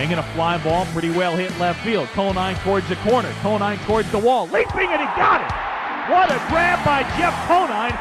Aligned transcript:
swing 0.00 0.16
and 0.16 0.20
a 0.20 0.28
fly 0.32 0.56
ball 0.64 0.86
pretty 0.96 1.10
well 1.10 1.36
hit 1.36 1.52
left 1.58 1.84
field. 1.84 2.08
Conine 2.16 2.56
towards 2.64 2.88
the 2.88 2.96
corner. 3.04 3.28
Conine 3.42 3.76
towards 3.84 4.10
the 4.12 4.18
wall. 4.18 4.48
Leaping 4.48 4.88
and 4.88 5.00
he 5.00 5.08
got 5.12 5.44
it. 5.44 5.52
What 6.08 6.32
a 6.32 6.40
grab 6.48 6.80
by 6.88 7.04
Jeff 7.20 7.36
Conine. 7.44 7.92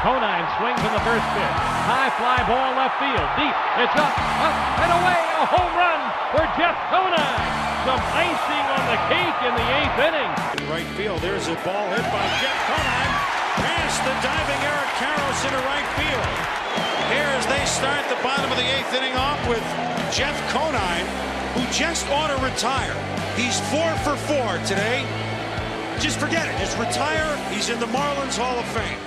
Conine 0.00 0.46
swings 0.56 0.80
in 0.80 0.92
the 0.96 1.04
first 1.04 1.26
pitch. 1.36 1.56
High 1.84 2.08
fly 2.16 2.40
ball 2.48 2.72
left 2.80 2.96
field. 2.96 3.28
Deep. 3.36 3.56
It's 3.76 3.96
up, 4.00 4.14
up, 4.40 4.56
and 4.80 4.92
away. 4.96 5.20
A 5.36 5.46
home 5.52 5.74
run 5.76 6.00
for 6.32 6.44
Jeff 6.56 6.76
Conine. 6.88 7.44
Some 7.84 8.00
icing 8.16 8.66
on 8.72 8.84
the 8.88 8.98
cake 9.12 9.38
in 9.44 9.52
the 9.52 9.68
eighth 9.84 9.98
inning. 10.00 10.32
In 10.32 10.64
right 10.72 10.90
field, 10.96 11.20
there's 11.20 11.48
a 11.48 11.56
ball 11.60 11.92
hit 11.92 12.08
by 12.08 12.24
Jeff 12.40 12.58
Conine. 12.72 13.12
Past 13.60 14.00
the 14.00 14.14
diving 14.24 14.62
Eric 14.64 14.90
Karros 14.96 15.40
into 15.44 15.60
right 15.68 15.88
field. 16.00 16.87
Here 17.08 17.32
as 17.40 17.46
they 17.46 17.64
start 17.64 18.06
the 18.10 18.22
bottom 18.22 18.50
of 18.50 18.58
the 18.58 18.64
eighth 18.64 18.92
inning 18.92 19.14
off 19.14 19.40
with 19.48 19.62
Jeff 20.12 20.36
Conine, 20.52 21.06
who 21.54 21.64
just 21.72 22.06
ought 22.08 22.28
to 22.28 22.44
retire. 22.44 22.92
He's 23.34 23.58
four 23.70 23.90
for 24.04 24.14
four 24.14 24.58
today. 24.66 25.06
Just 26.00 26.18
forget 26.18 26.46
it. 26.46 26.58
Just 26.58 26.76
retire. 26.76 27.34
He's 27.50 27.70
in 27.70 27.80
the 27.80 27.86
Marlins 27.86 28.36
Hall 28.36 28.58
of 28.58 28.64
Fame. 28.66 28.98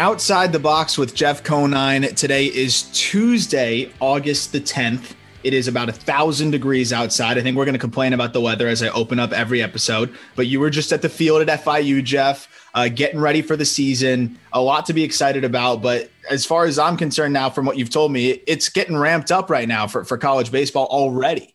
Outside 0.00 0.52
the 0.52 0.58
box 0.58 0.98
with 0.98 1.14
Jeff 1.14 1.44
Conine. 1.44 2.02
Today 2.16 2.46
is 2.46 2.82
Tuesday, 2.92 3.92
August 4.00 4.50
the 4.50 4.60
10th. 4.60 5.14
It 5.46 5.54
is 5.54 5.68
about 5.68 5.88
a 5.88 5.92
thousand 5.92 6.50
degrees 6.50 6.92
outside. 6.92 7.38
I 7.38 7.40
think 7.40 7.56
we're 7.56 7.66
going 7.66 7.74
to 7.74 7.78
complain 7.78 8.12
about 8.12 8.32
the 8.32 8.40
weather 8.40 8.66
as 8.66 8.82
I 8.82 8.88
open 8.88 9.20
up 9.20 9.30
every 9.30 9.62
episode. 9.62 10.12
But 10.34 10.48
you 10.48 10.58
were 10.58 10.70
just 10.70 10.90
at 10.90 11.02
the 11.02 11.08
field 11.08 11.48
at 11.48 11.60
FIU, 11.60 12.02
Jeff, 12.02 12.48
uh, 12.74 12.88
getting 12.88 13.20
ready 13.20 13.42
for 13.42 13.54
the 13.54 13.64
season. 13.64 14.40
A 14.52 14.60
lot 14.60 14.86
to 14.86 14.92
be 14.92 15.04
excited 15.04 15.44
about. 15.44 15.82
But 15.82 16.10
as 16.28 16.44
far 16.44 16.64
as 16.64 16.80
I'm 16.80 16.96
concerned 16.96 17.32
now, 17.32 17.48
from 17.48 17.64
what 17.64 17.78
you've 17.78 17.90
told 17.90 18.10
me, 18.10 18.30
it's 18.48 18.68
getting 18.70 18.96
ramped 18.96 19.30
up 19.30 19.48
right 19.48 19.68
now 19.68 19.86
for, 19.86 20.04
for 20.04 20.18
college 20.18 20.50
baseball 20.50 20.86
already. 20.86 21.54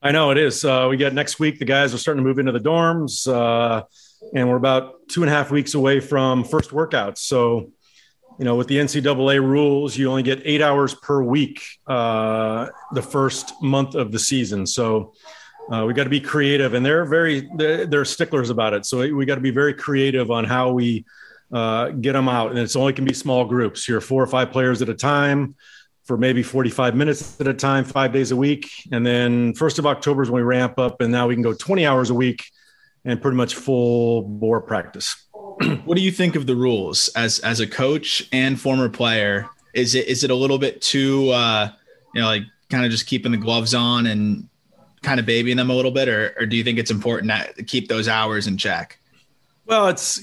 I 0.00 0.10
know 0.10 0.30
it 0.30 0.38
is. 0.38 0.64
Uh, 0.64 0.86
we 0.88 0.96
got 0.96 1.12
next 1.12 1.38
week. 1.38 1.58
The 1.58 1.66
guys 1.66 1.92
are 1.92 1.98
starting 1.98 2.24
to 2.24 2.26
move 2.26 2.38
into 2.38 2.52
the 2.52 2.60
dorms. 2.60 3.28
Uh, 3.30 3.82
and 4.34 4.48
we're 4.48 4.56
about 4.56 5.06
two 5.08 5.22
and 5.22 5.28
a 5.30 5.34
half 5.34 5.50
weeks 5.50 5.74
away 5.74 6.00
from 6.00 6.44
first 6.44 6.70
workouts. 6.70 7.18
So, 7.18 7.72
you 8.38 8.44
know, 8.44 8.56
with 8.56 8.68
the 8.68 8.76
NCAA 8.76 9.40
rules, 9.40 9.96
you 9.96 10.08
only 10.08 10.22
get 10.22 10.40
eight 10.44 10.62
hours 10.62 10.94
per 10.94 11.22
week 11.22 11.62
uh, 11.86 12.68
the 12.92 13.02
first 13.02 13.52
month 13.62 13.94
of 13.94 14.12
the 14.12 14.18
season. 14.18 14.66
So, 14.66 15.12
uh, 15.70 15.84
we 15.86 15.94
got 15.94 16.04
to 16.04 16.10
be 16.10 16.20
creative, 16.20 16.74
and 16.74 16.84
they're 16.84 17.04
very 17.04 17.48
they're, 17.56 17.86
they're, 17.86 18.04
sticklers 18.04 18.50
about 18.50 18.74
it. 18.74 18.84
So 18.84 18.98
we 19.14 19.24
got 19.24 19.36
to 19.36 19.40
be 19.40 19.52
very 19.52 19.72
creative 19.72 20.30
on 20.30 20.44
how 20.44 20.72
we 20.72 21.04
uh, 21.52 21.90
get 21.90 22.14
them 22.14 22.28
out, 22.28 22.50
and 22.50 22.58
it's 22.58 22.76
only 22.76 22.92
can 22.92 23.04
be 23.04 23.14
small 23.14 23.44
groups. 23.44 23.88
You're 23.88 24.00
four 24.00 24.22
or 24.22 24.26
five 24.26 24.50
players 24.50 24.82
at 24.82 24.88
a 24.88 24.94
time 24.94 25.54
for 26.04 26.16
maybe 26.16 26.42
45 26.42 26.96
minutes 26.96 27.40
at 27.40 27.46
a 27.46 27.54
time, 27.54 27.84
five 27.84 28.12
days 28.12 28.32
a 28.32 28.36
week, 28.36 28.68
and 28.90 29.06
then 29.06 29.54
first 29.54 29.78
of 29.78 29.86
October 29.86 30.22
is 30.22 30.30
when 30.30 30.42
we 30.42 30.46
ramp 30.46 30.78
up, 30.78 31.00
and 31.00 31.12
now 31.12 31.28
we 31.28 31.34
can 31.34 31.42
go 31.42 31.54
20 31.54 31.86
hours 31.86 32.10
a 32.10 32.14
week 32.14 32.44
and 33.04 33.20
pretty 33.20 33.36
much 33.36 33.54
full 33.54 34.22
bore 34.22 34.60
practice. 34.60 35.16
what 35.84 35.96
do 35.96 36.02
you 36.02 36.12
think 36.12 36.36
of 36.36 36.46
the 36.46 36.56
rules 36.56 37.08
as 37.16 37.38
as 37.40 37.60
a 37.60 37.66
coach 37.66 38.28
and 38.32 38.60
former 38.60 38.88
player? 38.88 39.48
Is 39.74 39.94
it 39.94 40.06
is 40.06 40.24
it 40.24 40.30
a 40.30 40.34
little 40.34 40.58
bit 40.58 40.80
too 40.82 41.30
uh, 41.30 41.70
you 42.14 42.20
know 42.20 42.26
like 42.26 42.42
kind 42.70 42.84
of 42.84 42.90
just 42.90 43.06
keeping 43.06 43.32
the 43.32 43.38
gloves 43.38 43.74
on 43.74 44.06
and 44.06 44.48
kind 45.02 45.20
of 45.20 45.26
babying 45.26 45.56
them 45.56 45.70
a 45.70 45.74
little 45.74 45.90
bit, 45.90 46.08
or, 46.08 46.34
or 46.38 46.46
do 46.46 46.56
you 46.56 46.64
think 46.64 46.78
it's 46.78 46.90
important 46.90 47.30
to 47.56 47.62
keep 47.62 47.88
those 47.88 48.08
hours 48.08 48.46
in 48.46 48.56
check? 48.56 48.98
Well, 49.66 49.88
it's 49.88 50.20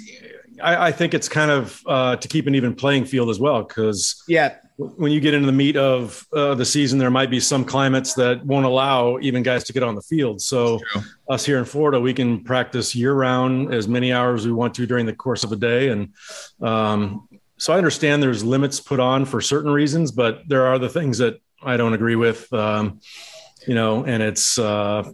I, 0.62 0.88
I 0.88 0.92
think 0.92 1.14
it's 1.14 1.30
kind 1.30 1.52
of 1.52 1.82
uh, 1.86 2.16
to 2.18 2.28
keep 2.28 2.48
an 2.48 2.56
even 2.56 2.76
playing 2.76 3.06
field 3.06 3.30
as 3.30 3.40
well 3.40 3.64
because 3.64 4.24
yeah, 4.28 4.56
when 4.78 5.12
you 5.12 5.20
get 5.20 5.34
into 5.34 5.46
the 5.46 5.52
meat 5.52 5.76
of 5.76 6.26
uh, 6.32 6.56
the 6.56 6.64
season, 6.64 7.00
there 7.00 7.12
might 7.12 7.30
be 7.30 7.40
some 7.40 7.66
climates 7.66 8.14
that 8.14 8.46
won't 8.46 8.66
allow 8.66 9.20
even 9.20 9.44
guys 9.44 9.66
to 9.66 9.74
get 9.74 9.84
on 9.84 9.94
the 9.96 10.02
field. 10.02 10.42
So, 10.42 10.80
us 11.30 11.46
here 11.46 11.58
in 11.58 11.66
Florida, 11.66 12.00
we 12.00 12.14
can 12.14 12.44
practice 12.44 12.96
year 12.96 13.14
round 13.14 13.74
as 13.74 13.88
many 13.90 14.14
hours 14.14 14.46
we 14.46 14.54
want 14.54 14.74
to 14.76 14.86
during 14.86 15.06
the 15.06 15.14
course 15.14 15.44
of 15.44 15.52
a 15.52 15.58
day. 15.58 15.90
And 15.90 16.14
um, 16.62 17.28
so, 17.58 17.74
I 17.74 17.78
understand 17.78 18.24
there's 18.24 18.44
limits 18.44 18.80
put 18.80 19.02
on 19.02 19.26
for 19.26 19.42
certain 19.42 19.72
reasons, 19.72 20.12
but 20.12 20.44
there 20.48 20.66
are 20.66 20.80
the 20.80 20.90
things 20.90 21.18
that 21.18 21.42
I 21.62 21.76
don't 21.76 21.94
agree 21.94 22.16
with. 22.16 22.52
Um, 22.54 23.02
you 23.68 23.76
know, 23.76 24.06
and 24.06 24.24
it's 24.24 24.58
uh, 24.58 25.12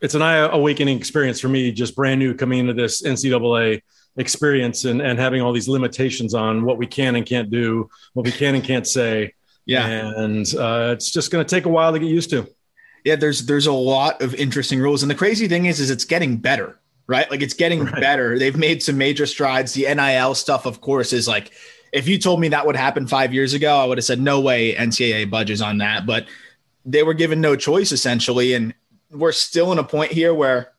it's 0.00 0.14
an 0.14 0.22
eye 0.22 0.36
awakening 0.36 0.96
experience 0.96 1.38
for 1.38 1.48
me, 1.48 1.70
just 1.70 1.94
brand 1.94 2.18
new 2.18 2.34
coming 2.34 2.60
into 2.60 2.72
this 2.72 3.02
NCAA 3.02 3.82
experience 4.16 4.84
and, 4.84 5.00
and 5.00 5.18
having 5.18 5.40
all 5.40 5.52
these 5.52 5.68
limitations 5.68 6.34
on 6.34 6.64
what 6.64 6.78
we 6.78 6.86
can 6.86 7.16
and 7.16 7.26
can't 7.26 7.50
do, 7.50 7.88
what 8.14 8.24
we 8.24 8.32
can 8.32 8.54
and 8.54 8.64
can't 8.64 8.86
say. 8.86 9.34
Yeah. 9.66 10.12
And 10.16 10.46
uh, 10.54 10.90
it's 10.92 11.10
just 11.10 11.30
going 11.30 11.44
to 11.44 11.48
take 11.48 11.66
a 11.66 11.68
while 11.68 11.92
to 11.92 11.98
get 11.98 12.08
used 12.08 12.30
to. 12.30 12.48
Yeah, 13.04 13.16
there's 13.16 13.46
there's 13.46 13.66
a 13.66 13.72
lot 13.72 14.20
of 14.20 14.34
interesting 14.34 14.78
rules, 14.78 15.02
and 15.02 15.10
the 15.10 15.14
crazy 15.14 15.48
thing 15.48 15.64
is, 15.64 15.80
is 15.80 15.88
it's 15.88 16.04
getting 16.04 16.36
better, 16.36 16.78
right? 17.06 17.30
Like 17.30 17.40
it's 17.40 17.54
getting 17.54 17.84
right. 17.84 18.00
better. 18.00 18.38
They've 18.38 18.56
made 18.56 18.82
some 18.82 18.98
major 18.98 19.24
strides. 19.24 19.72
The 19.72 19.86
NIL 19.94 20.34
stuff, 20.34 20.66
of 20.66 20.82
course, 20.82 21.14
is 21.14 21.26
like 21.26 21.50
if 21.92 22.06
you 22.06 22.18
told 22.18 22.40
me 22.40 22.48
that 22.48 22.66
would 22.66 22.76
happen 22.76 23.06
five 23.06 23.32
years 23.32 23.54
ago, 23.54 23.74
I 23.74 23.86
would 23.86 23.96
have 23.96 24.04
said 24.04 24.20
no 24.20 24.40
way 24.40 24.74
NCAA 24.74 25.30
budges 25.30 25.62
on 25.62 25.78
that. 25.78 26.04
But 26.04 26.26
they 26.84 27.02
were 27.02 27.14
given 27.14 27.40
no 27.40 27.56
choice 27.56 27.90
essentially, 27.90 28.52
and 28.52 28.74
we're 29.10 29.32
still 29.32 29.72
in 29.72 29.78
a 29.78 29.84
point 29.84 30.12
here 30.12 30.34
where 30.34 30.72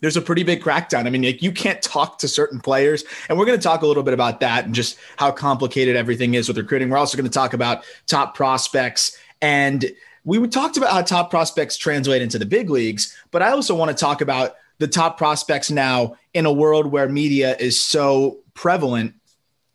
there's 0.00 0.16
a 0.16 0.22
pretty 0.22 0.42
big 0.42 0.62
crackdown. 0.62 1.06
I 1.06 1.10
mean, 1.10 1.22
like 1.22 1.42
you 1.42 1.52
can't 1.52 1.82
talk 1.82 2.18
to 2.18 2.28
certain 2.28 2.60
players, 2.60 3.04
and 3.28 3.38
we're 3.38 3.46
going 3.46 3.58
to 3.58 3.62
talk 3.62 3.82
a 3.82 3.86
little 3.86 4.02
bit 4.02 4.14
about 4.14 4.40
that 4.40 4.64
and 4.64 4.74
just 4.74 4.98
how 5.16 5.30
complicated 5.30 5.96
everything 5.96 6.34
is 6.34 6.48
with 6.48 6.56
recruiting. 6.56 6.88
We're 6.88 6.98
also 6.98 7.16
going 7.16 7.28
to 7.28 7.34
talk 7.34 7.52
about 7.52 7.84
top 8.06 8.34
prospects, 8.34 9.18
and 9.42 9.84
we 10.24 10.46
talked 10.48 10.76
about 10.76 10.90
how 10.90 11.02
top 11.02 11.30
prospects 11.30 11.76
translate 11.76 12.22
into 12.22 12.38
the 12.38 12.46
big 12.46 12.70
leagues, 12.70 13.16
but 13.30 13.42
I 13.42 13.50
also 13.50 13.74
want 13.74 13.90
to 13.90 13.96
talk 13.96 14.20
about 14.20 14.56
the 14.78 14.88
top 14.88 15.18
prospects 15.18 15.70
now 15.70 16.16
in 16.34 16.46
a 16.46 16.52
world 16.52 16.86
where 16.86 17.08
media 17.08 17.56
is 17.58 17.80
so 17.80 18.38
prevalent. 18.54 19.14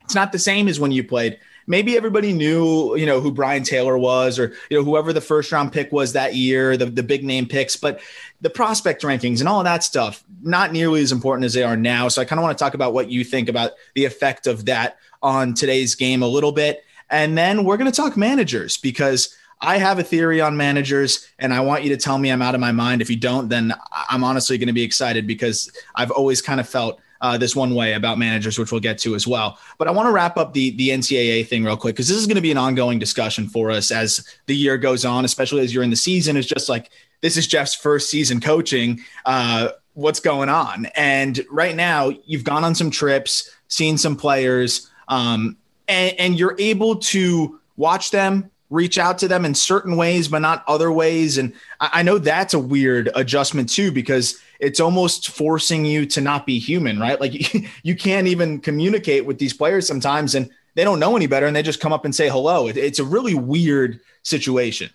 It's 0.03 0.16
not 0.16 0.31
the 0.31 0.40
same 0.40 0.67
as 0.67 0.79
when 0.79 0.91
you 0.91 1.03
played 1.03 1.40
maybe 1.68 1.96
everybody 1.97 2.34
knew, 2.34 2.96
you 2.96 3.06
know, 3.06 3.19
who 3.19 3.31
Brien 3.31 3.63
Taylor 3.63 3.97
was 3.97 4.40
or, 4.40 4.53
you 4.69 4.78
know, 4.78 4.84
whoever 4.84 5.13
the 5.13 5.22
first 5.22 5.51
round 5.51 5.72
pick 5.72 5.91
was 5.91 6.13
that 6.13 6.35
year, 6.35 6.78
the, 6.78 6.85
the 6.85 7.03
big 7.03 7.24
name 7.24 7.47
picks, 7.47 7.75
but 7.75 8.01
the 8.41 8.50
prospect 8.50 9.01
rankings 9.03 9.40
and 9.40 9.47
all 9.47 9.59
of 9.59 9.66
that 9.66 9.84
stuff, 9.84 10.23
not 10.41 10.72
nearly 10.72 11.02
as 11.02 11.12
important 11.12 11.46
as 11.46 11.53
they 11.53 11.63
are 11.63 11.78
now. 11.78 12.07
So 12.07 12.22
I 12.22 12.25
kind 12.25 12.40
of 12.40 12.44
want 12.44 12.57
to 12.57 12.63
talk 12.63 12.73
about 12.73 12.94
what 12.94 13.09
you 13.09 13.23
think 13.23 13.50
about 13.50 13.72
the 13.96 14.06
effect 14.06 14.47
of 14.47 14.66
that 14.66 14.97
on 15.22 15.53
today's 15.53 15.96
game 15.96 16.22
a 16.22 16.28
little 16.28 16.52
bit. 16.52 16.84
And 17.09 17.38
then 17.38 17.63
we're 17.63 17.78
going 17.78 17.91
to 17.91 17.96
talk 17.96 18.18
managers 18.18 18.78
because 18.78 19.35
I 19.62 19.78
have 19.78 19.97
a 19.97 20.03
theory 20.03 20.41
on 20.41 20.57
managers, 20.57 21.25
and 21.40 21.53
I 21.53 21.62
want 21.62 21.84
you 21.84 21.90
to 21.90 21.97
tell 21.97 22.18
me 22.18 22.29
I'm 22.29 22.41
out 22.41 22.53
of 22.53 22.59
my 22.59 22.73
mind. 22.73 23.02
If 23.02 23.09
you 23.09 23.16
don't, 23.16 23.47
then 23.47 23.73
I'm 24.09 24.23
honestly 24.23 24.57
going 24.57 24.68
to 24.68 24.73
be 24.73 24.84
excited 24.84 25.25
because 25.25 25.72
I've 25.96 26.12
always 26.12 26.41
kind 26.41 26.59
of 26.59 26.68
felt 26.68 27.00
uh, 27.23 27.38
this 27.38 27.56
one 27.56 27.73
way 27.73 27.94
about 27.94 28.19
managers, 28.19 28.59
which 28.59 28.72
we'll 28.72 28.81
get 28.81 29.00
to 29.00 29.16
as 29.16 29.25
well. 29.25 29.57
But 29.78 29.88
I 29.88 29.91
want 29.91 30.07
to 30.07 30.11
wrap 30.11 30.38
up 30.38 30.53
the 30.53 30.72
the 30.72 30.89
NCAA 30.89 31.47
thing 31.47 31.63
real 31.63 31.78
quick 31.78 31.95
because 31.95 32.09
this 32.09 32.17
is 32.17 32.28
going 32.28 32.35
to 32.35 32.41
be 32.41 32.51
an 32.51 32.57
ongoing 32.57 33.00
discussion 33.00 33.47
for 33.47 33.72
us 33.72 33.89
as 33.89 34.28
the 34.45 34.56
year 34.56 34.78
goes 34.78 35.06
on, 35.06 35.23
especially 35.25 35.61
as 35.61 35.73
you're 35.73 35.84
in 35.84 35.89
the 35.89 35.95
season. 35.95 36.35
It's 36.35 36.47
just 36.47 36.67
like 36.67 36.91
this 37.22 37.38
is 37.38 37.47
Jeff's 37.47 37.73
first 37.73 38.11
season 38.11 38.41
coaching. 38.41 39.00
Uh, 39.25 39.69
what's 39.94 40.19
going 40.19 40.50
on? 40.50 40.88
And 40.95 41.44
right 41.50 41.75
now, 41.75 42.11
you've 42.25 42.44
gone 42.44 42.66
on 42.66 42.75
some 42.75 42.91
trips, 42.91 43.50
seen 43.69 43.97
some 43.97 44.17
players, 44.17 44.91
um, 45.07 45.55
and, 45.88 46.19
and 46.19 46.40
you're 46.40 46.55
able 46.59 46.97
to 46.97 47.59
watch 47.78 48.11
them 48.11 48.51
reach 48.73 48.97
out 48.97 49.19
to 49.19 49.28
them 49.28 49.45
in 49.45 49.53
certain 49.53 49.95
ways, 49.95 50.28
but 50.28 50.39
not 50.39 50.63
other 50.67 50.91
ways. 50.91 51.37
And 51.37 51.53
I, 51.79 52.02
know 52.02 52.17
that's 52.17 52.55
a 52.55 52.59
weird 52.59 53.09
adjustment 53.14 53.70
too, 53.70 53.91
because 53.91 54.41
it's 54.59 54.79
almost 54.79 55.29
forcing 55.29 55.85
you 55.85 56.08
to 56.08 56.22
not 56.22 56.47
be 56.47 56.58
human, 56.58 56.99
right? 56.99 57.22
Like 57.22 57.53
you, 57.53 57.67
you 57.84 57.96
can't 57.96 58.28
even 58.28 58.59
communicate 58.59 59.25
with 59.25 59.37
these 59.37 59.53
players 59.53 59.87
sometimes 59.87 60.34
and 60.34 60.49
they 60.73 60.84
don't 60.84 60.99
know 60.99 61.16
any 61.16 61.28
better 61.28 61.46
and 61.46 61.55
they 61.55 61.61
just 61.61 61.79
come 61.79 61.93
up 61.93 62.03
and 62.03 62.16
say 62.16 62.29
hello. 62.29 62.67
It, 62.67 62.75
it's 62.75 62.97
a 62.97 63.03
really 63.03 63.35
weird 63.35 63.99
situation. 64.23 64.90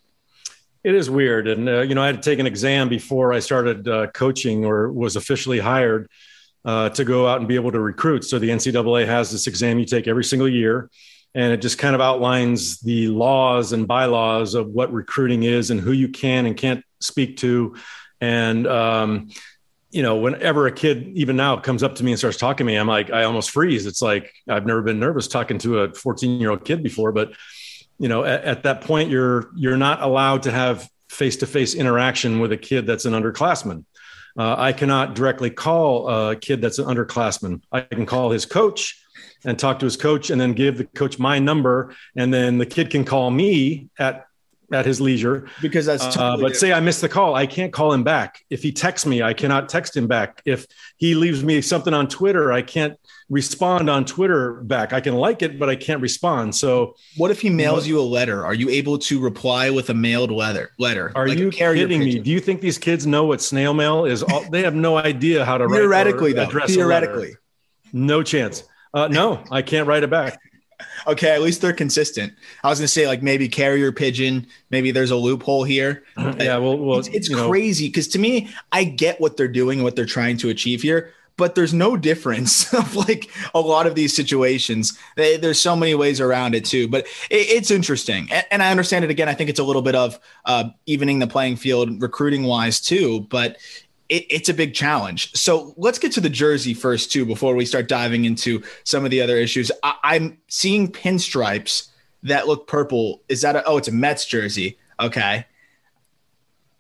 It 0.83 0.97
is 0.97 1.09
weird. 1.09 1.47
And, 1.47 1.69
uh, 1.69 1.81
you 1.83 1.95
know, 1.95 2.03
I 2.03 2.07
had 2.07 2.21
to 2.21 2.31
take 2.31 2.41
an 2.41 2.47
exam 2.47 2.89
before 2.89 3.33
I 3.33 3.39
started 3.39 3.87
uh, 3.87 4.09
coaching 4.09 4.65
or 4.65 4.91
was 4.91 5.15
officially 5.15 5.61
hired 5.61 6.11
uh, 6.65 6.89
to 6.91 7.05
go 7.05 7.29
out 7.29 7.39
and 7.39 7.47
be 7.47 7.55
able 7.55 7.71
to 7.71 7.81
recruit. 7.81 8.25
So 8.25 8.41
the 8.41 8.49
NCAA 8.49 9.07
has 9.07 9.31
this 9.31 9.47
exam 9.47 9.79
you 9.79 9.85
take 9.85 10.09
every 10.09 10.25
single 10.25 10.49
year 10.49 10.91
and 11.35 11.53
it 11.53 11.63
just 11.63 11.79
kind 11.79 11.95
of 11.95 12.01
outlines 12.01 12.81
the 12.81 13.09
laws 13.09 13.73
and 13.73 13.87
bylaws 13.87 14.55
of 14.55 14.69
what 14.69 14.93
recruiting 14.93 15.43
is 15.43 15.71
and 15.71 15.81
who 15.81 15.93
you 15.93 16.09
can 16.09 16.47
and 16.47 16.57
can't 16.57 16.85
speak 17.01 17.37
to. 17.39 17.77
And 18.21 18.67
um, 18.67 19.29
you 19.91 20.03
know 20.03 20.17
whenever 20.17 20.67
a 20.67 20.73
kid 20.73 21.13
even 21.15 21.37
now 21.37 21.57
comes 21.57 21.83
up 21.83 21.95
to 21.95 22.05
me 22.05 22.13
and 22.13 22.19
starts 22.19 22.37
talking 22.37 22.59
to 22.59 22.71
me 22.71 22.77
i'm 22.77 22.87
like 22.87 23.11
i 23.11 23.25
almost 23.25 23.51
freeze. 23.51 23.87
It's 23.87 24.03
like 24.03 24.35
i've 24.47 24.67
never 24.67 24.83
been 24.83 25.01
nervous 25.01 25.29
talking 25.29 25.57
to 25.61 25.79
a 25.81 25.95
14 25.95 26.39
year 26.39 26.51
old 26.51 26.63
kid 26.63 26.83
before 26.83 27.11
but 27.11 27.33
you 27.99 28.07
know 28.07 28.23
at, 28.23 28.45
at 28.45 28.63
that 28.65 28.83
point 28.83 29.09
you're 29.09 29.49
you're 29.57 29.79
not 29.79 30.03
allowed 30.03 30.43
to 30.43 30.51
have 30.51 30.87
face-to-face 31.11 31.75
interaction 31.75 32.39
with 32.39 32.53
a 32.53 32.57
kid 32.57 32.87
that's 32.87 33.05
an 33.05 33.13
underclassman. 33.13 33.85
Uh, 34.37 34.55
I 34.57 34.73
cannot 34.73 35.15
directly 35.15 35.51
call 35.51 36.09
a 36.09 36.37
kid 36.37 36.61
that's 36.61 36.79
an 36.79 36.85
underclassman. 36.85 37.63
I 37.73 37.81
can 37.81 38.07
call 38.07 38.31
his 38.31 38.47
coach 38.47 39.03
and 39.45 39.59
talk 39.59 39.79
to 39.81 39.85
his 39.85 39.97
coach 39.97 40.31
and 40.31 40.41
then 40.41 40.53
give 40.53 40.79
the 40.79 40.85
coach 40.85 41.19
my 41.19 41.39
number. 41.39 41.95
And 42.17 42.33
then 42.33 42.59
the 42.59 42.67
kid 42.67 42.91
can 42.91 43.05
call 43.05 43.31
me 43.31 43.89
at 43.99 44.29
at 44.71 44.85
his 44.85 45.01
leisure. 45.01 45.49
Because 45.63 45.87
that's 45.87 46.05
uh, 46.05 46.11
totally 46.11 46.43
but 46.43 46.57
say 46.57 46.73
i 46.73 46.81
miss 46.81 47.01
the 47.01 47.09
call 47.09 47.35
i 47.35 47.47
can't 47.47 47.73
call 47.73 47.93
him 47.93 48.05
back. 48.05 48.45
If 48.51 48.63
he 48.63 48.73
texts 48.73 49.07
me 49.07 49.23
i 49.23 49.33
cannot 49.33 49.69
text 49.69 49.97
him 49.97 50.07
back. 50.07 50.43
If 50.45 50.67
he 50.97 51.15
leaves 51.15 51.43
me 51.43 51.61
something 51.63 51.95
on 51.95 52.09
twitter 52.09 52.53
i 52.53 52.63
can't 52.63 52.99
respond 53.31 53.89
on 53.89 54.05
twitter 54.05 54.55
back. 54.63 54.93
I 54.93 55.01
can 55.01 55.15
like 55.15 55.43
it 55.43 55.59
but 55.59 55.71
i 55.71 55.77
can't 55.77 56.03
respond. 56.03 56.55
So 56.55 56.97
what 57.17 57.31
if 57.31 57.41
he 57.41 57.51
mails 57.51 57.87
you 57.87 57.99
a 57.99 58.03
letter? 58.03 58.45
Are 58.45 58.55
you 58.55 58.69
able 58.69 58.99
to 58.99 59.21
reply 59.21 59.71
with 59.71 59.89
a 59.91 59.95
mailed 59.95 60.31
letter 60.31 60.73
letter 60.79 61.13
are 61.15 61.29
like 61.29 61.39
you 61.39 61.51
kidding 61.51 62.01
me? 62.01 62.19
do 62.19 62.31
you 62.31 62.41
think 62.41 62.61
these 62.61 62.79
kids 62.79 63.07
know 63.07 63.25
what 63.25 63.41
snail 63.41 63.73
mail 63.73 64.05
is? 64.05 64.23
All, 64.23 64.43
they 64.51 64.63
have 64.63 64.75
no 64.75 64.99
idea 64.99 65.45
how 65.45 65.57
to 65.57 65.67
write 65.67 65.79
or 65.79 65.81
theoretically 65.81 66.33
though. 66.35 66.45
address 66.45 66.75
theoretically. 66.75 67.37
No 67.95 68.23
chance 68.23 68.65
uh, 68.95 69.09
no 69.09 69.43
i 69.51 69.63
can't 69.63 69.87
write 69.87 70.03
it 70.03 70.11
back 70.11 70.41
okay, 71.07 71.31
at 71.31 71.43
least 71.43 71.61
they're 71.61 71.73
consistent. 71.73 72.33
I 72.63 72.69
was 72.69 72.79
gonna 72.79 72.89
say 72.89 73.07
like 73.07 73.23
maybe 73.23 73.49
carrier 73.49 73.93
pigeon, 73.93 74.47
maybe 74.71 74.91
there's 74.91 75.11
a 75.11 75.17
loophole 75.17 75.65
here. 75.65 76.05
yeah, 76.17 76.57
well, 76.59 76.79
well 76.79 76.99
it's, 76.99 77.09
it's 77.09 77.29
crazy 77.29 77.89
because 77.89 78.09
to 78.09 78.19
me, 78.19 78.49
I 78.73 78.85
get 78.85 79.21
what 79.21 79.37
they're 79.37 79.49
doing, 79.49 79.83
what 79.83 79.97
they're 79.97 80.07
trying 80.07 80.37
to 80.39 80.49
achieve 80.49 80.83
here, 80.83 81.13
but 81.37 81.55
there's 81.55 81.75
no 81.75 81.97
difference 81.97 82.73
of 82.79 82.95
like 82.95 83.31
a 83.55 83.61
lot 83.61 83.87
of 83.87 83.95
these 83.95 84.15
situations. 84.15 84.99
They, 85.17 85.37
there's 85.37 85.61
so 85.61 85.75
many 85.75 85.95
ways 85.95 86.21
around 86.21 86.55
it 86.55 86.65
too, 86.65 86.89
but 86.89 87.07
it, 87.31 87.49
it's 87.49 87.71
interesting, 87.71 88.29
and, 88.31 88.47
and, 88.51 88.63
I 88.63 88.71
understand 88.71 89.05
it. 89.05 89.11
Again, 89.11 89.29
I 89.29 89.35
think 89.35 89.51
it's 89.51 89.61
a 89.61 89.65
little 89.65 89.83
bit 89.83 89.95
of 89.95 90.19
uh, 90.45 90.71
evening 90.87 91.19
the 91.19 91.27
playing 91.27 91.57
field 91.57 92.03
recruiting 92.03 92.45
wise 92.45 92.81
too, 92.81 93.21
but 93.31 93.57
it, 94.09 94.27
it's 94.31 94.49
a 94.49 94.55
big 94.55 94.75
challenge. 94.75 95.35
So 95.35 95.75
let's 95.77 95.99
get 95.99 96.13
to 96.13 96.21
the 96.21 96.31
jersey 96.31 96.75
first, 96.75 97.13
too, 97.13 97.27
before 97.27 97.55
we 97.55 97.67
start 97.67 97.89
diving 97.89 98.25
into 98.25 98.63
some 98.85 99.05
of 99.05 99.11
the 99.11 99.21
other 99.21 99.37
issues. 99.37 99.71
I, 99.83 100.17
am 100.17 100.39
seeing 100.49 100.91
pinstripes 100.91 101.89
that 102.23 102.47
look 102.47 102.67
purple. 102.67 103.23
Is 103.29 103.43
that 103.43 103.57
a, 103.57 103.65
oh, 103.65 103.77
it's 103.77 103.89
a 103.89 103.93
Mets 103.93 104.25
jersey? 104.25 104.79
Okay. 104.99 105.47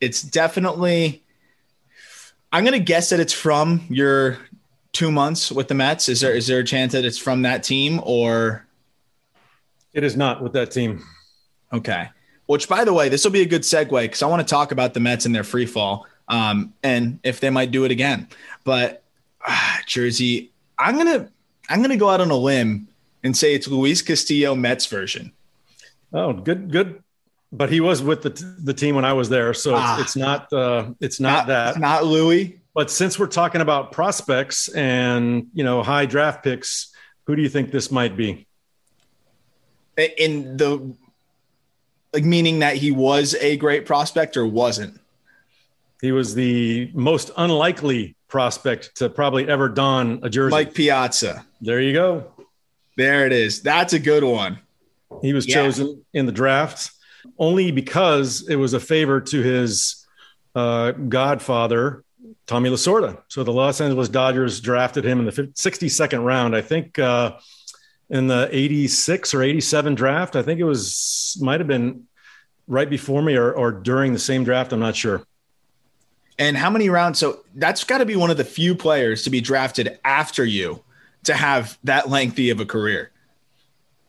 It's 0.01 0.23
definitely, 0.23 1.23
I'm 2.53 2.65
going 2.65 2.79
to 2.79 2.85
guess 2.85 3.11
that 3.11 3.21
it's 3.21 3.33
from 3.33 3.83
your 3.89 4.39
two 4.93 5.11
months 5.11 5.53
with 5.53 5.69
the 5.69 5.75
Mets. 5.75 6.09
Is 6.09 6.21
there, 6.21 6.35
is 6.35 6.47
there 6.47 6.61
a 6.61 6.65
chance 6.65 6.93
that 6.93 7.05
it's 7.05 7.19
from 7.19 7.43
that 7.43 7.63
team 7.63 8.01
or? 8.05 8.67
It 9.93 10.05
is 10.05 10.17
not 10.17 10.43
with 10.43 10.53
that 10.55 10.71
team. 10.71 11.05
Okay. 11.73 12.09
Which, 12.47 12.69
by 12.69 12.85
the 12.85 12.95
way, 12.95 13.11
this 13.11 13.25
will 13.25 13.33
be 13.33 13.43
a 13.43 13.47
good 13.47 13.63
segue 13.63 14.03
because 14.03 14.23
I 14.23 14.27
want 14.27 14.41
to 14.41 14.51
talk 14.51 14.73
about 14.73 14.95
the 14.95 15.01
Mets 15.01 15.27
and 15.27 15.35
their 15.35 15.45
free 15.45 15.67
fall 15.67 16.07
um, 16.29 16.73
and 16.83 17.19
if 17.23 17.41
they 17.41 17.51
might 17.51 17.71
do 17.71 17.85
it 17.85 17.91
again. 17.91 18.29
But 18.65 19.03
ah, 19.47 19.81
Jersey, 19.87 20.51
I'm 20.79 20.97
gonna 20.97 21.31
I'm 21.69 21.83
gonna 21.83 21.97
go 21.97 22.09
out 22.11 22.21
on 22.21 22.31
a 22.31 22.37
limb 22.37 22.89
and 23.25 23.37
say 23.37 23.55
it's 23.55 23.67
Luis 23.69 24.03
Castillo 24.03 24.55
Mets 24.55 24.87
version. 24.87 25.33
Oh, 26.13 26.33
good, 26.33 26.71
good. 26.71 27.03
But 27.51 27.71
he 27.73 27.81
was 27.81 28.03
with 28.03 28.23
the 28.23 28.31
t- 28.31 28.45
the 28.63 28.75
team 28.75 28.95
when 28.95 29.05
I 29.07 29.15
was 29.15 29.29
there, 29.31 29.55
so 29.55 29.71
it's, 29.73 29.81
Ah. 29.83 30.01
it's 30.03 30.17
not 30.17 30.53
uh, 30.53 30.87
it's 31.01 31.19
not, 31.21 31.31
Not 31.31 31.47
that. 31.49 31.81
Not 31.81 32.05
Louis. 32.05 32.61
But 32.75 32.91
since 32.91 33.19
we're 33.19 33.27
talking 33.27 33.61
about 33.61 33.91
prospects 33.93 34.69
and 34.69 35.49
you 35.55 35.65
know 35.65 35.83
high 35.83 36.05
draft 36.07 36.45
picks, 36.45 36.93
who 37.25 37.35
do 37.37 37.43
you 37.43 37.49
think 37.49 37.71
this 37.71 37.91
might 37.91 38.17
be? 38.17 38.47
In 39.97 40.57
the 40.57 40.95
like 42.13 42.25
meaning 42.25 42.61
that 42.61 42.77
he 42.77 42.91
was 42.93 43.35
a 43.41 43.57
great 43.57 43.85
prospect 43.85 44.37
or 44.37 44.47
wasn't. 44.47 45.01
He 46.01 46.13
was 46.13 46.35
the 46.35 46.91
most 46.95 47.31
unlikely 47.37 48.17
prospect 48.29 48.97
to 48.97 49.09
probably 49.09 49.49
ever 49.49 49.69
don 49.69 50.21
a 50.23 50.31
jersey. 50.31 50.51
Mike 50.51 50.75
Piazza. 50.75 51.45
there 51.61 51.81
you 51.81 51.93
go. 51.93 52.33
There 52.97 53.27
it 53.27 53.33
is. 53.33 53.63
That's 53.63 53.93
a 53.93 53.99
good 53.99 54.25
one. 54.25 54.59
He 55.23 55.33
was 55.33 55.47
Yeah. 55.47 55.55
chosen 55.55 56.05
in 56.13 56.27
the 56.27 56.33
draft 56.33 56.91
only 57.39 57.71
because 57.71 58.47
it 58.49 58.57
was 58.57 58.75
a 58.75 58.81
favor 58.81 59.21
to 59.21 59.43
his 59.43 60.07
uh, 60.55 60.93
godfather, 60.93 62.05
Tommy 62.47 62.71
Lasorda. 62.71 63.23
So 63.29 63.45
the 63.45 63.53
Los 63.53 63.81
Angeles 63.81 64.09
Dodgers 64.09 64.61
drafted 64.61 65.05
him 65.05 65.19
in 65.21 65.25
the 65.25 65.33
50, 65.33 65.53
62nd 65.53 66.25
round. 66.25 66.55
I 66.57 66.61
think 66.61 66.99
uh, 66.99 67.33
in 68.11 68.27
the 68.27 68.49
86 68.51 69.35
or 69.35 69.43
87 69.43 69.95
draft. 69.95 70.37
I 70.37 70.43
think 70.43 70.61
it 70.61 70.65
was, 70.65 71.37
might 71.41 71.61
have 71.61 71.67
been 71.69 72.05
right 72.67 72.89
before 72.89 73.23
me 73.23 73.37
or, 73.37 73.53
or 73.53 73.71
during 73.73 74.13
the 74.13 74.19
same 74.19 74.45
draft. 74.45 74.73
I'm 74.73 74.81
not 74.81 74.97
sure. 74.97 75.23
And 76.39 76.57
how 76.57 76.71
many 76.71 76.89
rounds? 76.89 77.19
So 77.19 77.41
that's 77.55 77.85
got 77.85 77.99
to 77.99 78.07
be 78.07 78.17
one 78.17 78.31
of 78.31 78.37
the 78.37 78.45
few 78.45 78.75
players 78.75 79.25
to 79.25 79.31
be 79.31 79.41
drafted 79.41 79.99
after 80.05 80.45
you 80.45 80.83
to 81.25 81.35
have 81.35 81.79
that 81.85 82.09
lengthy 82.09 82.51
of 82.51 82.61
a 82.61 82.67
career. 82.67 83.11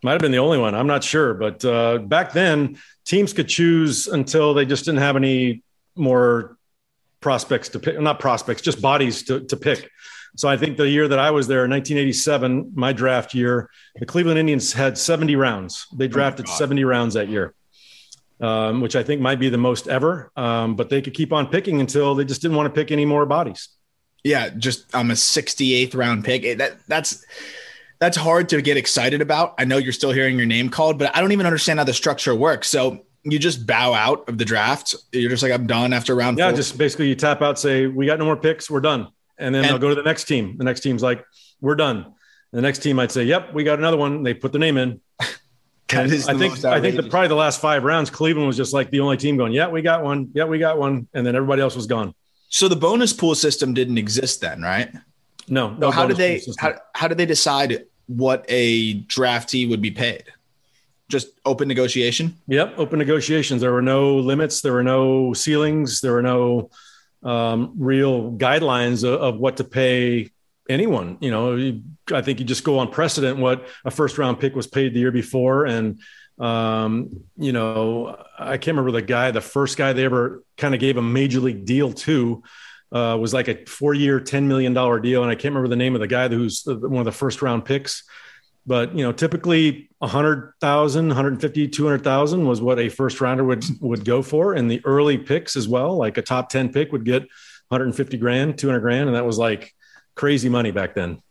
Might 0.04 0.14
have 0.14 0.22
been 0.22 0.32
the 0.32 0.38
only 0.38 0.58
one. 0.58 0.76
I'm 0.76 0.88
not 0.88 1.04
sure. 1.04 1.34
But 1.34 1.66
uh, 1.66 1.98
back 1.98 2.32
then, 2.32 2.78
teams 3.04 3.34
could 3.34 3.50
choose 3.50 4.08
until 4.08 4.54
they 4.54 4.66
just 4.66 4.86
didn't 4.86 5.02
have 5.02 5.16
any 5.16 5.64
more 5.96 6.58
prospects 7.20 7.70
to 7.70 7.80
pick. 7.80 8.00
Not 8.00 8.20
prospects, 8.20 8.62
just 8.62 8.82
bodies 8.82 9.24
to, 9.24 9.42
to 9.42 9.58
pick. 9.58 9.90
So 10.38 10.48
I 10.48 10.58
think 10.58 10.78
the 10.78 10.88
year 10.88 11.08
that 11.08 11.20
I 11.20 11.32
was 11.32 11.48
there, 11.48 11.62
1987, 11.62 12.72
my 12.76 12.94
draft 12.94 13.34
year, 13.34 13.70
the 13.96 14.06
Cleveland 14.06 14.40
Indians 14.40 14.72
had 14.72 14.98
70 14.98 15.36
rounds. 15.36 15.88
They 15.94 16.08
drafted 16.08 16.48
70 16.48 16.84
rounds 16.86 17.16
that 17.16 17.28
year, 17.28 17.56
um, 18.42 18.82
which 18.82 18.96
I 18.96 19.04
think 19.04 19.22
might 19.22 19.40
be 19.40 19.50
the 19.50 19.58
most 19.58 19.88
ever. 19.88 20.32
Um, 20.36 20.76
but 20.76 20.90
they 20.90 21.02
could 21.02 21.14
keep 21.14 21.32
on 21.34 21.48
picking 21.48 21.80
until 21.82 22.16
they 22.16 22.26
just 22.26 22.42
didn't 22.42 22.58
want 22.58 22.74
to 22.74 22.80
pick 22.80 22.92
any 22.92 23.06
more 23.06 23.26
bodies. 23.26 23.70
Yeah, 24.24 24.50
just 24.50 24.86
I'm 24.94 25.12
a 25.12 25.14
68th 25.14 25.96
round 25.96 26.26
pick. 26.26 26.58
That 26.58 26.78
that's 26.88 27.26
that's 28.00 28.18
hard 28.18 28.50
to 28.50 28.62
get 28.62 28.78
excited 28.78 29.22
about. 29.22 29.56
I 29.58 29.66
know 29.66 29.78
you're 29.78 29.94
still 29.94 30.12
hearing 30.12 30.38
your 30.38 30.46
name 30.46 30.70
called, 30.70 30.98
but 31.00 31.16
I 31.16 31.22
don't 31.22 31.32
even 31.32 31.46
understand 31.46 31.80
how 31.80 31.86
the 31.86 31.94
structure 31.94 32.34
works. 32.36 32.68
So 32.70 33.06
you 33.24 33.38
just 33.40 33.66
bow 33.68 33.94
out 33.94 34.28
of 34.30 34.38
the 34.38 34.46
draft. 34.46 34.96
You're 35.12 35.30
just 35.30 35.44
like 35.44 35.52
I'm 35.52 35.68
done 35.68 35.92
after 35.94 36.16
round 36.16 36.38
Yeah, 36.38 36.50
four. 36.50 36.56
just 36.58 36.78
basically 36.78 37.10
you 37.10 37.16
tap 37.16 37.42
out, 37.42 37.60
say, 37.60 37.88
we 37.88 38.06
got 38.06 38.18
no 38.20 38.26
more 38.26 38.38
picks, 38.38 38.70
we're 38.70 38.80
done. 38.80 39.10
And 39.38 39.54
then 39.54 39.64
And- 39.64 39.72
they'll 39.72 39.80
go 39.80 39.90
to 39.90 39.96
the 39.96 40.04
next 40.04 40.24
team. 40.26 40.58
The 40.58 40.64
next 40.64 40.80
team's 40.80 41.04
like, 41.04 41.26
we're 41.60 41.76
done. 41.76 42.14
The 42.54 42.62
next 42.62 42.80
team 42.80 42.96
might 42.96 43.12
say, 43.12 43.24
yep, 43.26 43.54
we 43.54 43.64
got 43.66 43.78
another 43.80 43.98
one. 43.98 44.24
They 44.24 44.34
put 44.34 44.54
the 44.54 44.60
name 44.60 44.78
in. 44.78 45.02
That 45.90 46.12
is 46.12 46.26
the 46.26 46.32
I 46.32 46.38
think 46.38 46.54
I 46.54 46.80
think 46.80 46.94
outrageous. 46.96 47.08
probably 47.10 47.28
the 47.30 47.36
last 47.36 47.62
five 47.62 47.84
rounds, 47.84 48.10
Cleveland 48.10 48.48
was 48.48 48.58
just 48.58 48.74
like 48.74 48.92
the 48.92 49.00
only 49.00 49.18
team 49.18 49.38
going, 49.38 49.54
yeah, 49.54 49.68
we 49.68 49.82
got 49.82 50.04
one. 50.04 50.30
Yeah, 50.34 50.46
we 50.46 50.60
got 50.60 50.78
one. 50.78 51.08
And 51.14 51.26
then 51.26 51.36
everybody 51.36 51.62
else 51.62 51.76
was 51.76 51.88
gone. 51.88 52.14
so 52.50 52.68
the 52.68 52.76
bonus 52.76 53.14
pool 53.14 53.36
system 53.36 53.74
didn't 53.74 53.98
exist 53.98 54.42
then, 54.42 54.62
right? 54.62 54.92
No. 55.48 55.70
So 55.70 55.78
no 55.78 55.92
how 55.92 56.08
did 56.08 56.18
they 56.18 56.42
how, 56.58 56.76
how 56.94 57.08
did 57.08 57.18
they 57.18 57.26
decide 57.26 57.86
what 58.08 58.46
a 58.50 59.02
draftee 59.04 59.70
would 59.70 59.82
be 59.82 59.92
paid? 59.92 60.26
Just 61.10 61.30
open 61.44 61.68
negotiation? 61.68 62.38
Yep, 62.48 62.76
open 62.78 63.00
negotiations. 63.00 63.62
There 63.62 63.72
were 63.72 63.82
no 63.82 64.18
limits. 64.18 64.62
There 64.62 64.74
were 64.74 64.84
no 64.84 65.34
ceilings. 65.34 66.02
There 66.02 66.14
were 66.14 66.22
no 66.22 66.70
um, 67.24 67.74
real 67.78 68.32
guidelines 68.34 69.04
of, 69.04 69.20
of 69.20 69.40
what 69.40 69.58
to 69.58 69.64
pay 69.64 70.30
anyone. 70.70 71.18
You 71.20 71.32
know, 71.32 71.82
I 72.14 72.22
think 72.22 72.40
you 72.40 72.46
just 72.46 72.64
go 72.64 72.80
on 72.80 72.92
precedent 72.92 73.40
what 73.40 73.68
a 73.84 73.92
first 73.92 74.18
round 74.18 74.40
pick 74.40 74.56
was 74.56 74.68
paid 74.68 74.94
the 74.94 75.00
year 75.00 75.12
before, 75.12 75.66
and 75.66 76.00
um, 76.40 77.24
you 77.36 77.52
know, 77.52 78.16
I 78.38 78.58
can't 78.58 78.78
remember 78.78 78.92
the 78.92 79.02
guy. 79.02 79.32
The 79.32 79.42
first 79.42 79.78
guy 79.78 79.92
they 79.94 80.06
ever 80.06 80.44
kind 80.58 80.74
of 80.74 80.80
gave 80.80 80.98
a 80.98 81.02
major 81.02 81.40
league 81.40 81.66
deal 81.66 81.92
to. 81.94 82.44
Uh, 82.92 83.16
was 83.16 83.36
like 83.36 83.48
a 83.48 83.66
four-year, 83.68 84.20
ten 84.20 84.48
million 84.48 84.74
dollar 84.74 85.00
deal, 85.00 85.22
and 85.22 85.32
I 85.32 85.36
can't 85.36 85.54
remember 85.54 85.68
the 85.68 85.76
name 85.76 85.94
of 85.94 86.02
the 86.02 86.08
guy 86.08 86.28
who's 86.28 86.64
one 86.66 86.98
of 86.98 87.06
the 87.06 87.12
first-round 87.12 87.66
picks 87.66 88.04
but 88.66 88.96
you 88.96 89.04
know 89.04 89.12
typically 89.12 89.90
100000 90.00 91.08
150 91.08 91.68
200000 91.68 92.46
was 92.46 92.62
what 92.62 92.80
a 92.80 92.88
first 92.90 93.20
rounder 93.20 93.44
would 93.44 93.64
would 93.82 94.06
go 94.06 94.22
for 94.22 94.54
and 94.54 94.70
the 94.70 94.82
early 94.86 95.18
picks 95.18 95.56
as 95.56 95.68
well 95.68 95.98
like 95.98 96.18
a 96.18 96.22
top 96.22 96.50
10 96.50 96.72
pick 96.72 96.92
would 96.92 97.04
get 97.04 97.24
150 97.70 98.18
grand 98.18 98.58
200 98.58 98.80
grand 98.80 99.08
and 99.08 99.16
that 99.16 99.26
was 99.26 99.38
like 99.38 99.74
crazy 100.16 100.50
money 100.50 100.72
back 100.72 100.94
then 100.96 101.22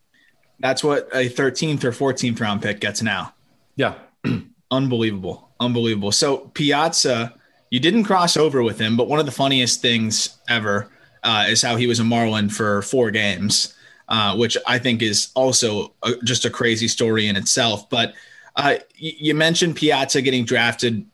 That's 0.60 0.82
what 0.82 1.08
a 1.12 1.28
13th 1.28 1.84
or 1.84 1.92
14th 1.92 2.40
round 2.40 2.62
pick 2.62 2.80
gets 2.80 3.02
now. 3.02 3.34
yeah 3.76 3.94
Unbelievable. 4.70 5.48
Unbelievable. 5.60 6.12
So 6.12 6.38
Piazza, 6.52 7.34
you 7.70 7.80
didn't 7.80 8.04
cross 8.04 8.36
over 8.36 8.62
with 8.62 8.78
him, 8.78 8.96
but 8.96 9.08
one 9.08 9.18
of 9.18 9.24
the 9.26 9.32
funniest 9.32 9.80
things 9.80 10.38
ever 10.48 10.90
uh, 11.22 11.46
is 11.48 11.62
how 11.62 11.76
he 11.76 11.86
was 11.86 12.00
a 12.00 12.04
Marlin 12.04 12.48
for 12.50 12.82
four 12.82 13.10
games, 13.10 13.74
uh, 14.08 14.36
which 14.36 14.56
I 14.66 14.78
think 14.78 15.00
is 15.02 15.30
also 15.34 15.94
a, 16.02 16.12
just 16.22 16.44
a 16.44 16.50
crazy 16.50 16.86
story 16.88 17.26
in 17.28 17.36
itself. 17.36 17.88
But 17.88 18.10
uh, 18.56 18.74
y- 19.00 19.16
you 19.18 19.34
mentioned 19.34 19.76
Piazza 19.76 20.20
getting 20.22 20.44
drafted 20.44 21.06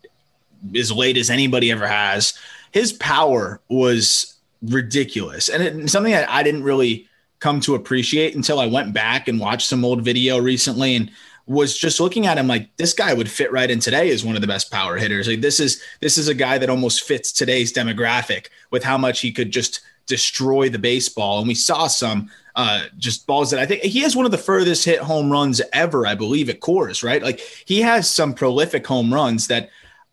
as 0.77 0.91
late 0.91 1.17
as 1.17 1.31
anybody 1.31 1.71
ever 1.71 1.87
has. 1.87 2.35
His 2.73 2.93
power 2.93 3.61
was 3.69 4.35
ridiculous, 4.63 5.49
and 5.49 5.63
it, 5.63 5.91
something 5.91 6.13
that 6.13 6.29
I 6.29 6.43
didn't 6.43 6.65
really 6.65 7.07
come 7.41 7.61
to 7.61 7.75
appreciate 7.75 8.35
until 8.35 8.59
I 8.59 8.67
went 8.67 8.95
back 8.95 9.29
and 9.29 9.41
watched 9.41 9.69
some 9.69 9.85
old 9.85 10.03
video 10.03 10.39
recently 10.39 10.97
and 10.97 11.11
was 11.47 11.77
just 11.77 12.01
looking 12.01 12.27
at 12.27 12.39
him 12.39 12.47
like 12.47 12.75
this 12.77 12.95
guy 12.95 13.13
would 13.13 13.31
fit 13.31 13.53
right 13.53 13.71
in 13.71 13.79
today 13.79 14.11
as 14.11 14.25
one 14.25 14.35
of 14.35 14.41
the 14.41 14.47
best 14.47 14.71
power 14.71 14.97
hitters. 14.97 15.29
Like 15.29 15.43
this 15.43 15.61
is 15.61 15.83
this 16.01 16.17
is 16.17 16.29
a 16.29 16.35
guy 16.35 16.59
that 16.59 16.71
almost 16.71 17.03
fits 17.03 17.33
today's 17.33 17.73
demographic 17.73 18.47
with 18.71 18.83
how 18.83 18.97
much 18.97 19.21
he 19.21 19.31
could 19.31 19.51
just 19.51 19.81
destroy 20.07 20.69
the 20.69 20.79
baseball. 20.79 21.39
And 21.39 21.49
we 21.49 21.55
saw 21.55 21.87
some 21.87 22.31
uh, 22.57 22.85
just 22.99 23.27
balls 23.27 23.51
that 23.51 23.61
I 23.61 23.67
think 23.67 23.83
he 23.83 24.01
has 24.01 24.17
one 24.17 24.27
of 24.27 24.33
the 24.33 24.39
furthest 24.39 24.85
hit 24.85 25.01
home 25.01 25.31
runs 25.31 25.61
ever, 25.73 26.07
I 26.07 26.15
believe, 26.15 26.49
at 26.49 26.61
Coors, 26.61 27.03
right? 27.03 27.23
Like 27.23 27.41
he 27.67 27.81
has 27.83 28.11
some 28.11 28.35
prolific 28.35 28.87
home 28.87 29.13
runs 29.13 29.49
that 29.49 29.71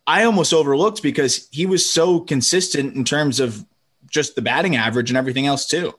I 0.07 0.23
almost 0.23 0.53
overlooked 0.53 1.03
because 1.03 1.47
he 1.51 1.65
was 1.65 1.89
so 1.89 2.19
consistent 2.19 2.95
in 2.95 3.03
terms 3.03 3.39
of 3.39 3.65
just 4.09 4.35
the 4.35 4.41
batting 4.41 4.75
average 4.75 5.09
and 5.09 5.17
everything 5.17 5.45
else 5.45 5.65
too. 5.65 5.93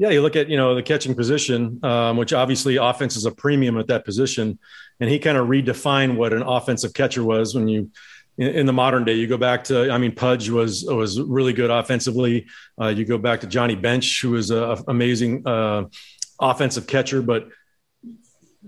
Yeah, 0.00 0.08
you 0.08 0.22
look 0.22 0.34
at 0.34 0.48
you 0.48 0.56
know 0.56 0.74
the 0.74 0.82
catching 0.82 1.14
position, 1.14 1.78
um, 1.82 2.16
which 2.16 2.32
obviously 2.32 2.76
offense 2.76 3.16
is 3.16 3.26
a 3.26 3.30
premium 3.30 3.76
at 3.76 3.88
that 3.88 4.06
position, 4.06 4.58
and 4.98 5.10
he 5.10 5.18
kind 5.18 5.36
of 5.36 5.46
redefined 5.46 6.16
what 6.16 6.32
an 6.32 6.40
offensive 6.40 6.94
catcher 6.94 7.22
was 7.22 7.54
when 7.54 7.68
you 7.68 7.90
in, 8.38 8.64
the 8.64 8.72
modern 8.72 9.04
day. 9.04 9.12
You 9.12 9.26
go 9.26 9.36
back 9.36 9.64
to, 9.64 9.90
I 9.90 9.98
mean, 9.98 10.12
Pudge 10.12 10.48
was 10.48 10.86
was 10.86 11.20
really 11.20 11.52
good 11.52 11.68
offensively. 11.70 12.46
Uh, 12.80 12.86
you 12.86 13.04
go 13.04 13.18
back 13.18 13.42
to 13.42 13.46
Johnny 13.46 13.76
Bench, 13.76 14.22
who 14.22 14.30
was 14.30 14.50
an 14.50 14.82
amazing 14.88 15.46
uh, 15.46 15.84
offensive 16.40 16.86
catcher, 16.86 17.20
but 17.20 17.48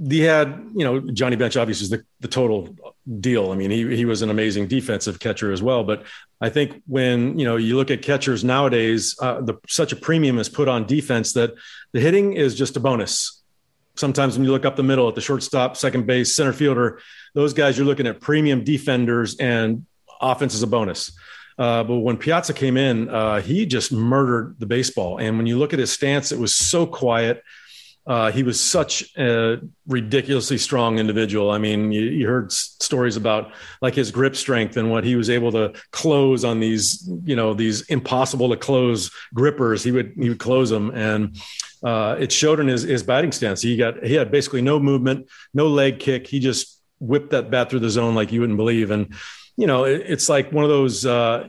he 0.08 0.20
had, 0.20 0.70
you 0.74 0.84
know, 0.84 1.00
Johnny 1.00 1.36
Bench 1.36 1.56
obviously 1.56 1.84
is 1.84 1.90
the, 1.90 2.04
the 2.20 2.28
total 2.28 2.74
deal. 3.20 3.52
I 3.52 3.56
mean, 3.56 3.70
he, 3.70 3.94
he 3.94 4.04
was 4.04 4.22
an 4.22 4.30
amazing 4.30 4.68
defensive 4.68 5.18
catcher 5.20 5.52
as 5.52 5.62
well. 5.62 5.84
But 5.84 6.04
I 6.40 6.48
think 6.48 6.82
when, 6.86 7.38
you 7.38 7.44
know, 7.44 7.56
you 7.56 7.76
look 7.76 7.90
at 7.90 8.00
catchers 8.00 8.42
nowadays, 8.42 9.14
uh, 9.20 9.40
the, 9.42 9.54
such 9.68 9.92
a 9.92 9.96
premium 9.96 10.38
is 10.38 10.48
put 10.48 10.68
on 10.68 10.86
defense 10.86 11.34
that 11.34 11.54
the 11.92 12.00
hitting 12.00 12.32
is 12.32 12.54
just 12.54 12.76
a 12.76 12.80
bonus. 12.80 13.42
Sometimes 13.96 14.36
when 14.36 14.46
you 14.46 14.52
look 14.52 14.64
up 14.64 14.76
the 14.76 14.82
middle 14.82 15.08
at 15.08 15.14
the 15.14 15.20
shortstop, 15.20 15.76
second 15.76 16.06
base, 16.06 16.34
center 16.34 16.54
fielder, 16.54 17.00
those 17.34 17.52
guys, 17.52 17.76
you're 17.76 17.86
looking 17.86 18.06
at 18.06 18.20
premium 18.20 18.64
defenders 18.64 19.36
and 19.36 19.84
offense 20.22 20.54
is 20.54 20.62
a 20.62 20.66
bonus. 20.66 21.12
Uh, 21.58 21.84
but 21.84 21.98
when 21.98 22.16
Piazza 22.16 22.54
came 22.54 22.78
in, 22.78 23.10
uh, 23.10 23.42
he 23.42 23.66
just 23.66 23.92
murdered 23.92 24.56
the 24.58 24.64
baseball. 24.64 25.18
And 25.18 25.36
when 25.36 25.46
you 25.46 25.58
look 25.58 25.74
at 25.74 25.78
his 25.78 25.92
stance, 25.92 26.32
it 26.32 26.38
was 26.38 26.54
so 26.54 26.86
quiet. 26.86 27.42
Uh, 28.04 28.32
he 28.32 28.42
was 28.42 28.60
such 28.60 29.16
a 29.16 29.60
ridiculously 29.86 30.58
strong 30.58 30.98
individual. 30.98 31.52
I 31.52 31.58
mean, 31.58 31.92
you, 31.92 32.02
you, 32.02 32.26
heard 32.26 32.50
stories 32.50 33.16
about 33.16 33.52
like 33.80 33.94
his 33.94 34.10
grip 34.10 34.34
strength 34.34 34.76
and 34.76 34.90
what 34.90 35.04
he 35.04 35.14
was 35.14 35.30
able 35.30 35.52
to 35.52 35.72
close 35.92 36.44
on 36.44 36.58
these, 36.58 37.08
you 37.24 37.36
know, 37.36 37.54
these 37.54 37.82
impossible 37.82 38.48
to 38.50 38.56
close 38.56 39.12
grippers. 39.34 39.84
He 39.84 39.92
would 39.92 40.14
he 40.18 40.28
would 40.30 40.40
close 40.40 40.68
them, 40.68 40.90
and 40.90 41.40
uh, 41.84 42.16
it 42.18 42.32
showed 42.32 42.58
in 42.58 42.66
his 42.66 42.82
his 42.82 43.04
batting 43.04 43.30
stance. 43.30 43.62
He 43.62 43.76
got 43.76 44.02
he 44.04 44.14
had 44.14 44.32
basically 44.32 44.62
no 44.62 44.80
movement, 44.80 45.28
no 45.54 45.68
leg 45.68 46.00
kick. 46.00 46.26
He 46.26 46.40
just 46.40 46.80
whipped 46.98 47.30
that 47.30 47.52
bat 47.52 47.70
through 47.70 47.80
the 47.80 47.90
zone 47.90 48.16
like 48.16 48.32
you 48.32 48.40
wouldn't 48.40 48.56
believe. 48.58 48.90
And 48.90 49.14
you 49.56 49.68
know, 49.68 49.84
it, 49.84 50.02
it's 50.06 50.28
like 50.28 50.52
one 50.52 50.64
of 50.64 50.70
those. 50.70 51.06
Uh, 51.06 51.48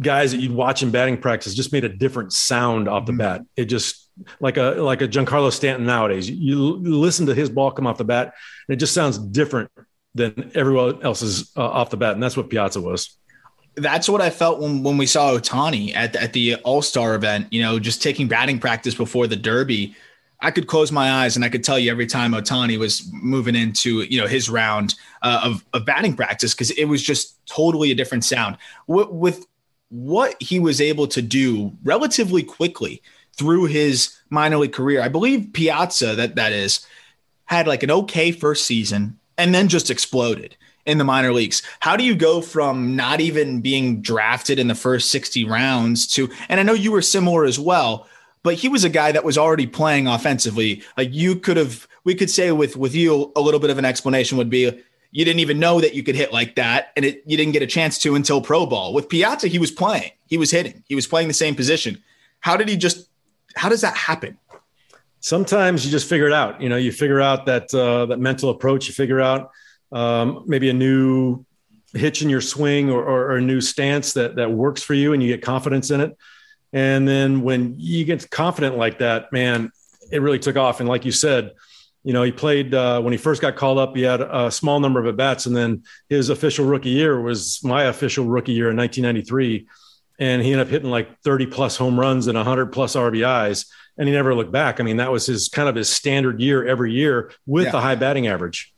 guys 0.00 0.32
that 0.32 0.40
you'd 0.40 0.52
watch 0.52 0.82
in 0.82 0.90
batting 0.90 1.16
practice 1.16 1.54
just 1.54 1.72
made 1.72 1.84
a 1.84 1.88
different 1.88 2.32
sound 2.32 2.88
off 2.88 3.06
the 3.06 3.12
mm-hmm. 3.12 3.18
bat. 3.18 3.42
It 3.56 3.66
just 3.66 4.07
like 4.40 4.56
a 4.56 4.76
like 4.78 5.02
a 5.02 5.08
Giancarlo 5.08 5.52
Stanton 5.52 5.86
nowadays. 5.86 6.30
You, 6.30 6.56
listen 6.56 7.26
to 7.26 7.34
his 7.34 7.50
ball 7.50 7.70
come 7.70 7.86
off 7.86 7.98
the 7.98 8.04
bat, 8.04 8.34
and 8.68 8.74
it 8.74 8.76
just 8.76 8.94
sounds 8.94 9.18
different 9.18 9.70
than 10.14 10.50
everyone 10.54 11.02
else's 11.02 11.50
uh, 11.56 11.64
off 11.64 11.90
the 11.90 11.96
bat, 11.96 12.14
and 12.14 12.22
that's 12.22 12.36
what 12.36 12.50
Piazza 12.50 12.80
was. 12.80 13.16
That's 13.76 14.08
what 14.08 14.20
I 14.20 14.30
felt 14.30 14.60
when, 14.60 14.82
when 14.82 14.96
we 14.96 15.06
saw 15.06 15.32
Ohtani 15.32 15.94
at 15.94 16.16
at 16.16 16.32
the 16.32 16.56
All 16.56 16.82
Star 16.82 17.14
event. 17.14 17.52
You 17.52 17.62
know, 17.62 17.78
just 17.78 18.02
taking 18.02 18.28
batting 18.28 18.58
practice 18.58 18.94
before 18.94 19.26
the 19.26 19.36
Derby. 19.36 19.94
I 20.40 20.52
could 20.52 20.68
close 20.68 20.92
my 20.92 21.10
eyes 21.24 21.34
and 21.34 21.44
I 21.44 21.48
could 21.48 21.64
tell 21.64 21.80
you 21.80 21.90
every 21.90 22.06
time 22.06 22.30
Ohtani 22.30 22.78
was 22.78 23.10
moving 23.12 23.56
into 23.56 24.02
you 24.02 24.20
know 24.20 24.28
his 24.28 24.48
round 24.48 24.94
uh, 25.20 25.40
of, 25.42 25.64
of 25.72 25.84
batting 25.84 26.14
practice 26.14 26.54
because 26.54 26.70
it 26.70 26.84
was 26.84 27.02
just 27.02 27.44
totally 27.46 27.90
a 27.90 27.94
different 27.96 28.24
sound. 28.24 28.56
with 28.86 29.44
what 29.90 30.40
he 30.40 30.58
was 30.60 30.80
able 30.80 31.06
to 31.08 31.22
do 31.22 31.72
relatively 31.82 32.42
quickly 32.42 33.02
through 33.38 33.66
his 33.66 34.18
minor 34.30 34.58
league 34.58 34.72
career. 34.72 35.00
I 35.00 35.08
believe 35.08 35.52
Piazza, 35.52 36.14
that 36.16 36.34
that 36.34 36.52
is, 36.52 36.86
had 37.46 37.66
like 37.66 37.82
an 37.82 37.90
okay 37.90 38.32
first 38.32 38.66
season 38.66 39.18
and 39.38 39.54
then 39.54 39.68
just 39.68 39.90
exploded 39.90 40.56
in 40.84 40.98
the 40.98 41.04
minor 41.04 41.32
leagues. 41.32 41.62
How 41.80 41.96
do 41.96 42.04
you 42.04 42.14
go 42.14 42.40
from 42.40 42.96
not 42.96 43.20
even 43.20 43.60
being 43.60 44.00
drafted 44.00 44.58
in 44.58 44.68
the 44.68 44.74
first 44.74 45.10
60 45.10 45.44
rounds 45.44 46.06
to, 46.08 46.30
and 46.48 46.58
I 46.58 46.62
know 46.62 46.72
you 46.72 46.92
were 46.92 47.02
similar 47.02 47.44
as 47.44 47.58
well, 47.58 48.06
but 48.42 48.54
he 48.54 48.68
was 48.68 48.84
a 48.84 48.88
guy 48.88 49.12
that 49.12 49.24
was 49.24 49.38
already 49.38 49.66
playing 49.66 50.08
offensively. 50.08 50.82
Like 50.96 51.12
you 51.12 51.36
could 51.36 51.56
have, 51.56 51.86
we 52.04 52.14
could 52.14 52.30
say 52.30 52.50
with 52.52 52.76
with 52.76 52.94
you, 52.94 53.32
a 53.36 53.40
little 53.40 53.60
bit 53.60 53.70
of 53.70 53.78
an 53.78 53.84
explanation 53.84 54.38
would 54.38 54.50
be 54.50 54.82
you 55.10 55.24
didn't 55.24 55.40
even 55.40 55.58
know 55.58 55.80
that 55.80 55.94
you 55.94 56.02
could 56.02 56.14
hit 56.14 56.32
like 56.32 56.54
that, 56.56 56.92
and 56.96 57.04
it 57.04 57.22
you 57.26 57.36
didn't 57.36 57.52
get 57.52 57.62
a 57.62 57.66
chance 57.66 57.98
to 57.98 58.14
until 58.14 58.40
pro 58.40 58.66
ball. 58.66 58.94
With 58.94 59.08
Piazza, 59.08 59.48
he 59.48 59.58
was 59.58 59.70
playing, 59.70 60.12
he 60.26 60.38
was 60.38 60.50
hitting, 60.50 60.82
he 60.86 60.94
was 60.94 61.06
playing 61.06 61.28
the 61.28 61.34
same 61.34 61.54
position. 61.54 62.02
How 62.40 62.56
did 62.56 62.68
he 62.68 62.76
just 62.76 63.07
how 63.58 63.68
does 63.68 63.80
that 63.80 63.96
happen? 63.96 64.38
Sometimes 65.20 65.84
you 65.84 65.90
just 65.90 66.08
figure 66.08 66.26
it 66.26 66.32
out. 66.32 66.60
You 66.60 66.68
know, 66.68 66.76
you 66.76 66.92
figure 66.92 67.20
out 67.20 67.46
that 67.46 67.74
uh, 67.74 68.06
that 68.06 68.20
mental 68.20 68.50
approach. 68.50 68.86
You 68.86 68.94
figure 68.94 69.20
out 69.20 69.50
um, 69.92 70.44
maybe 70.46 70.70
a 70.70 70.72
new 70.72 71.44
hitch 71.94 72.22
in 72.22 72.28
your 72.28 72.42
swing 72.42 72.90
or, 72.90 73.02
or, 73.02 73.32
or, 73.32 73.36
a 73.36 73.40
new 73.40 73.60
stance 73.62 74.12
that 74.12 74.36
that 74.36 74.52
works 74.52 74.82
for 74.82 74.94
you, 74.94 75.12
and 75.12 75.22
you 75.22 75.28
get 75.28 75.42
confidence 75.42 75.90
in 75.90 76.00
it. 76.00 76.16
And 76.72 77.08
then 77.08 77.42
when 77.42 77.74
you 77.78 78.04
get 78.04 78.30
confident 78.30 78.76
like 78.76 78.98
that, 78.98 79.32
man, 79.32 79.72
it 80.12 80.20
really 80.20 80.38
took 80.38 80.56
off. 80.56 80.80
And 80.80 80.88
like 80.88 81.04
you 81.04 81.12
said, 81.12 81.52
you 82.04 82.12
know, 82.12 82.22
he 82.22 82.30
played 82.30 82.74
uh, 82.74 83.00
when 83.00 83.12
he 83.12 83.16
first 83.16 83.40
got 83.40 83.56
called 83.56 83.78
up. 83.78 83.96
He 83.96 84.02
had 84.02 84.20
a 84.20 84.50
small 84.50 84.78
number 84.78 85.00
of 85.00 85.06
at 85.06 85.16
bats, 85.16 85.46
and 85.46 85.56
then 85.56 85.82
his 86.08 86.30
official 86.30 86.64
rookie 86.64 86.90
year 86.90 87.20
was 87.20 87.64
my 87.64 87.84
official 87.84 88.26
rookie 88.26 88.52
year 88.52 88.70
in 88.70 88.76
1993 88.76 89.66
and 90.18 90.42
he 90.42 90.52
ended 90.52 90.66
up 90.66 90.70
hitting 90.70 90.90
like 90.90 91.20
30 91.20 91.46
plus 91.46 91.76
home 91.76 91.98
runs 91.98 92.26
and 92.26 92.36
100 92.36 92.66
plus 92.66 92.96
RBIs, 92.96 93.66
and 93.96 94.08
he 94.08 94.14
never 94.14 94.34
looked 94.34 94.52
back. 94.52 94.80
I 94.80 94.82
mean, 94.82 94.96
that 94.98 95.12
was 95.12 95.26
his 95.26 95.48
kind 95.48 95.68
of 95.68 95.74
his 95.74 95.88
standard 95.88 96.40
year 96.40 96.66
every 96.66 96.92
year 96.92 97.32
with 97.46 97.66
yeah. 97.66 97.76
a 97.76 97.80
high 97.80 97.94
batting 97.94 98.26
average. 98.26 98.72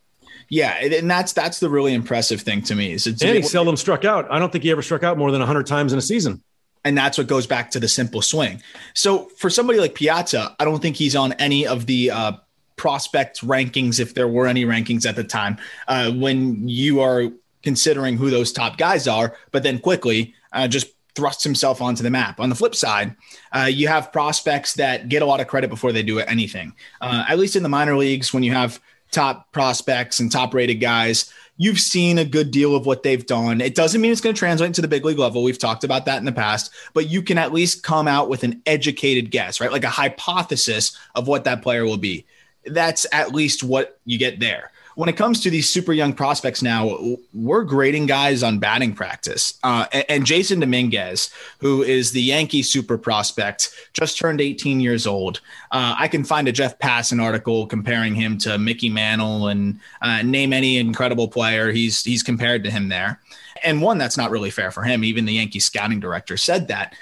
Yeah, 0.48 0.72
and 0.72 1.08
that's 1.08 1.32
that's 1.32 1.60
the 1.60 1.70
really 1.70 1.94
impressive 1.94 2.40
thing 2.40 2.62
to 2.62 2.74
me. 2.74 2.92
Is 2.92 3.06
and 3.06 3.36
he 3.36 3.42
seldom 3.42 3.76
struck 3.76 4.04
out. 4.04 4.30
I 4.30 4.40
don't 4.40 4.50
think 4.50 4.64
he 4.64 4.70
ever 4.72 4.82
struck 4.82 5.04
out 5.04 5.16
more 5.16 5.30
than 5.30 5.40
100 5.40 5.66
times 5.66 5.92
in 5.92 5.98
a 5.98 6.02
season. 6.02 6.42
And 6.84 6.96
that's 6.96 7.18
what 7.18 7.26
goes 7.26 7.46
back 7.46 7.70
to 7.72 7.80
the 7.80 7.88
simple 7.88 8.22
swing. 8.22 8.62
So 8.94 9.26
for 9.36 9.50
somebody 9.50 9.78
like 9.78 9.94
Piazza, 9.94 10.56
I 10.58 10.64
don't 10.64 10.80
think 10.80 10.96
he's 10.96 11.14
on 11.14 11.34
any 11.34 11.66
of 11.66 11.84
the 11.86 12.10
uh, 12.10 12.32
prospect 12.76 13.42
rankings, 13.42 14.00
if 14.00 14.14
there 14.14 14.26
were 14.26 14.46
any 14.46 14.64
rankings 14.64 15.06
at 15.06 15.14
the 15.14 15.22
time, 15.22 15.58
uh, 15.88 16.10
when 16.10 16.66
you 16.66 17.00
are 17.00 17.30
considering 17.62 18.16
who 18.16 18.30
those 18.30 18.50
top 18.50 18.78
guys 18.78 19.06
are. 19.06 19.36
But 19.52 19.62
then 19.62 19.78
quickly, 19.78 20.34
uh, 20.52 20.68
just 20.68 20.88
thrusts 21.14 21.44
himself 21.44 21.80
onto 21.80 22.02
the 22.02 22.10
map. 22.10 22.40
On 22.40 22.48
the 22.48 22.54
flip 22.54 22.74
side, 22.74 23.14
uh, 23.52 23.68
you 23.70 23.88
have 23.88 24.12
prospects 24.12 24.74
that 24.74 25.08
get 25.08 25.22
a 25.22 25.26
lot 25.26 25.40
of 25.40 25.46
credit 25.46 25.70
before 25.70 25.92
they 25.92 26.02
do 26.02 26.18
anything. 26.20 26.72
Uh, 27.00 27.24
at 27.28 27.38
least 27.38 27.56
in 27.56 27.62
the 27.62 27.68
minor 27.68 27.96
leagues, 27.96 28.32
when 28.32 28.42
you 28.42 28.52
have 28.52 28.80
top 29.10 29.50
prospects 29.52 30.20
and 30.20 30.30
top 30.30 30.54
rated 30.54 30.80
guys, 30.80 31.32
you've 31.56 31.80
seen 31.80 32.18
a 32.18 32.24
good 32.24 32.50
deal 32.50 32.74
of 32.74 32.86
what 32.86 33.02
they've 33.02 33.26
done. 33.26 33.60
It 33.60 33.74
doesn't 33.74 34.00
mean 34.00 34.12
it's 34.12 34.20
going 34.20 34.34
to 34.34 34.38
translate 34.38 34.68
into 34.68 34.80
the 34.80 34.88
big 34.88 35.04
league 35.04 35.18
level. 35.18 35.42
We've 35.42 35.58
talked 35.58 35.84
about 35.84 36.06
that 36.06 36.18
in 36.18 36.24
the 36.24 36.32
past, 36.32 36.72
but 36.94 37.10
you 37.10 37.22
can 37.22 37.38
at 37.38 37.52
least 37.52 37.82
come 37.82 38.08
out 38.08 38.28
with 38.28 38.44
an 38.44 38.62
educated 38.66 39.30
guess, 39.30 39.60
right? 39.60 39.72
Like 39.72 39.84
a 39.84 39.90
hypothesis 39.90 40.96
of 41.14 41.28
what 41.28 41.44
that 41.44 41.62
player 41.62 41.84
will 41.84 41.98
be. 41.98 42.24
That's 42.66 43.06
at 43.12 43.34
least 43.34 43.62
what 43.62 43.98
you 44.04 44.18
get 44.18 44.40
there 44.40 44.70
when 45.00 45.08
it 45.08 45.16
comes 45.16 45.40
to 45.40 45.48
these 45.48 45.66
super 45.66 45.94
young 45.94 46.12
prospects 46.12 46.60
now, 46.60 47.16
we're 47.32 47.64
grading 47.64 48.04
guys 48.04 48.42
on 48.42 48.58
batting 48.58 48.92
practice. 48.92 49.58
Uh, 49.62 49.86
and, 49.94 50.04
and, 50.10 50.24
Jasson 50.26 50.60
Dominguez, 50.60 51.30
who 51.58 51.82
is 51.82 52.12
the 52.12 52.20
Yankee 52.20 52.62
super 52.62 52.98
prospect, 52.98 53.70
just 53.94 54.18
turned 54.18 54.42
18 54.42 54.78
years 54.78 55.06
old. 55.06 55.40
Uh, 55.70 55.94
I 55.98 56.06
can 56.06 56.22
find 56.22 56.48
a 56.48 56.52
Jeff 56.52 56.78
Passan 56.78 57.18
article 57.18 57.66
comparing 57.66 58.14
him 58.14 58.36
to 58.40 58.58
Mickey 58.58 58.90
Mantle 58.90 59.48
and 59.48 59.80
uh, 60.02 60.20
name 60.20 60.52
any 60.52 60.76
incredible 60.76 61.28
player. 61.28 61.72
He's 61.72 62.04
he's 62.04 62.22
compared 62.22 62.62
to 62.64 62.70
him 62.70 62.90
there. 62.90 63.20
And 63.64 63.80
one 63.80 63.96
that's 63.96 64.18
not 64.18 64.30
really 64.30 64.50
fair 64.50 64.70
for 64.70 64.82
him. 64.82 65.02
Even 65.02 65.24
the 65.24 65.32
Yankee 65.32 65.60
scouting 65.60 66.00
director 66.00 66.36
said 66.36 66.68
that 66.68 66.94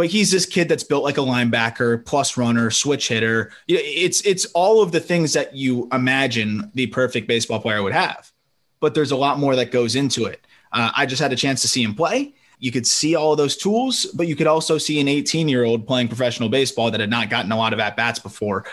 but 0.00 0.08
he's 0.08 0.30
this 0.30 0.46
kid 0.46 0.66
that's 0.66 0.82
built 0.82 1.04
like 1.04 1.18
a 1.18 1.20
linebacker, 1.20 2.02
plus 2.06 2.38
runner, 2.38 2.70
switch 2.70 3.08
hitter. 3.08 3.52
It's 3.68 4.22
it's 4.22 4.46
all 4.54 4.80
of 4.80 4.92
the 4.92 4.98
things 4.98 5.34
that 5.34 5.54
you 5.54 5.90
imagine 5.92 6.70
the 6.74 6.86
perfect 6.86 7.28
baseball 7.28 7.60
player 7.60 7.82
would 7.82 7.92
have. 7.92 8.32
But 8.80 8.94
there's 8.94 9.10
a 9.10 9.16
lot 9.16 9.38
more 9.38 9.54
that 9.56 9.72
goes 9.72 9.96
into 9.96 10.24
it. 10.24 10.40
Uh, 10.72 10.90
I 10.96 11.04
just 11.04 11.20
had 11.20 11.34
a 11.34 11.36
chance 11.36 11.60
to 11.60 11.68
see 11.68 11.82
him 11.82 11.94
play. 11.94 12.32
You 12.60 12.72
could 12.72 12.86
see 12.86 13.14
all 13.14 13.32
of 13.32 13.36
those 13.36 13.58
tools, 13.58 14.06
but 14.14 14.26
you 14.26 14.36
could 14.36 14.46
also 14.46 14.78
see 14.78 15.00
an 15.00 15.06
18 15.06 15.50
year 15.50 15.64
old 15.64 15.86
playing 15.86 16.08
professional 16.08 16.48
baseball 16.48 16.90
that 16.90 17.00
had 17.00 17.10
not 17.10 17.28
gotten 17.28 17.52
a 17.52 17.58
lot 17.58 17.74
of 17.74 17.78
at 17.78 17.94
bats 17.94 18.18
before. 18.18 18.64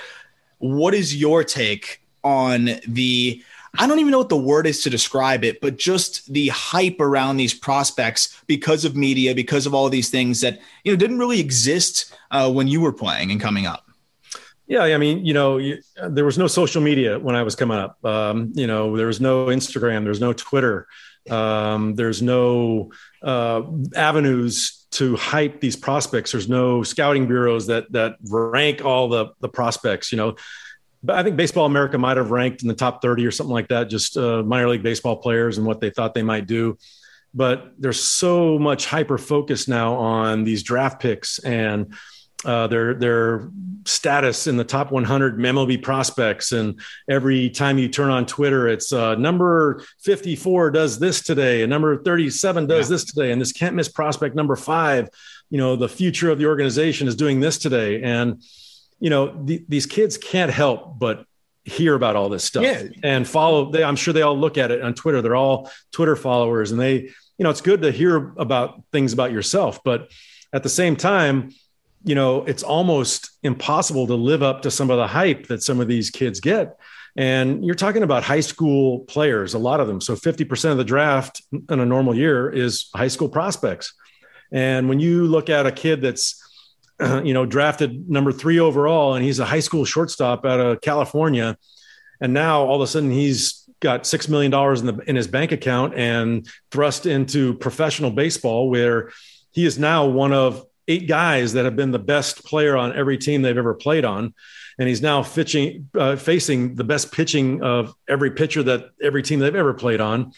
What 0.59 0.93
is 0.93 1.13
your 1.13 1.43
take 1.43 2.03
on 2.23 2.69
the 2.87 3.43
I 3.77 3.87
don't 3.87 3.99
even 3.99 4.11
know 4.11 4.19
what 4.19 4.29
the 4.29 4.37
word 4.37 4.67
is 4.67 4.81
to 4.83 4.89
describe 4.89 5.43
it, 5.43 5.61
but 5.61 5.77
just 5.77 6.31
the 6.31 6.49
hype 6.49 6.99
around 6.99 7.37
these 7.37 7.53
prospects 7.53 8.41
because 8.47 8.85
of 8.85 8.95
media, 8.95 9.35
because 9.35 9.65
of 9.65 9.73
all 9.73 9.89
these 9.89 10.09
things 10.09 10.41
that 10.41 10.59
you 10.83 10.91
know 10.91 10.97
didn't 10.97 11.19
really 11.19 11.39
exist 11.39 12.13
uh, 12.31 12.51
when 12.51 12.67
you 12.67 12.81
were 12.81 12.93
playing 12.93 13.31
and 13.31 13.41
coming 13.41 13.65
up. 13.65 13.83
Yeah, 14.67 14.83
I 14.83 14.97
mean, 14.97 15.25
you 15.25 15.33
know, 15.33 15.57
you, 15.57 15.81
there 16.09 16.25
was 16.25 16.37
no 16.37 16.47
social 16.47 16.81
media 16.81 17.17
when 17.17 17.35
I 17.35 17.43
was 17.43 17.55
coming 17.55 17.77
up. 17.77 18.03
Um, 18.03 18.51
you 18.53 18.67
know, 18.67 18.97
there 18.97 19.07
was 19.07 19.21
no 19.21 19.45
Instagram, 19.45 20.03
there's 20.03 20.19
no 20.19 20.33
Twitter. 20.33 20.87
Um, 21.29 21.95
there's 21.95 22.21
no 22.21 22.91
uh, 23.21 23.61
avenues 23.95 24.85
to 24.91 25.15
hype 25.15 25.59
these 25.61 25.75
prospects. 25.75 26.31
There's 26.31 26.49
no 26.49 26.83
scouting 26.83 27.27
bureaus 27.27 27.67
that 27.67 27.91
that 27.91 28.15
rank 28.29 28.83
all 28.83 29.09
the 29.09 29.27
the 29.39 29.49
prospects. 29.49 30.11
You 30.11 30.17
know, 30.17 30.35
I 31.07 31.23
think 31.23 31.35
Baseball 31.35 31.65
America 31.65 31.97
might 31.97 32.17
have 32.17 32.31
ranked 32.31 32.61
in 32.61 32.67
the 32.67 32.73
top 32.73 33.01
30 33.01 33.25
or 33.25 33.31
something 33.31 33.53
like 33.53 33.67
that, 33.69 33.89
just 33.89 34.17
uh, 34.17 34.43
minor 34.43 34.69
league 34.69 34.83
baseball 34.83 35.17
players 35.17 35.57
and 35.57 35.65
what 35.65 35.79
they 35.79 35.89
thought 35.89 36.13
they 36.13 36.23
might 36.23 36.47
do. 36.47 36.77
But 37.33 37.73
there's 37.77 38.03
so 38.03 38.57
much 38.57 38.87
hyper 38.87 39.17
focus 39.17 39.67
now 39.67 39.95
on 39.95 40.43
these 40.43 40.63
draft 40.63 41.01
picks 41.01 41.39
and 41.39 41.93
uh, 42.45 42.67
their 42.67 42.93
their 42.93 43.49
status 43.85 44.47
in 44.47 44.57
the 44.57 44.63
top 44.63 44.91
100 44.91 45.37
MLB 45.37 45.81
prospects, 45.81 46.51
and 46.51 46.79
every 47.09 47.49
time 47.49 47.77
you 47.77 47.89
turn 47.89 48.11
on 48.11 48.25
Twitter, 48.25 48.67
it's 48.67 48.93
uh, 48.93 49.15
number 49.15 49.83
54 50.01 50.71
does 50.71 50.99
this 50.99 51.21
today, 51.21 51.63
and 51.63 51.69
number 51.69 52.01
37 52.01 52.67
does 52.67 52.89
yeah. 52.89 52.93
this 52.93 53.05
today, 53.05 53.31
and 53.31 53.41
this 53.41 53.51
can't 53.51 53.75
miss 53.75 53.89
prospect 53.89 54.35
number 54.35 54.55
five. 54.55 55.09
You 55.49 55.57
know, 55.57 55.75
the 55.75 55.89
future 55.89 56.29
of 56.29 56.37
the 56.37 56.45
organization 56.45 57.07
is 57.07 57.15
doing 57.15 57.39
this 57.39 57.57
today, 57.57 58.03
and 58.03 58.43
you 58.99 59.09
know 59.09 59.43
the, 59.45 59.63
these 59.67 59.85
kids 59.85 60.17
can't 60.17 60.51
help 60.51 60.97
but 60.99 61.25
hear 61.63 61.95
about 61.95 62.15
all 62.15 62.29
this 62.29 62.43
stuff 62.43 62.63
yeah. 62.63 62.83
and 63.03 63.27
follow. 63.27 63.71
They, 63.71 63.83
I'm 63.83 63.97
sure 63.97 64.13
they 64.13 64.21
all 64.21 64.37
look 64.37 64.57
at 64.57 64.71
it 64.71 64.81
on 64.81 64.93
Twitter. 64.93 65.21
They're 65.21 65.35
all 65.35 65.69
Twitter 65.91 66.15
followers, 66.15 66.71
and 66.71 66.79
they, 66.79 66.95
you 66.95 67.43
know, 67.43 67.49
it's 67.49 67.61
good 67.61 67.81
to 67.81 67.91
hear 67.91 68.33
about 68.37 68.83
things 68.91 69.13
about 69.13 69.31
yourself, 69.31 69.83
but 69.83 70.09
at 70.53 70.63
the 70.63 70.69
same 70.69 70.95
time 70.95 71.51
you 72.07 72.15
know, 72.15 72.45
it's 72.45 72.63
almost 72.63 73.31
impossible 73.43 74.07
to 74.07 74.15
live 74.15 74.41
up 74.41 74.61
to 74.61 74.71
some 74.71 74.89
of 74.89 74.97
the 74.97 75.07
hype 75.07 75.47
that 75.47 75.61
some 75.61 75.81
of 75.81 75.87
these 75.87 76.09
kids 76.09 76.39
get. 76.39 76.77
And 77.17 77.65
you're 77.65 77.75
talking 77.75 78.03
about 78.03 78.23
high 78.23 78.39
school 78.39 78.99
players, 79.01 79.55
a 79.55 79.59
lot 79.59 79.81
of 79.81 79.87
them. 79.87 79.99
So 79.99 80.15
50% 80.15 80.71
of 80.71 80.77
the 80.77 80.85
draft 80.85 81.41
in 81.51 81.79
a 81.79 81.85
normal 81.85 82.15
year 82.15 82.49
is 82.49 82.89
high 82.95 83.09
school 83.09 83.27
prospects. 83.27 83.93
And 84.51 84.87
when 84.87 84.99
you 84.99 85.25
look 85.25 85.49
at 85.49 85.65
a 85.65 85.71
kid 85.71 86.01
that's, 86.01 86.41
you 87.23 87.33
know, 87.33 87.45
drafted 87.45 88.09
number 88.09 88.31
three 88.31 88.59
overall, 88.59 89.15
and 89.15 89.23
he's 89.23 89.39
a 89.39 89.45
high 89.45 89.59
school 89.59 89.85
shortstop 89.85 90.45
out 90.45 90.59
of 90.59 90.81
California, 90.81 91.57
and 92.19 92.33
now 92.33 92.63
all 92.65 92.75
of 92.75 92.81
a 92.81 92.87
sudden 92.87 93.11
he's 93.11 93.63
got 93.79 94.07
six 94.07 94.27
million 94.27 94.51
dollars 94.51 94.81
in 94.81 94.87
the 94.87 94.97
in 95.07 95.15
his 95.15 95.27
bank 95.27 95.51
account 95.51 95.93
and 95.95 96.47
thrust 96.71 97.05
into 97.05 97.53
professional 97.55 98.11
baseball, 98.11 98.69
where 98.69 99.11
he 99.51 99.65
is 99.65 99.77
now 99.77 100.05
one 100.05 100.33
of 100.33 100.65
eight 100.87 101.07
guys 101.07 101.53
that 101.53 101.65
have 101.65 101.75
been 101.75 101.91
the 101.91 101.99
best 101.99 102.43
player 102.45 102.77
on 102.77 102.95
every 102.95 103.17
team 103.17 103.41
they've 103.41 103.57
ever 103.57 103.73
played 103.73 104.05
on. 104.05 104.33
And 104.79 104.87
he's 104.87 105.01
now 105.01 105.23
fitching, 105.23 105.89
uh, 105.97 106.15
facing 106.15 106.75
the 106.75 106.83
best 106.83 107.11
pitching 107.11 107.61
of 107.63 107.93
every 108.07 108.31
pitcher 108.31 108.63
that 108.63 108.91
every 109.01 109.23
team 109.23 109.39
they've 109.39 109.55
ever 109.55 109.73
played 109.73 109.99
on. 109.99 110.31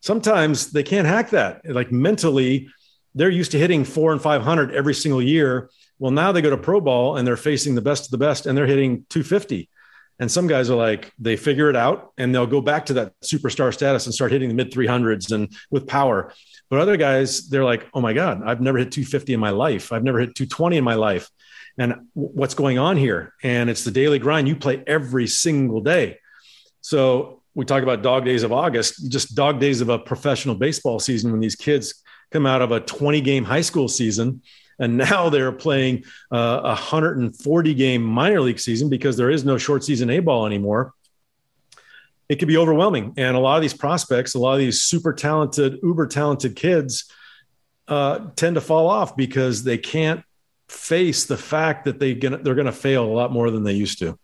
Sometimes 0.00 0.72
they 0.72 0.82
can't 0.82 1.06
hack 1.06 1.30
that. 1.30 1.62
Like 1.66 1.92
mentally, 1.92 2.68
they're 3.14 3.30
used 3.30 3.52
to 3.52 3.58
hitting 3.58 3.84
four 3.84 4.12
and 4.12 4.20
500 4.20 4.74
every 4.74 4.94
single 4.94 5.22
year. 5.22 5.70
Well, 5.98 6.10
now 6.10 6.32
they 6.32 6.42
go 6.42 6.50
to 6.50 6.56
pro 6.56 6.80
ball 6.80 7.16
and 7.16 7.26
they're 7.26 7.36
facing 7.36 7.74
the 7.74 7.82
best 7.82 8.06
of 8.06 8.10
the 8.10 8.18
best 8.18 8.46
and 8.46 8.56
they're 8.56 8.66
hitting 8.66 9.06
250. 9.10 9.68
And 10.20 10.30
some 10.30 10.46
guys 10.46 10.70
are 10.70 10.76
like, 10.76 11.12
they 11.18 11.36
figure 11.36 11.70
it 11.70 11.76
out 11.76 12.12
and 12.18 12.34
they'll 12.34 12.46
go 12.46 12.60
back 12.60 12.86
to 12.86 12.94
that 12.94 13.12
superstar 13.20 13.72
status 13.72 14.06
and 14.06 14.14
start 14.14 14.30
hitting 14.30 14.48
the 14.48 14.54
mid 14.54 14.70
300s 14.70 15.32
and 15.32 15.52
with 15.70 15.86
power. 15.86 16.32
But 16.70 16.80
other 16.80 16.96
guys, 16.96 17.48
they're 17.48 17.64
like, 17.64 17.88
oh 17.94 18.00
my 18.00 18.12
God, 18.12 18.42
I've 18.44 18.60
never 18.60 18.78
hit 18.78 18.92
250 18.92 19.34
in 19.34 19.40
my 19.40 19.50
life. 19.50 19.92
I've 19.92 20.04
never 20.04 20.20
hit 20.20 20.34
220 20.34 20.76
in 20.76 20.84
my 20.84 20.94
life. 20.94 21.30
And 21.78 22.06
what's 22.14 22.54
going 22.54 22.78
on 22.78 22.96
here? 22.96 23.34
And 23.42 23.68
it's 23.68 23.84
the 23.84 23.90
daily 23.90 24.18
grind. 24.18 24.46
You 24.46 24.56
play 24.56 24.82
every 24.86 25.26
single 25.26 25.80
day. 25.80 26.18
So 26.80 27.42
we 27.54 27.64
talk 27.64 27.82
about 27.82 28.02
dog 28.02 28.24
days 28.24 28.42
of 28.42 28.52
August, 28.52 29.10
just 29.10 29.34
dog 29.34 29.58
days 29.58 29.80
of 29.80 29.88
a 29.88 29.98
professional 29.98 30.54
baseball 30.54 31.00
season 31.00 31.32
when 31.32 31.40
these 31.40 31.56
kids 31.56 32.02
come 32.30 32.46
out 32.46 32.62
of 32.62 32.72
a 32.72 32.80
20 32.80 33.20
game 33.20 33.44
high 33.44 33.60
school 33.60 33.88
season. 33.88 34.42
And 34.78 34.96
now 34.96 35.28
they're 35.28 35.52
playing 35.52 36.04
uh, 36.32 36.60
a 36.62 36.68
140 36.68 37.74
game 37.74 38.02
minor 38.02 38.40
league 38.40 38.58
season 38.58 38.88
because 38.88 39.16
there 39.16 39.30
is 39.30 39.44
no 39.44 39.58
short 39.58 39.84
season 39.84 40.10
A 40.10 40.20
ball 40.20 40.46
anymore 40.46 40.94
it 42.28 42.36
could 42.36 42.48
be 42.48 42.56
overwhelming. 42.56 43.14
And 43.16 43.36
a 43.36 43.40
lot 43.40 43.56
of 43.56 43.62
these 43.62 43.74
prospects, 43.74 44.34
a 44.34 44.38
lot 44.38 44.54
of 44.54 44.58
these 44.58 44.82
super 44.82 45.12
talented, 45.12 45.78
uber 45.82 46.06
talented 46.06 46.56
kids 46.56 47.10
uh, 47.86 48.30
tend 48.36 48.54
to 48.54 48.60
fall 48.60 48.88
off 48.88 49.16
because 49.16 49.62
they 49.62 49.78
can't 49.78 50.22
face 50.68 51.26
the 51.26 51.36
fact 51.36 51.84
that 51.84 51.98
they 51.98 52.14
gonna, 52.14 52.38
they're 52.38 52.54
going 52.54 52.66
to 52.66 52.72
fail 52.72 53.04
a 53.04 53.12
lot 53.12 53.30
more 53.30 53.50
than 53.50 53.62
they 53.62 53.74
used 53.74 53.98
to. 53.98 54.18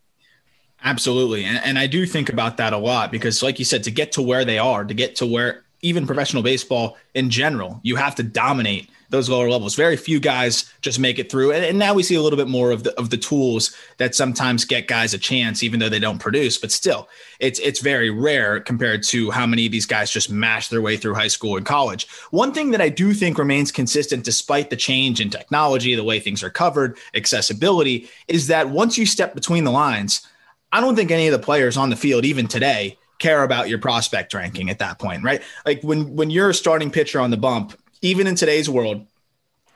Absolutely. 0.83 1.45
And, 1.45 1.61
and 1.63 1.79
I 1.79 1.87
do 1.87 2.07
think 2.07 2.31
about 2.31 2.57
that 2.57 2.73
a 2.73 2.79
lot 2.79 3.13
because, 3.13 3.43
like 3.43 3.59
you 3.59 3.67
said, 3.67 3.85
to 3.85 3.91
get 3.91 4.13
to 4.13 4.23
where 4.23 4.47
they 4.47 4.59
are, 4.59 4.83
to 4.83 4.95
get 4.95 5.17
to 5.17 5.27
where 5.27 5.65
even 5.83 6.07
professional 6.07 6.43
baseball 6.43 6.97
in 7.15 7.31
general, 7.31 7.81
you 7.83 7.97
have 7.97 8.15
to 8.17 8.23
dominate 8.23 8.91
those 9.11 9.29
lower 9.29 9.51
levels. 9.51 9.75
Very 9.75 9.97
few 9.97 10.21
guys 10.21 10.73
just 10.83 10.99
make 10.99 11.19
it 11.19 11.31
through. 11.31 11.53
And, 11.53 11.65
and, 11.65 11.79
now 11.79 11.95
we 11.95 12.03
see 12.03 12.15
a 12.15 12.23
little 12.23 12.37
bit 12.37 12.49
more 12.49 12.71
of 12.71 12.85
the 12.85 12.97
of 12.99 13.11
the 13.11 13.17
tools 13.17 13.77
that 13.99 14.15
sometimes 14.15 14.65
get 14.65 14.87
guys 14.87 15.13
a 15.15 15.19
chance, 15.19 15.63
even 15.63 15.81
though 15.81 15.89
they 15.89 15.99
don't 15.99 16.21
produce. 16.21 16.59
But 16.59 16.71
still, 16.71 17.09
it's 17.41 17.59
it's 17.59 17.81
very 17.81 18.11
rare 18.11 18.61
compared 18.61 19.03
to 19.05 19.31
how 19.31 19.47
many 19.47 19.67
of 19.67 19.73
these 19.73 19.87
guys 19.87 20.11
just 20.11 20.31
mash 20.31 20.69
their 20.69 20.81
way 20.81 20.97
through 20.97 21.15
high 21.15 21.29
school 21.29 21.57
and 21.57 21.67
college. 21.67 22.09
One 22.31 22.53
thing 22.53 22.71
that 22.71 22.81
I 22.81 22.89
do 22.89 23.13
think 23.13 23.37
remains 23.37 23.73
consistent 23.73 24.25
despite 24.25 24.71
the 24.71 24.77
change 24.77 25.21
in 25.21 25.29
technology, 25.29 25.95
the 25.95 26.05
way 26.05 26.21
things 26.21 26.43
are 26.43 26.51
covered, 26.51 26.97
accessibility, 27.15 28.09
is 28.29 28.47
that 28.47 28.71
once 28.71 28.97
you 28.97 29.07
step 29.07 29.35
between 29.35 29.65
the 29.65 29.73
lines, 29.73 30.27
I 30.73 30.81
don't 30.81 30.95
think 30.95 31.11
any 31.11 31.27
of 31.27 31.33
the 31.33 31.45
players 31.45 31.77
on 31.77 31.91
the 31.91 31.97
field, 31.97 32.25
even 32.25 32.47
today, 32.47 32.97
care 33.21 33.45
about 33.45 33.69
your 33.69 33.79
prospect 33.79 34.35
ranking 34.35 34.69
at 34.71 34.81
that 34.81 34.99
point, 34.99 35.23
right? 35.23 35.43
Like 35.65 35.83
when 35.83 36.17
when 36.17 36.31
you're 36.31 36.51
a 36.51 36.55
starting 36.55 36.91
pitcher 36.91 37.21
on 37.21 37.31
the 37.31 37.37
bump, 37.37 37.79
even 38.03 38.27
in 38.27 38.35
today's 38.35 38.69
world, 38.69 39.07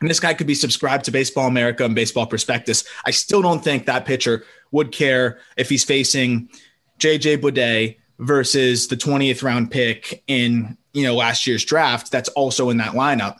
and 0.01 0.09
this 0.09 0.19
guy 0.19 0.33
could 0.33 0.47
be 0.47 0.55
subscribed 0.55 1.05
to 1.05 1.11
Baseball 1.11 1.47
America 1.47 1.85
and 1.85 1.95
Baseball 1.95 2.25
Prospectus. 2.27 2.83
I 3.05 3.11
still 3.11 3.41
don't 3.41 3.63
think 3.63 3.85
that 3.85 4.05
pitcher 4.05 4.43
would 4.71 4.91
care 4.91 5.39
if 5.55 5.69
he's 5.69 5.85
facing 5.85 6.49
JJ 6.99 7.37
Bleday 7.37 7.97
versus 8.19 8.87
the 8.87 8.97
20th 8.97 9.43
round 9.43 9.71
pick 9.71 10.23
in 10.27 10.77
you 10.93 11.03
know 11.03 11.15
last 11.15 11.47
year's 11.47 11.63
draft 11.63 12.11
that's 12.11 12.29
also 12.29 12.69
in 12.69 12.77
that 12.77 12.93
lineup. 12.93 13.37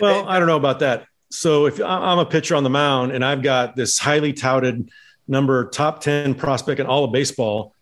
Well, 0.00 0.28
I 0.28 0.38
don't 0.38 0.48
know 0.48 0.56
about 0.56 0.80
that. 0.80 1.06
So 1.30 1.66
if 1.66 1.80
I'm 1.80 2.18
a 2.18 2.26
pitcher 2.26 2.56
on 2.56 2.62
the 2.64 2.70
mound 2.70 3.12
and 3.12 3.24
I've 3.24 3.42
got 3.42 3.74
this 3.76 3.98
highly 3.98 4.32
touted 4.32 4.90
number 5.28 5.64
top 5.70 6.00
10 6.00 6.34
prospect 6.34 6.78
in 6.78 6.86
all 6.86 7.04
of 7.04 7.12
baseball, 7.12 7.74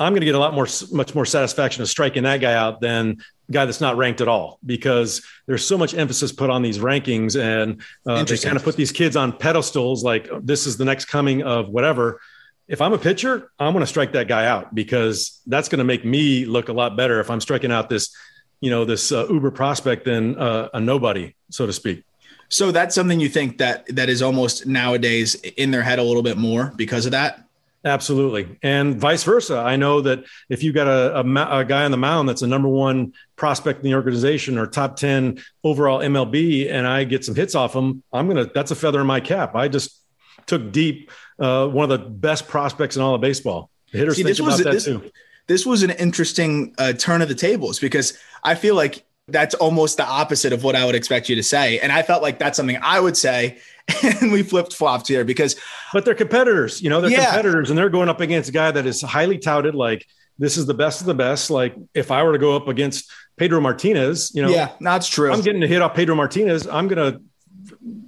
I'm 0.00 0.12
going 0.12 0.20
to 0.20 0.26
get 0.26 0.34
a 0.34 0.38
lot 0.38 0.54
more, 0.54 0.66
much 0.90 1.14
more 1.14 1.26
satisfaction 1.26 1.82
of 1.82 1.88
striking 1.88 2.22
that 2.24 2.40
guy 2.40 2.54
out 2.54 2.80
than 2.80 3.18
guy 3.50 3.64
that's 3.66 3.80
not 3.80 3.96
ranked 3.96 4.20
at 4.20 4.28
all 4.28 4.58
because 4.64 5.22
there's 5.46 5.66
so 5.66 5.76
much 5.76 5.94
emphasis 5.94 6.32
put 6.32 6.50
on 6.50 6.62
these 6.62 6.78
rankings 6.78 7.40
and 7.40 7.82
uh, 8.06 8.24
they 8.24 8.38
kind 8.38 8.56
of 8.56 8.64
put 8.64 8.76
these 8.76 8.92
kids 8.92 9.16
on 9.16 9.32
pedestals 9.32 10.02
like 10.02 10.28
this 10.40 10.66
is 10.66 10.76
the 10.76 10.84
next 10.84 11.06
coming 11.06 11.42
of 11.42 11.68
whatever. 11.68 12.20
If 12.68 12.80
i'm 12.80 12.92
a 12.92 12.98
pitcher 12.98 13.50
i'm 13.58 13.72
going 13.72 13.82
to 13.82 13.86
strike 13.88 14.12
that 14.12 14.28
guy 14.28 14.46
out 14.46 14.72
because 14.72 15.40
that's 15.48 15.68
going 15.68 15.80
to 15.80 15.84
make 15.84 16.04
me 16.04 16.44
look 16.44 16.68
a 16.68 16.72
lot 16.72 16.96
better 16.96 17.18
if 17.18 17.28
i'm 17.28 17.40
striking 17.40 17.72
out 17.72 17.88
this 17.88 18.14
you 18.60 18.70
know 18.70 18.84
this 18.84 19.10
uh, 19.10 19.26
uber 19.28 19.50
prospect 19.50 20.04
than 20.04 20.38
uh, 20.38 20.68
a 20.72 20.80
nobody 20.80 21.34
so 21.50 21.66
to 21.66 21.72
speak. 21.72 22.04
So 22.48 22.72
that's 22.72 22.94
something 22.94 23.20
you 23.20 23.28
think 23.28 23.58
that 23.58 23.86
that 23.94 24.08
is 24.08 24.22
almost 24.22 24.66
nowadays 24.66 25.34
in 25.34 25.70
their 25.70 25.82
head 25.82 25.98
a 25.98 26.02
little 26.02 26.22
bit 26.22 26.36
more 26.36 26.72
because 26.76 27.06
of 27.06 27.12
that 27.12 27.44
Absolutely. 27.84 28.58
And 28.62 29.00
vice 29.00 29.24
versa. 29.24 29.58
I 29.58 29.76
know 29.76 30.02
that 30.02 30.24
if 30.50 30.62
you've 30.62 30.74
got 30.74 30.86
a, 30.86 31.20
a, 31.20 31.60
a, 31.60 31.64
guy 31.64 31.84
on 31.84 31.90
the 31.90 31.96
mound 31.96 32.28
that's 32.28 32.42
a 32.42 32.46
number 32.46 32.68
one 32.68 33.14
prospect 33.36 33.78
in 33.78 33.84
the 33.84 33.94
organization 33.94 34.58
or 34.58 34.66
top 34.66 34.96
10 34.96 35.42
overall 35.64 36.00
MLB, 36.00 36.70
and 36.70 36.86
I 36.86 37.04
get 37.04 37.24
some 37.24 37.34
hits 37.34 37.54
off 37.54 37.74
him, 37.74 38.02
I'm 38.12 38.28
going 38.28 38.44
to, 38.46 38.52
that's 38.52 38.70
a 38.70 38.74
feather 38.74 39.00
in 39.00 39.06
my 39.06 39.20
cap. 39.20 39.54
I 39.54 39.68
just 39.68 39.98
took 40.44 40.72
deep 40.72 41.10
uh, 41.38 41.68
one 41.68 41.90
of 41.90 42.00
the 42.00 42.06
best 42.06 42.48
prospects 42.48 42.96
in 42.96 43.02
all 43.02 43.14
of 43.14 43.22
baseball. 43.22 43.70
The 43.92 43.98
hitters 43.98 44.16
See, 44.16 44.24
think 44.24 44.38
about 44.38 44.46
was, 44.46 44.58
that 44.58 44.72
this, 44.72 44.84
too. 44.84 45.10
This 45.46 45.64
was 45.64 45.82
an 45.82 45.90
interesting 45.90 46.74
uh, 46.76 46.92
turn 46.92 47.22
of 47.22 47.28
the 47.28 47.34
tables 47.34 47.78
because 47.78 48.18
I 48.42 48.56
feel 48.56 48.74
like 48.74 49.06
that's 49.26 49.54
almost 49.54 49.96
the 49.96 50.06
opposite 50.06 50.52
of 50.52 50.64
what 50.64 50.76
I 50.76 50.84
would 50.84 50.94
expect 50.94 51.28
you 51.28 51.36
to 51.36 51.42
say. 51.42 51.78
And 51.80 51.92
I 51.92 52.02
felt 52.02 52.22
like 52.22 52.38
that's 52.38 52.56
something 52.56 52.78
I 52.82 53.00
would 53.00 53.16
say. 53.16 53.58
And 54.04 54.30
we 54.30 54.44
flipped 54.44 54.72
flopped 54.72 55.08
here 55.08 55.24
because, 55.24 55.56
but 55.92 56.04
they're 56.04 56.14
competitors, 56.14 56.80
you 56.82 56.90
know, 56.90 57.00
they're 57.00 57.10
yeah. 57.10 57.26
competitors 57.26 57.70
and 57.70 57.78
they're 57.78 57.90
going 57.90 58.08
up 58.08 58.20
against 58.20 58.48
a 58.48 58.52
guy 58.52 58.70
that 58.70 58.86
is 58.86 59.02
highly 59.02 59.38
touted. 59.38 59.74
Like 59.74 60.06
this 60.38 60.56
is 60.56 60.66
the 60.66 60.74
best 60.74 61.00
of 61.00 61.06
the 61.06 61.14
best. 61.14 61.50
Like 61.50 61.74
if 61.94 62.10
I 62.10 62.22
were 62.22 62.32
to 62.32 62.38
go 62.38 62.56
up 62.56 62.68
against 62.68 63.10
Pedro 63.36 63.60
Martinez, 63.60 64.34
you 64.34 64.42
know, 64.42 64.48
yeah, 64.50 64.72
that's 64.80 65.08
true. 65.08 65.32
I'm 65.32 65.42
getting 65.42 65.62
a 65.62 65.66
hit 65.66 65.82
off 65.82 65.94
Pedro 65.94 66.14
Martinez. 66.14 66.66
I'm 66.66 66.88
going 66.88 67.12
to 67.12 67.20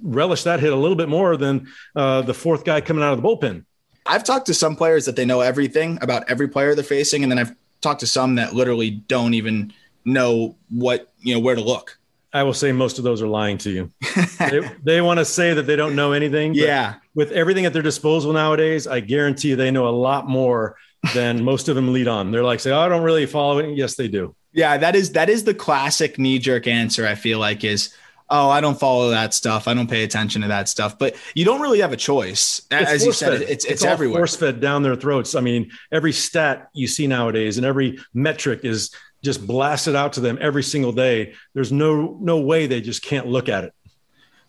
relish 0.01 0.43
that 0.43 0.59
hit 0.59 0.73
a 0.73 0.75
little 0.75 0.97
bit 0.97 1.09
more 1.09 1.37
than 1.37 1.67
uh, 1.95 2.21
the 2.21 2.33
fourth 2.33 2.65
guy 2.65 2.81
coming 2.81 3.03
out 3.03 3.13
of 3.13 3.21
the 3.21 3.27
bullpen. 3.27 3.65
I've 4.05 4.23
talked 4.23 4.47
to 4.47 4.53
some 4.53 4.75
players 4.75 5.05
that 5.05 5.15
they 5.15 5.25
know 5.25 5.41
everything 5.41 5.97
about 6.01 6.29
every 6.29 6.47
player 6.47 6.75
they're 6.75 6.83
facing. 6.83 7.23
And 7.23 7.31
then 7.31 7.39
I've 7.39 7.55
talked 7.81 8.01
to 8.01 8.07
some 8.07 8.35
that 8.35 8.53
literally 8.53 8.89
don't 8.91 9.33
even 9.33 9.73
know 10.05 10.55
what 10.69 11.13
you 11.19 11.33
know 11.33 11.39
where 11.39 11.55
to 11.55 11.61
look. 11.61 11.97
I 12.33 12.43
will 12.43 12.53
say 12.53 12.71
most 12.71 12.97
of 12.97 13.03
those 13.03 13.21
are 13.21 13.27
lying 13.27 13.59
to 13.59 13.69
you. 13.69 13.91
they, 14.39 14.61
they 14.83 15.01
want 15.01 15.19
to 15.19 15.25
say 15.25 15.53
that 15.53 15.63
they 15.63 15.75
don't 15.75 15.95
know 15.95 16.13
anything. 16.13 16.55
Yeah. 16.55 16.95
With 17.15 17.31
everything 17.31 17.65
at 17.65 17.73
their 17.73 17.81
disposal 17.81 18.33
nowadays, 18.33 18.87
I 18.87 18.99
guarantee 18.99 19.49
you 19.49 19.55
they 19.55 19.71
know 19.71 19.87
a 19.87 19.91
lot 19.91 20.27
more 20.27 20.77
than 21.13 21.43
most 21.45 21.69
of 21.69 21.75
them 21.75 21.93
lead 21.93 22.07
on. 22.07 22.31
They're 22.31 22.43
like, 22.43 22.59
say, 22.59 22.71
oh, 22.71 22.79
I 22.79 22.89
don't 22.89 23.03
really 23.03 23.25
follow 23.25 23.59
it. 23.59 23.77
Yes, 23.77 23.95
they 23.95 24.07
do. 24.07 24.35
Yeah, 24.51 24.77
that 24.77 24.95
is 24.95 25.13
that 25.13 25.29
is 25.29 25.43
the 25.43 25.53
classic 25.53 26.19
knee 26.19 26.39
jerk 26.39 26.67
answer. 26.67 27.07
I 27.07 27.15
feel 27.15 27.39
like 27.39 27.63
is 27.63 27.93
oh, 28.29 28.49
I 28.49 28.61
don't 28.61 28.79
follow 28.79 29.11
that 29.11 29.33
stuff. 29.33 29.67
I 29.67 29.73
don't 29.73 29.89
pay 29.89 30.03
attention 30.03 30.41
to 30.41 30.47
that 30.47 30.67
stuff. 30.67 30.97
But 30.97 31.15
you 31.35 31.45
don't 31.45 31.61
really 31.61 31.79
have 31.81 31.93
a 31.93 31.97
choice. 31.97 32.63
It's 32.71 32.91
As 32.91 33.05
you 33.05 33.13
said, 33.13 33.33
it's, 33.33 33.51
it's, 33.51 33.65
it's 33.65 33.83
everywhere. 33.83 34.19
Force 34.19 34.35
fed 34.35 34.59
down 34.59 34.81
their 34.81 34.95
throats. 34.95 35.35
I 35.35 35.41
mean, 35.41 35.71
every 35.91 36.11
stat 36.11 36.69
you 36.73 36.87
see 36.87 37.05
nowadays 37.07 37.57
and 37.57 37.65
every 37.65 37.99
metric 38.13 38.61
is 38.63 38.91
just 39.23 39.45
blasted 39.45 39.95
out 39.95 40.13
to 40.13 40.19
them 40.19 40.37
every 40.41 40.63
single 40.63 40.91
day. 40.91 41.33
There's 41.53 41.71
no 41.71 42.17
no 42.19 42.39
way 42.39 42.67
they 42.67 42.81
just 42.81 43.03
can't 43.03 43.27
look 43.27 43.49
at 43.49 43.63
it. 43.65 43.73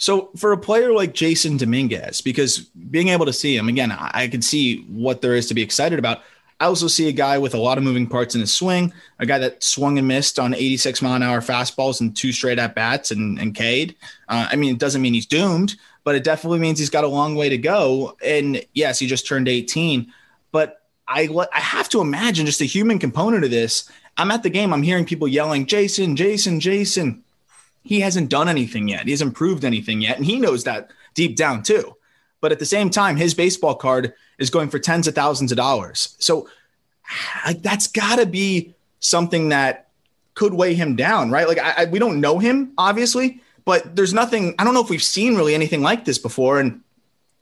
So 0.04 0.28
for 0.36 0.52
a 0.52 0.58
player 0.58 0.92
like 0.92 1.14
Jasson 1.14 1.58
Dominguez, 1.58 2.20
because 2.20 2.58
being 2.58 3.08
able 3.08 3.24
to 3.24 3.32
see 3.32 3.56
him 3.56 3.70
again, 3.70 3.90
I, 3.90 4.28
can 4.28 4.42
see 4.42 4.82
what 4.82 5.22
there 5.22 5.34
is 5.34 5.46
to 5.46 5.54
be 5.54 5.62
excited 5.62 5.98
about. 5.98 6.20
I 6.60 6.66
also 6.66 6.88
see 6.88 7.08
a 7.08 7.12
guy 7.12 7.38
with 7.38 7.54
a 7.54 7.58
lot 7.58 7.78
of 7.78 7.84
moving 7.84 8.06
parts 8.06 8.34
in 8.34 8.42
his 8.42 8.52
swing, 8.52 8.92
a 9.18 9.24
guy 9.24 9.38
that 9.38 9.62
swung 9.62 9.96
and 9.96 10.06
missed 10.06 10.38
on 10.38 10.52
86 10.52 11.00
mile 11.00 11.14
an 11.14 11.22
hour 11.22 11.40
fastballs 11.40 12.02
and 12.02 12.14
two 12.14 12.32
straight 12.32 12.58
at 12.58 12.74
bats 12.74 13.12
and, 13.12 13.38
and 13.38 13.54
Cade. 13.54 13.96
Uh, 14.28 14.46
I 14.50 14.56
mean, 14.56 14.74
it 14.74 14.78
doesn't 14.78 15.00
mean 15.00 15.14
he's 15.14 15.24
doomed, 15.24 15.76
but 16.04 16.14
it 16.14 16.22
definitely 16.22 16.58
means 16.58 16.78
he's 16.78 16.90
got 16.90 17.04
a 17.04 17.08
long 17.08 17.34
way 17.34 17.48
to 17.48 17.56
go. 17.56 18.14
And 18.22 18.62
yes, 18.74 18.98
he 18.98 19.06
just 19.06 19.26
turned 19.26 19.48
18, 19.48 20.12
but 20.52 20.82
I, 21.08 21.30
I 21.50 21.60
have 21.60 21.88
to 21.88 22.02
imagine 22.02 22.44
just 22.44 22.58
the 22.58 22.66
human 22.66 22.98
component 22.98 23.42
of 23.42 23.50
this. 23.50 23.90
I'm 24.18 24.30
at 24.30 24.42
the 24.42 24.50
game, 24.50 24.74
I'm 24.74 24.82
hearing 24.82 25.06
people 25.06 25.28
yelling, 25.28 25.64
Jason, 25.64 26.14
Jason, 26.14 26.60
Jasson. 26.60 27.22
He 27.84 28.00
hasn't 28.00 28.30
done 28.30 28.48
anything 28.48 28.88
yet. 28.88 29.04
He 29.04 29.12
hasn't 29.12 29.34
proved 29.34 29.64
anything 29.64 30.00
yet. 30.00 30.16
And 30.16 30.26
he 30.26 30.38
knows 30.38 30.64
that 30.64 30.90
deep 31.14 31.36
down 31.36 31.62
too. 31.62 31.94
But 32.40 32.50
at 32.50 32.58
the 32.58 32.66
same 32.66 32.90
time, 32.90 33.16
his 33.16 33.34
baseball 33.34 33.74
card 33.76 34.14
is 34.38 34.50
going 34.50 34.68
for 34.68 34.78
tens 34.78 35.06
of 35.06 35.14
thousands 35.14 35.52
of 35.52 35.56
dollars. 35.56 36.16
So 36.18 36.48
like 37.46 37.62
that's 37.62 37.86
got 37.86 38.16
to 38.16 38.26
be 38.26 38.74
something 39.00 39.50
that 39.50 39.88
could 40.34 40.54
weigh 40.54 40.74
him 40.74 40.96
down, 40.96 41.30
right? 41.30 41.46
Like 41.46 41.58
I, 41.58 41.74
I, 41.78 41.84
we 41.86 41.98
don't 41.98 42.20
know 42.20 42.38
him 42.38 42.72
obviously, 42.76 43.40
but 43.64 43.94
there's 43.96 44.12
nothing. 44.12 44.54
I 44.58 44.64
don't 44.64 44.74
know 44.74 44.82
if 44.82 44.90
we've 44.90 45.02
seen 45.02 45.36
really 45.36 45.54
anything 45.54 45.82
like 45.82 46.04
this 46.04 46.18
before, 46.18 46.58
and 46.58 46.80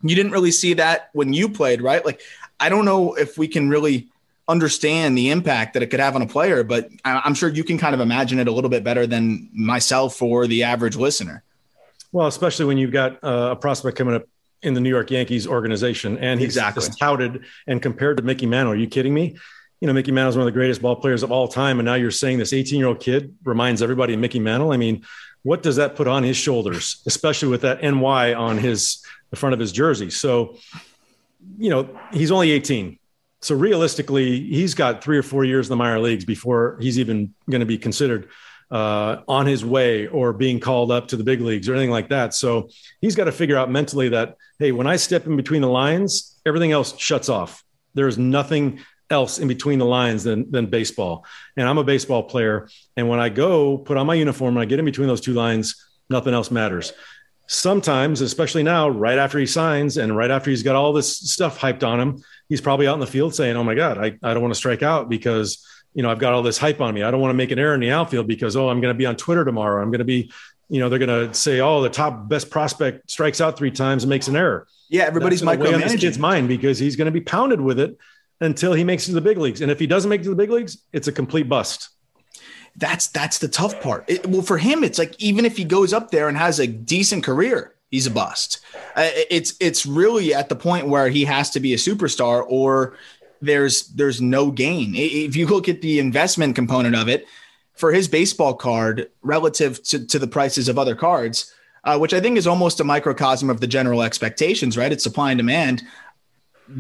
you 0.03 0.15
didn't 0.15 0.33
really 0.33 0.51
see 0.51 0.75
that 0.75 1.11
when 1.13 1.33
you 1.33 1.49
played, 1.49 1.81
right? 1.81 2.05
Like 2.05 2.21
I 2.61 2.69
don't 2.69 2.85
know 2.85 3.15
if 3.15 3.39
we 3.39 3.49
can 3.49 3.69
really 3.69 4.09
understand 4.53 5.19
the 5.19 5.31
impact 5.31 5.75
that 5.75 5.83
it 5.83 5.89
could 5.89 5.99
have 5.99 6.15
on 6.15 6.23
a 6.23 6.27
player, 6.27 6.63
but 6.63 6.89
I'm 7.05 7.35
sure 7.35 7.49
you 7.49 7.65
can 7.65 7.79
kind 7.79 7.95
of 7.95 8.01
imagine 8.01 8.39
it 8.39 8.47
a 8.47 8.53
little 8.53 8.71
bit 8.71 8.85
better 8.85 9.07
than 9.07 9.49
myself 9.53 10.23
or 10.23 10.47
the 10.47 10.63
average 10.63 10.95
listener. 10.95 11.43
Well, 12.13 12.29
especially 12.29 12.67
when 12.67 12.79
you've 12.79 12.93
got 12.93 13.25
uh, 13.25 13.49
a 13.53 13.57
prospect 13.57 13.99
coming 13.99 14.15
up 14.15 14.27
in 14.63 14.75
the 14.75 14.81
New 14.81 14.91
York 14.91 15.11
Yankees 15.11 15.47
organization, 15.47 16.19
and 16.19 16.39
he's 16.39 16.57
exactly. 16.57 16.89
touted 17.01 17.45
and 17.67 17.83
compared 17.83 18.19
to 18.19 18.23
Mickey 18.23 18.47
Mantle. 18.47 18.75
Are 18.75 18.77
you 18.77 18.87
kidding 18.87 19.13
me? 19.13 19.37
You 19.81 19.89
know, 19.89 19.93
Mickey 19.93 20.13
Mantle 20.13 20.31
is 20.31 20.37
one 20.37 20.47
of 20.47 20.53
the 20.53 20.57
greatest 20.57 20.81
ball 20.81 20.95
players 20.95 21.25
of 21.25 21.33
all 21.33 21.49
time, 21.49 21.81
and 21.81 21.87
now 21.87 21.95
you're 21.95 22.13
saying 22.13 22.39
this 22.39 22.53
18 22.53 22.79
year 22.79 22.87
old 22.87 23.01
kid 23.01 23.35
reminds 23.45 23.83
everybody 23.83 24.15
of 24.15 24.21
Mickey 24.21 24.39
Mantle. 24.39 24.73
I 24.73 24.77
mean, 24.77 25.05
what 25.43 25.63
does 25.63 25.77
that 25.77 25.97
put 25.97 26.07
on 26.07 26.23
his 26.23 26.37
shoulders, 26.37 27.03
especially 27.07 27.49
with 27.49 27.63
that 27.63 27.83
NY 27.83 28.35
on 28.35 28.59
his 28.59 29.05
the 29.31 29.37
front 29.37 29.55
of 29.55 29.59
his 29.59 29.73
jersey? 29.73 30.11
So, 30.11 30.59
you 31.59 31.71
know, 31.71 31.99
he's 32.13 32.31
only 32.31 32.53
18. 32.53 32.99
So 33.43 33.57
realistically, 33.57 34.41
he's 34.41 34.75
got 34.75 35.03
three 35.03 35.19
or 35.19 35.23
four 35.23 35.45
years 35.45 35.67
in 35.67 35.73
the 35.73 35.77
minor 35.77 35.99
leagues 35.99 36.25
before 36.25 36.79
he's 36.81 36.99
even 36.99 37.35
going 37.51 37.61
to 37.61 37.67
be 37.67 37.77
considered 37.77 38.29
uh, 38.71 39.23
on 39.29 39.47
his 39.47 39.65
way 39.65 40.07
or 40.07 40.33
being 40.33 40.61
called 40.61 40.91
up 40.91 41.09
to 41.09 41.17
the 41.17 41.25
big 41.25 41.41
leagues 41.41 41.69
or 41.69 41.75
anything 41.75 41.91
like 41.91 42.09
that. 42.09 42.35
So 42.35 42.71
he's 43.01 43.15
got 43.17 43.25
to 43.25 43.33
figure 43.33 43.57
out 43.57 43.71
mentally 43.71 44.09
that, 44.11 44.37
hey, 44.59 44.73
when 44.73 44.87
I 44.87 44.97
step 44.97 45.27
in 45.27 45.37
between 45.37 45.61
the 45.61 45.69
lines, 45.69 46.41
everything 46.47 46.73
else 46.73 46.97
shuts 46.99 47.29
off. 47.29 47.65
There's 47.95 48.17
nothing 48.17 48.81
else 49.11 49.39
in 49.39 49.49
between 49.49 49.79
the 49.79 49.85
lines 49.85 50.25
than, 50.25 50.51
than 50.51 50.67
baseball. 50.67 51.27
And 51.57 51.69
I'm 51.69 51.79
a 51.79 51.85
baseball 51.85 52.23
player. 52.23 52.69
And 52.97 53.09
when 53.09 53.21
I 53.21 53.29
go 53.29 53.77
put 53.77 53.99
on 53.99 54.07
my 54.07 54.15
uniform 54.15 54.57
and 54.57 54.63
I 54.63 54.65
get 54.65 54.79
in 54.79 54.85
between 54.85 55.09
those 55.09 55.21
two 55.21 55.35
lines, 55.35 55.85
nothing 56.09 56.33
else 56.33 56.51
matters. 56.51 56.93
Sometimes, 57.47 58.21
especially 58.21 58.63
now, 58.63 58.89
right 58.89 59.19
after 59.19 59.39
he 59.39 59.47
signs 59.47 59.97
and 59.99 60.17
right 60.17 60.31
after 60.31 60.51
he's 60.51 60.63
got 60.63 60.77
all 60.77 60.93
this 60.93 61.19
stuff 61.19 61.59
hyped 61.59 61.83
on 61.83 62.01
him, 62.01 62.23
he's 62.49 62.61
probably 62.61 62.87
out 62.87 62.95
in 62.95 63.01
the 63.01 63.07
field 63.07 63.35
saying, 63.35 63.57
Oh 63.57 63.65
my 63.65 63.75
God, 63.75 63.99
I, 63.99 64.19
I 64.23 64.33
don't 64.33 64.43
want 64.43 64.53
to 64.53 64.59
strike 64.59 64.83
out 64.83 65.09
because 65.09 65.67
you 65.95 66.03
know, 66.03 66.11
I've 66.11 66.19
got 66.19 66.33
all 66.33 66.43
this 66.43 66.59
hype 66.59 66.81
on 66.81 66.95
me. 66.95 67.03
I 67.03 67.11
don't 67.11 67.21
want 67.21 67.31
to 67.31 67.37
make 67.37 67.51
an 67.51 67.59
error 67.59 67.75
in 67.75 67.81
the 67.81 67.91
outfield 67.91 68.27
because, 68.27 68.57
oh, 68.57 68.69
I'm 68.69 68.81
going 68.81 68.95
to 68.95 68.99
be 68.99 69.07
on 69.07 69.17
Twitter 69.17 69.45
tomorrow. 69.45 69.83
I'm 69.83 69.91
going 69.91 69.99
to 69.99 70.05
be, 70.05 70.33
you 70.69 70.81
know, 70.81 70.89
they're 70.89 70.99
going 70.99 71.29
to 71.29 71.35
say, 71.35 71.61
oh, 71.61 71.83
the 71.83 71.91
top 71.91 72.29
best 72.29 72.51
prospect 72.51 73.11
strikes 73.11 73.41
out 73.41 73.59
three 73.59 73.71
times 73.71 74.05
and 74.05 74.11
makes 74.11 74.29
an 74.29 74.37
error. 74.37 74.67
Yeah, 74.89 75.05
everybody's 75.05 75.43
micromanaging 75.43 76.01
kid's 76.01 76.19
mind 76.19 76.49
because 76.49 76.79
he's 76.79 76.97
going 76.97 77.07
to 77.07 77.13
be 77.13 77.21
pounded 77.21 77.61
with 77.61 77.79
it 77.79 77.99
until 78.41 78.73
he 78.73 78.85
makes 78.85 79.05
it 79.05 79.11
to 79.11 79.15
the 79.15 79.21
big 79.21 79.39
leagues. 79.39 79.61
And 79.61 79.71
if 79.71 79.79
he 79.79 79.87
doesn't 79.87 80.09
make 80.09 80.23
it 80.23 80.25
to 80.25 80.31
the 80.31 80.37
big 80.37 80.51
leagues, 80.51 80.79
it's 80.93 81.09
a 81.09 81.13
complete 81.13 81.49
bust. 81.49 81.91
That's 82.77 83.09
that's 83.09 83.39
the 83.39 83.49
tough 83.49 83.81
part. 83.81 84.05
It, 84.09 84.27
well, 84.27 84.43
for 84.43 84.59
him, 84.59 84.83
it's 84.83 84.99
like 84.99 85.15
even 85.21 85.45
if 85.45 85.57
he 85.57 85.65
goes 85.65 85.93
up 85.93 86.11
there 86.11 86.29
and 86.29 86.37
has 86.39 86.59
a 86.59 86.67
decent 86.67 87.23
career, 87.23 87.75
he's 87.91 88.07
a 88.07 88.11
bust. 88.11 88.61
Uh, 88.97 89.11
it's 89.31 89.55
it's 89.61 89.85
really 89.85 90.35
at 90.35 90.49
the 90.49 90.57
point 90.57 90.89
where 90.89 91.09
he 91.09 91.25
has 91.25 91.51
to 91.51 91.61
be 91.61 91.75
a 91.75 91.77
superstar 91.77 92.45
or 92.49 92.97
there's 93.43 93.89
there's 93.89 94.21
no 94.21 94.51
gain. 94.51 94.95
If 94.95 95.37
you 95.37 95.47
look 95.47 95.69
at 95.69 95.83
the 95.83 95.99
investment 95.99 96.55
component 96.55 96.97
of 96.97 97.09
it 97.09 97.27
for 97.75 97.93
his 97.93 98.09
baseball 98.09 98.55
card 98.55 99.11
relative 99.23 99.83
to, 99.85 100.07
to 100.07 100.19
the 100.19 100.27
prices 100.27 100.69
of 100.69 100.79
other 100.79 100.95
cards, 100.95 101.53
uh, 101.85 101.99
which 101.99 102.15
I 102.15 102.21
think 102.21 102.39
is 102.39 102.47
almost 102.47 102.81
a 102.81 102.85
microcosm 102.85 103.51
of 103.51 103.61
the 103.61 103.67
general 103.67 104.03
expectations, 104.03 104.79
right? 104.79 104.93
It's 104.93 105.03
supply 105.03 105.33
and 105.33 105.39
demand. 105.39 105.83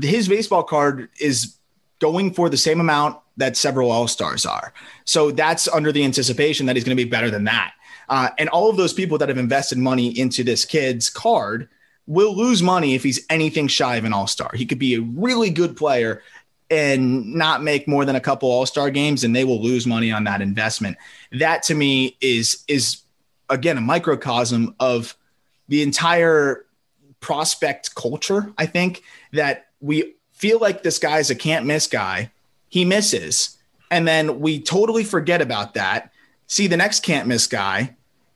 His 0.00 0.28
baseball 0.28 0.62
card 0.62 1.08
is 1.20 1.56
going 2.02 2.34
for 2.34 2.50
the 2.50 2.56
same 2.56 2.80
amount 2.80 3.16
that 3.36 3.56
several 3.56 3.90
All 3.90 4.08
Stars 4.08 4.44
are. 4.44 4.74
So 5.04 5.30
that's 5.30 5.68
under 5.68 5.92
the 5.92 6.04
anticipation 6.04 6.66
that 6.66 6.76
he's 6.76 6.84
going 6.84 6.96
to 6.96 7.02
be 7.02 7.08
better 7.08 7.30
than 7.30 7.44
that. 7.44 7.72
Uh, 8.08 8.28
and 8.36 8.48
all 8.50 8.68
of 8.68 8.76
those 8.76 8.92
people 8.92 9.16
that 9.18 9.28
have 9.28 9.38
invested 9.38 9.78
money 9.78 10.18
into 10.18 10.44
this 10.44 10.64
kid's 10.66 11.08
card 11.08 11.68
will 12.06 12.36
lose 12.36 12.62
money 12.62 12.94
if 12.94 13.04
he's 13.04 13.24
anything 13.30 13.68
shy 13.68 13.96
of 13.96 14.04
an 14.04 14.12
All 14.12 14.26
Star. 14.26 14.50
He 14.52 14.66
could 14.66 14.80
be 14.80 14.96
a 14.96 15.00
really 15.00 15.48
good 15.48 15.76
player 15.76 16.22
and 16.72 17.34
not 17.34 17.62
make 17.62 17.86
more 17.86 18.06
than 18.06 18.16
a 18.16 18.20
couple 18.20 18.50
all-star 18.50 18.90
games 18.90 19.24
and 19.24 19.36
they 19.36 19.44
will 19.44 19.60
lose 19.60 19.86
money 19.86 20.10
on 20.10 20.24
that 20.24 20.40
investment 20.40 20.96
that 21.30 21.62
to 21.62 21.74
me 21.74 22.16
is 22.22 22.64
is 22.66 23.02
again 23.50 23.76
a 23.76 23.80
microcosm 23.80 24.74
of 24.80 25.14
the 25.68 25.82
entire 25.82 26.64
prospect 27.20 27.94
culture 27.94 28.50
i 28.56 28.64
think 28.64 29.02
that 29.32 29.66
we 29.80 30.14
feel 30.42 30.58
like 30.58 30.82
this 30.82 30.98
guy's 30.98 31.30
a 31.30 31.34
can't 31.34 31.64
miss 31.64 31.86
guy 31.86 32.30
he 32.68 32.84
misses 32.84 33.56
and 33.90 34.08
then 34.08 34.40
we 34.40 34.60
totally 34.60 35.04
forget 35.04 35.40
about 35.40 35.74
that 35.74 36.12
see 36.46 36.66
the 36.66 36.76
next 36.76 37.00
can't 37.00 37.28
miss 37.28 37.46
guy 37.46 37.94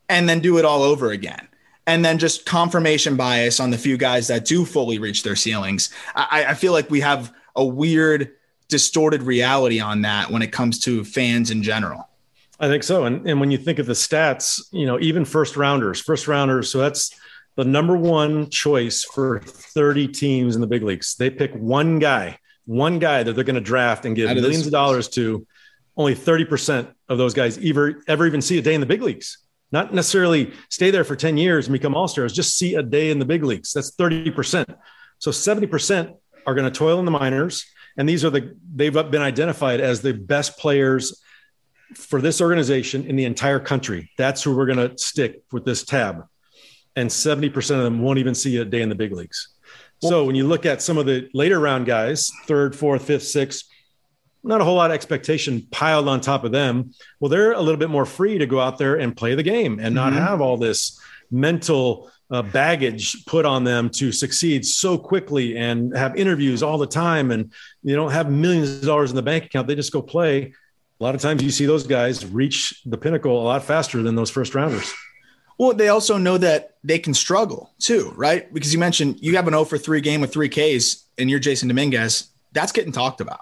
and 0.09 0.29
then 0.29 0.41
do 0.41 0.59
it 0.59 0.65
all 0.65 0.83
over 0.83 1.11
again 1.11 1.49
and 1.89 2.05
then 2.05 2.19
just 2.19 2.47
confirmation 2.47 3.17
bias 3.17 3.61
on 3.61 3.71
the 3.71 3.79
few 3.79 3.97
guys 3.97 4.29
that 4.29 4.45
do 4.45 4.65
fully 4.65 4.99
reach 4.99 5.23
their 5.23 5.37
ceilings 5.37 5.93
i, 6.15 6.47
I 6.49 6.55
feel 6.55 6.73
like 6.73 6.91
we 6.91 7.01
have 7.01 7.33
a 7.57 7.65
weird 7.65 8.33
distorted 8.69 9.23
reality 9.23 9.81
on 9.81 10.03
that 10.03 10.31
when 10.31 10.43
it 10.43 10.53
comes 10.53 10.79
to 10.81 11.05
fans 11.05 11.51
in 11.51 11.63
general. 11.63 12.09
I 12.59 12.69
think 12.69 12.83
so. 12.83 13.05
And, 13.05 13.29
and 13.29 13.39
when 13.39 13.51
you 13.51 13.59
think 13.59 13.79
of 13.79 13.87
the 13.87 13.93
stats, 13.93 14.63
you 14.73 14.87
know, 14.87 14.99
even 14.99 15.25
first 15.25 15.57
rounders, 15.57 16.01
first 16.01 16.27
rounders, 16.27 16.71
so 16.71 16.79
that's 16.79 17.15
the 17.57 17.65
number 17.65 17.97
one 17.97 18.51
choice 18.51 19.03
for 19.03 19.41
30 19.41 20.09
teams 20.09 20.55
in 20.55 20.61
the 20.61 20.67
big 20.67 20.83
leagues. 20.83 21.17
They 21.17 21.31
pick 21.31 21.53
one 21.55 21.99
guy, 21.99 22.39
one 22.67 22.99
guy 22.99 23.23
that 23.23 23.33
they're 23.33 23.45
going 23.45 23.55
to 23.55 23.61
draft 23.61 24.05
and 24.05 24.15
give 24.15 24.33
millions 24.35 24.67
of 24.67 24.73
dollars 24.73 25.09
to. 25.11 25.47
Only 25.99 26.15
30% 26.15 26.93
of 27.09 27.17
those 27.17 27.33
guys 27.33 27.59
ever, 27.65 28.03
ever 28.07 28.27
even 28.27 28.43
see 28.43 28.59
a 28.59 28.63
day 28.63 28.75
in 28.75 28.81
the 28.83 28.87
big 28.87 29.01
leagues. 29.01 29.39
Not 29.73 29.95
necessarily 29.95 30.53
stay 30.69 30.91
there 30.91 31.05
for 31.05 31.17
10 31.17 31.39
years 31.39 31.67
and 31.67 31.73
become 31.73 31.95
all 31.95 32.07
stars, 32.07 32.35
just 32.35 32.59
see 32.59 32.75
a 32.75 32.83
day 32.83 33.11
in 33.11 33.19
the 33.19 33.25
big 33.25 33.43
leagues. 33.43 33.73
That's 33.73 33.97
30%. 33.97 34.77
So 35.19 35.31
70% 35.31 36.15
are 36.47 36.55
going 36.55 36.71
to 36.71 36.79
toil 36.79 36.99
in 36.99 37.07
the 37.07 37.11
minors. 37.11 37.65
And 37.97 38.07
these 38.07 38.27
are 38.27 38.31
the, 38.31 38.55
they've 38.75 38.93
been 38.93 39.23
identified 39.23 39.81
as 39.81 40.03
the 40.03 40.13
best 40.13 40.59
players 40.59 41.23
for 41.95 42.21
this 42.21 42.43
organization 42.43 43.07
in 43.07 43.17
the 43.17 43.25
entire 43.25 43.59
country. 43.59 44.11
That's 44.19 44.43
who 44.43 44.55
we're 44.55 44.67
going 44.67 44.91
to 44.91 44.99
stick 44.99 45.43
with 45.51 45.65
this 45.65 45.83
tab. 45.83 46.27
And 46.97 47.11
70% 47.11 47.57
of 47.77 47.85
them 47.85 48.01
won't 48.01 48.19
even 48.19 48.35
see 48.35 48.57
a 48.57 48.65
day 48.65 48.83
in 48.83 48.89
the 48.89 48.95
big 48.95 49.13
leagues. 49.13 49.49
So 50.01 50.25
when 50.25 50.35
you 50.35 50.47
look 50.47 50.67
at 50.67 50.83
some 50.83 50.99
of 50.99 51.07
the 51.07 51.29
later 51.33 51.59
round 51.59 51.87
guys, 51.87 52.31
third, 52.47 52.77
fourth, 52.77 53.05
fifth, 53.07 53.23
sixth, 53.23 53.65
not 54.43 54.61
a 54.61 54.65
whole 54.65 54.77
lot 54.77 54.91
of 54.91 54.95
expectation 54.95 55.67
piled 55.71 56.09
on 56.09 56.21
top 56.21 56.45
of 56.45 56.53
them. 56.53 56.93
Well, 57.19 57.29
they're 57.29 57.53
a 57.53 57.61
little 57.61 57.79
bit 57.79 57.91
more 57.91 58.07
free 58.07 58.39
to 58.39 58.47
go 58.47 58.61
out 58.61 58.79
there 58.79 58.97
and 58.97 59.17
play 59.17 59.35
the 59.35 59.43
game 59.43 59.81
and 59.81 59.95
not 59.95 60.13
mm-hmm. 60.13 60.23
have 60.23 60.41
all 60.41 60.57
this 60.57 61.01
mental 61.31 62.11
uh, 62.31 62.43
baggage 62.43 63.25
put 63.27 63.45
on 63.45 63.65
them 63.65 63.89
to 63.89 64.13
succeed 64.13 64.65
so 64.65 64.99
quickly 64.99 65.57
and 65.57 65.97
have 65.97 66.17
interviews 66.17 66.63
all 66.63 66.79
the 66.79 66.87
time 66.87 67.31
and 67.31 67.53
you 67.83 67.95
don't 67.95 68.11
have 68.11 68.31
millions 68.31 68.71
of 68.71 68.83
dollars 68.83 69.11
in 69.11 69.17
the 69.17 69.23
bank 69.23 69.45
account 69.45 69.69
they 69.69 69.77
just 69.77 69.93
go 69.93 70.03
play 70.03 70.53
a 71.01 71.05
lot 71.05 71.15
of 71.15 71.21
times 71.21 71.41
you 71.41 71.51
see 71.51 71.67
those 71.67 71.87
guys 71.87 72.27
reach 72.27 72.83
the 72.85 72.99
pinnacle 72.99 73.41
a 73.41 73.45
lot 73.45 73.63
faster 73.63 74.03
than 74.03 74.17
those 74.17 74.31
first 74.31 74.57
rounders 74.57 74.93
well 75.59 75.73
they 75.73 75.89
also 75.89 76.19
know 76.19 76.39
that 76.39 76.77
they 76.85 76.99
can 76.99 77.15
struggle 77.15 77.73
too 77.79 78.13
right 78.17 78.53
because 78.53 78.73
you 78.73 78.79
mentioned 78.79 79.19
you 79.21 79.37
have 79.37 79.47
an 79.47 79.53
0 79.53 79.65
for 79.65 79.79
3 79.79 80.01
game 80.01 80.21
with 80.21 80.33
3 80.33 80.49
ks 80.49 81.05
and 81.19 81.31
you're 81.31 81.41
Jasson 81.41 81.69
Dominguez 81.69 82.29
that's 82.53 82.73
getting 82.73 82.93
talked 82.93 83.21
about 83.21 83.41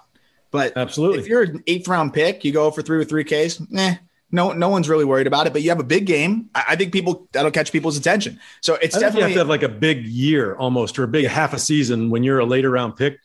But 0.51 0.75
absolutely, 0.77 1.19
if 1.19 1.27
you're 1.27 1.43
an 1.43 1.63
eighth 1.67 1.87
round 1.87 2.13
pick, 2.13 2.43
you 2.43 2.51
go 2.51 2.69
for 2.71 2.81
three 2.81 2.97
with 2.97 3.09
three 3.09 3.23
Ks. 3.23 3.61
Eh, 3.75 3.95
no, 4.31 4.51
no 4.51 4.69
one's 4.69 4.89
really 4.89 5.05
worried 5.05 5.27
about 5.27 5.47
it. 5.47 5.53
But 5.53 5.61
you 5.61 5.69
have 5.69 5.79
a 5.79 5.83
big 5.85 6.05
game. 6.05 6.49
I, 6.53 6.63
I 6.69 6.75
think 6.75 6.91
people 6.91 7.27
that'll 7.31 7.51
catch 7.51 7.71
people's 7.71 7.97
attention. 7.97 8.39
So 8.61 8.75
it's 8.75 8.97
definitely 8.97 9.19
you 9.19 9.23
have 9.25 9.33
to 9.33 9.39
have 9.39 9.47
like 9.49 9.63
a 9.63 9.69
big 9.69 10.05
year 10.05 10.55
almost, 10.55 10.99
or 10.99 11.03
a 11.03 11.07
big 11.07 11.27
half 11.27 11.53
a 11.53 11.59
season 11.59 12.09
when 12.09 12.23
you're 12.23 12.39
a 12.39 12.45
later 12.45 12.69
round 12.69 12.95
pick 12.97 13.19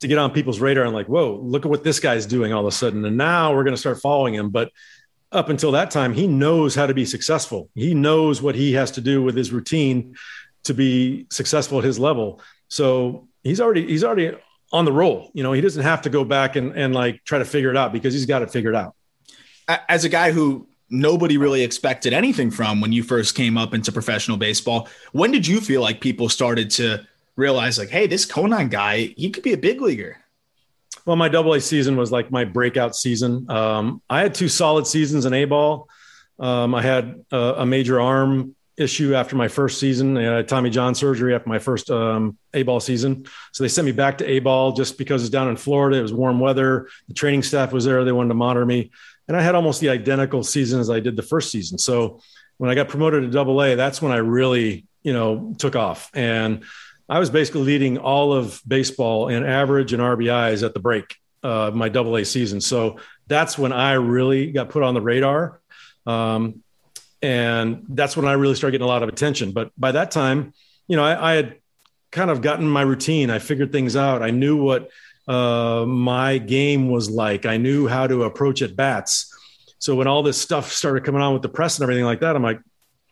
to 0.00 0.08
get 0.08 0.18
on 0.18 0.30
people's 0.30 0.60
radar 0.60 0.84
and 0.84 0.94
like, 0.94 1.06
whoa, 1.06 1.38
look 1.42 1.64
at 1.64 1.70
what 1.70 1.84
this 1.84 2.00
guy's 2.00 2.26
doing 2.26 2.52
all 2.52 2.60
of 2.60 2.66
a 2.66 2.72
sudden. 2.72 3.04
And 3.04 3.16
now 3.16 3.54
we're 3.54 3.64
going 3.64 3.74
to 3.74 3.80
start 3.80 4.00
following 4.00 4.34
him. 4.34 4.50
But 4.50 4.70
up 5.36 5.48
until 5.48 5.72
that 5.72 5.90
time, 5.90 6.12
he 6.12 6.26
knows 6.26 6.74
how 6.74 6.86
to 6.86 6.94
be 6.94 7.04
successful. 7.04 7.70
He 7.74 7.94
knows 7.94 8.42
what 8.42 8.54
he 8.54 8.72
has 8.72 8.90
to 8.92 9.00
do 9.00 9.22
with 9.22 9.36
his 9.36 9.52
routine 9.52 10.16
to 10.64 10.74
be 10.74 11.26
successful 11.30 11.78
at 11.78 11.84
his 11.84 11.98
level. 11.98 12.40
So 12.68 13.28
he's 13.44 13.60
already 13.60 13.86
he's 13.86 14.02
already 14.02 14.36
on 14.72 14.84
the 14.84 14.92
roll. 14.92 15.30
You 15.34 15.42
know, 15.42 15.52
he 15.52 15.60
doesn't 15.60 15.82
have 15.82 16.02
to 16.02 16.10
go 16.10 16.24
back 16.24 16.56
and, 16.56 16.72
and 16.72 16.94
like 16.94 17.22
try 17.24 17.38
to 17.38 17.44
figure 17.44 17.70
it 17.70 17.76
out 17.76 17.92
because 17.92 18.14
he's 18.14 18.26
got 18.26 18.42
it 18.42 18.50
figured 18.50 18.74
out. 18.74 18.94
As 19.68 20.04
a 20.04 20.08
guy 20.08 20.32
who 20.32 20.66
nobody 20.88 21.36
really 21.36 21.62
expected 21.62 22.12
anything 22.12 22.50
from 22.50 22.80
when 22.80 22.92
you 22.92 23.02
first 23.02 23.34
came 23.34 23.58
up 23.58 23.74
into 23.74 23.92
professional 23.92 24.36
baseball, 24.36 24.88
when 25.12 25.30
did 25.32 25.46
you 25.46 25.60
feel 25.60 25.82
like 25.82 26.00
people 26.00 26.28
started 26.28 26.70
to 26.70 27.06
realize 27.36 27.78
like, 27.78 27.90
hey, 27.90 28.06
this 28.06 28.24
Conine 28.24 28.68
guy, 28.68 29.14
he 29.16 29.30
could 29.30 29.42
be 29.42 29.52
a 29.52 29.58
big 29.58 29.80
leaguer? 29.80 30.18
Well, 31.06 31.14
my 31.14 31.28
double 31.28 31.54
A 31.54 31.60
season 31.60 31.96
was 31.96 32.10
like 32.10 32.32
my 32.32 32.44
breakout 32.44 32.96
season. 32.96 33.48
Um, 33.48 34.02
I 34.10 34.20
had 34.22 34.34
two 34.34 34.48
solid 34.48 34.88
seasons 34.88 35.24
in 35.24 35.32
A 35.32 35.44
ball. 35.44 35.88
Um, 36.40 36.74
I 36.74 36.82
had 36.82 37.24
a, 37.30 37.54
a, 37.58 37.66
major 37.66 38.00
arm 38.00 38.56
issue 38.76 39.14
after 39.14 39.36
my 39.36 39.46
first 39.46 39.78
season. 39.78 40.18
I 40.18 40.22
had 40.38 40.48
Tommy 40.48 40.68
John 40.68 40.96
surgery 40.96 41.34
after 41.34 41.48
my 41.48 41.60
first 41.60 41.90
um, 41.90 42.36
A 42.52 42.64
ball 42.64 42.80
season. 42.80 43.24
So 43.52 43.62
they 43.62 43.68
sent 43.68 43.86
me 43.86 43.92
back 43.92 44.18
to 44.18 44.28
A 44.28 44.40
ball 44.40 44.72
just 44.72 44.98
because 44.98 45.22
it's 45.22 45.30
down 45.30 45.48
in 45.48 45.56
Florida. 45.56 45.96
It 45.96 46.02
was 46.02 46.12
warm 46.12 46.40
weather. 46.40 46.88
The 47.06 47.14
training 47.14 47.44
staff 47.44 47.72
was 47.72 47.84
there. 47.84 48.04
They 48.04 48.12
wanted 48.12 48.30
to 48.30 48.34
monitor 48.34 48.66
me. 48.66 48.90
And 49.28 49.36
I 49.36 49.42
had 49.42 49.54
almost 49.54 49.80
the 49.80 49.90
identical 49.90 50.42
season 50.42 50.80
as 50.80 50.90
I 50.90 50.98
did 50.98 51.16
the 51.16 51.22
first 51.22 51.52
season. 51.52 51.78
So 51.78 52.20
when 52.58 52.68
I 52.68 52.74
got 52.74 52.88
promoted 52.88 53.22
to 53.22 53.30
double 53.30 53.62
A, 53.62 53.76
that's 53.76 54.02
when 54.02 54.12
I 54.12 54.16
really, 54.16 54.86
you 55.04 55.12
know, 55.12 55.54
took 55.56 55.76
off. 55.76 56.10
And 56.14 56.64
I 57.08 57.18
was 57.18 57.30
basically 57.30 57.62
leading 57.62 57.98
all 57.98 58.32
of 58.32 58.60
baseball 58.66 59.28
in 59.28 59.44
average 59.44 59.92
and 59.92 60.02
RBIs 60.02 60.64
at 60.64 60.74
the 60.74 60.80
break 60.80 61.16
uh, 61.42 61.70
my 61.72 61.88
double 61.88 62.16
A 62.16 62.24
season. 62.24 62.60
So 62.60 62.98
that's 63.28 63.56
when 63.56 63.72
I 63.72 63.92
really 63.94 64.50
got 64.50 64.70
put 64.70 64.82
on 64.82 64.94
the 64.94 65.00
radar. 65.00 65.60
Um, 66.06 66.62
and 67.22 67.84
that's 67.88 68.16
when 68.16 68.26
I 68.26 68.32
really 68.32 68.54
started 68.54 68.72
getting 68.72 68.84
a 68.84 68.88
lot 68.88 69.02
of 69.02 69.08
attention. 69.08 69.52
But 69.52 69.70
by 69.78 69.92
that 69.92 70.10
time, 70.10 70.52
you 70.88 70.96
know, 70.96 71.04
I, 71.04 71.32
I 71.32 71.34
had 71.34 71.56
kind 72.10 72.30
of 72.30 72.42
gotten 72.42 72.68
my 72.68 72.82
routine. 72.82 73.30
I 73.30 73.38
figured 73.38 73.72
things 73.72 73.96
out. 73.96 74.22
I 74.22 74.30
knew 74.30 74.62
what 74.62 74.90
uh, 75.28 75.84
my 75.86 76.38
game 76.38 76.88
was 76.88 77.08
like. 77.08 77.46
I 77.46 77.56
knew 77.56 77.86
how 77.86 78.06
to 78.06 78.24
approach 78.24 78.62
at 78.62 78.76
bats. 78.76 79.32
So 79.78 79.94
when 79.94 80.06
all 80.06 80.22
this 80.22 80.40
stuff 80.40 80.72
started 80.72 81.04
coming 81.04 81.22
on 81.22 81.32
with 81.32 81.42
the 81.42 81.48
press 81.48 81.78
and 81.78 81.84
everything 81.84 82.04
like 82.04 82.20
that, 82.20 82.34
I'm 82.34 82.42
like, 82.42 82.60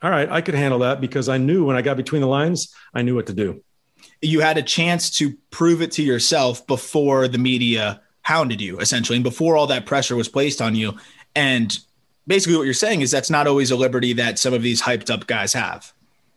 all 0.02 0.10
right, 0.10 0.28
I 0.28 0.40
could 0.40 0.54
handle 0.54 0.80
that 0.80 1.00
because 1.00 1.28
I 1.28 1.38
knew 1.38 1.64
when 1.64 1.76
I 1.76 1.82
got 1.82 1.96
between 1.96 2.20
the 2.20 2.28
lines, 2.28 2.74
I 2.92 3.02
knew 3.02 3.14
what 3.14 3.26
to 3.26 3.32
do 3.32 3.62
you 4.22 4.40
had 4.40 4.58
a 4.58 4.62
chance 4.62 5.10
to 5.10 5.34
prove 5.50 5.82
it 5.82 5.92
to 5.92 6.02
yourself 6.02 6.66
before 6.66 7.28
the 7.28 7.38
media 7.38 8.00
hounded 8.22 8.60
you 8.60 8.78
essentially 8.78 9.16
and 9.16 9.24
before 9.24 9.56
all 9.56 9.66
that 9.66 9.86
pressure 9.86 10.16
was 10.16 10.28
placed 10.28 10.60
on 10.60 10.74
you. 10.74 10.96
And 11.36 11.78
basically 12.26 12.56
what 12.56 12.64
you're 12.64 12.74
saying 12.74 13.02
is 13.02 13.10
that's 13.10 13.30
not 13.30 13.46
always 13.46 13.70
a 13.70 13.76
liberty 13.76 14.14
that 14.14 14.38
some 14.38 14.54
of 14.54 14.62
these 14.62 14.82
hyped 14.82 15.10
up 15.10 15.26
guys 15.26 15.52
have. 15.52 15.92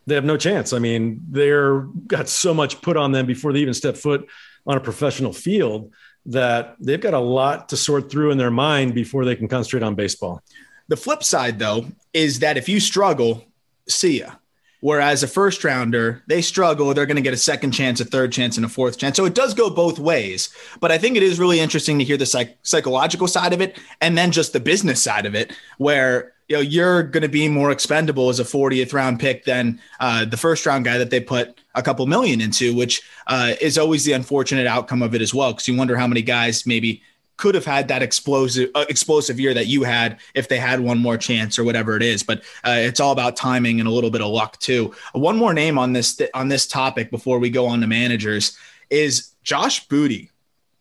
They 0.05 0.15
have 0.15 0.25
no 0.25 0.37
chance. 0.37 0.73
I 0.73 0.79
mean 0.79 1.21
they're 1.29 1.81
got 2.07 2.29
so 2.29 2.53
much 2.53 2.81
put 2.81 2.97
on 2.97 3.11
them 3.11 3.25
before 3.25 3.53
they 3.53 3.59
even 3.59 3.73
step 3.73 3.95
foot 3.95 4.27
on 4.65 4.77
a 4.77 4.81
professional 4.81 5.33
field 5.33 5.91
that 6.25 6.75
they've 6.79 6.99
got 6.99 7.13
a 7.13 7.19
lot 7.19 7.69
to 7.69 7.77
sort 7.77 8.11
through 8.11 8.31
in 8.31 8.37
their 8.37 8.51
mind 8.51 8.93
before 8.93 9.23
they 9.23 9.35
can 9.35 9.47
concentrate 9.47 9.83
on 9.83 9.95
baseball. 9.95 10.43
The 10.89 10.97
flip 10.97 11.23
side 11.23 11.57
though 11.57 11.87
is 12.13 12.39
that 12.39 12.57
if 12.57 12.67
you 12.67 12.79
struggle 12.79 13.45
see 13.87 14.19
ya 14.19 14.31
Whereas 14.79 15.23
a 15.23 15.27
first 15.27 15.63
rounder, 15.63 16.23
they 16.27 16.41
struggle. 16.41 16.93
They're 16.93 17.07
going 17.07 17.15
to 17.15 17.21
get 17.21 17.33
a 17.33 17.37
second 17.37 17.71
chance, 17.71 17.99
a 17.99 18.05
third 18.05 18.31
chance, 18.31 18.57
and 18.57 18.65
a 18.65 18.69
fourth 18.69 18.97
chance. 18.97 19.17
So 19.17 19.25
it 19.25 19.33
does 19.33 19.55
go 19.55 19.71
both 19.71 19.97
ways. 19.97 20.49
But 20.79 20.91
I 20.91 20.99
think 20.99 21.17
it 21.17 21.23
is 21.23 21.39
really 21.39 21.59
interesting 21.59 21.97
to 21.97 22.05
hear 22.05 22.17
the 22.17 22.27
psych- 22.27 22.57
psychological 22.61 23.27
side 23.27 23.53
of 23.53 23.61
it 23.61 23.79
and 24.01 24.15
then 24.17 24.31
just 24.31 24.53
the 24.53 24.59
business 24.59 25.01
side 25.01 25.25
of 25.25 25.33
it, 25.33 25.51
where 25.79 26.33
you 26.47 26.55
know 26.55 26.61
you're 26.61 27.03
going 27.03 27.23
to 27.23 27.27
be 27.27 27.49
more 27.49 27.71
expendable 27.71 28.29
as 28.29 28.39
a 28.39 28.43
40th 28.43 28.93
round 28.93 29.19
pick 29.19 29.45
than 29.45 29.81
uh, 29.99 30.25
the 30.25 30.37
first 30.37 30.65
round 30.65 30.85
guy 30.85 30.99
that 30.99 31.09
they 31.09 31.19
put 31.19 31.59
a 31.73 31.81
couple 31.81 32.05
million 32.05 32.39
into, 32.39 32.75
which 32.75 33.01
uh, 33.25 33.53
is 33.59 33.79
always 33.79 34.05
the 34.05 34.13
unfortunate 34.13 34.67
outcome 34.67 35.01
of 35.01 35.15
it 35.15 35.21
as 35.21 35.33
well. 35.33 35.53
Because 35.53 35.67
you 35.67 35.75
wonder 35.75 35.97
how 35.97 36.07
many 36.07 36.21
guys 36.21 36.67
maybe 36.67 37.01
could 37.37 37.55
have 37.55 37.65
had 37.65 37.87
that 37.87 38.01
explosive 38.01 38.69
uh, 38.75 38.85
explosive 38.89 39.39
year 39.39 39.53
that 39.53 39.67
you 39.67 39.83
had 39.83 40.19
if 40.33 40.47
they 40.47 40.57
had 40.57 40.79
one 40.79 40.97
more 40.97 41.17
chance 41.17 41.57
or 41.57 41.63
whatever 41.63 41.95
it 41.95 42.03
is. 42.03 42.23
But 42.23 42.39
uh, 42.63 42.77
it's 42.77 42.99
all 42.99 43.11
about 43.11 43.35
timing 43.35 43.79
and 43.79 43.87
a 43.87 43.91
little 43.91 44.09
bit 44.09 44.21
of 44.21 44.29
luck 44.29 44.59
too. 44.59 44.93
One 45.13 45.37
more 45.37 45.53
name 45.53 45.77
on 45.77 45.93
this 45.93 46.19
on 46.33 46.49
this 46.49 46.67
topic 46.67 47.11
before 47.11 47.39
we 47.39 47.49
go 47.49 47.67
on 47.67 47.81
to 47.81 47.87
managers 47.87 48.57
is 48.89 49.31
Josh 49.43 49.87
Booty. 49.87 50.31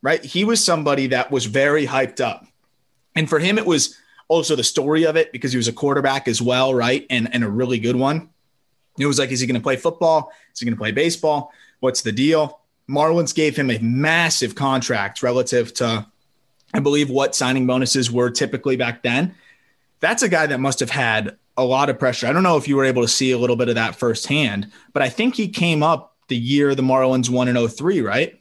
Right, 0.02 0.24
he 0.24 0.44
was 0.44 0.64
somebody 0.64 1.08
that 1.08 1.32
was 1.32 1.46
very 1.46 1.86
hyped 1.86 2.20
up, 2.20 2.46
and 3.16 3.28
for 3.28 3.38
him 3.38 3.58
it 3.58 3.66
was 3.66 3.98
also 4.28 4.54
the 4.54 4.62
story 4.62 5.04
of 5.04 5.16
it 5.16 5.32
because 5.32 5.52
he 5.52 5.56
was 5.56 5.68
a 5.68 5.72
quarterback 5.72 6.28
as 6.28 6.40
well, 6.40 6.74
right, 6.74 7.06
and 7.10 7.32
and 7.32 7.42
a 7.42 7.48
really 7.48 7.78
good 7.78 7.96
one. 7.96 8.28
It 8.98 9.06
was 9.06 9.18
like, 9.18 9.30
is 9.30 9.40
he 9.40 9.46
going 9.46 9.60
to 9.60 9.62
play 9.62 9.76
football? 9.76 10.32
Is 10.52 10.60
he 10.60 10.66
going 10.66 10.74
to 10.74 10.80
play 10.80 10.92
baseball? 10.92 11.52
What's 11.80 12.02
the 12.02 12.12
deal? 12.12 12.60
Marlins 12.88 13.34
gave 13.34 13.56
him 13.56 13.70
a 13.70 13.78
massive 13.78 14.54
contract 14.54 15.22
relative 15.22 15.74
to 15.74 16.06
I 16.74 16.81
believe 16.81 17.11
what 17.11 17.35
signing 17.35 17.66
bonuses 17.66 18.11
were 18.11 18.31
typically 18.31 18.76
back 18.76 19.02
then. 19.02 19.35
That's 20.00 20.22
a 20.22 20.29
guy 20.29 20.46
that 20.46 20.61
must 20.61 20.81
have 20.81 20.90
had 20.90 21.37
a 21.57 21.64
lot 21.64 21.88
of 21.88 21.98
pressure. 21.98 22.26
I 22.26 22.33
don't 22.33 22.42
know 22.42 22.57
if 22.57 22.68
you 22.68 22.76
were 22.76 22.85
able 22.85 23.02
to 23.02 23.09
see 23.09 23.33
a 23.33 23.38
little 23.38 23.57
bit 23.57 23.68
of 23.68 23.76
that 23.76 23.96
firsthand, 23.96 24.70
but 24.92 25.02
I 25.02 25.09
think 25.09 25.37
he 25.37 25.48
came 25.48 25.83
up 25.83 26.14
the 26.29 26.37
year 26.37 26.74
the 26.74 26.83
Marlins 26.83 27.31
won 27.31 27.48
in 27.48 27.68
03, 27.68 28.00
right? 28.00 28.40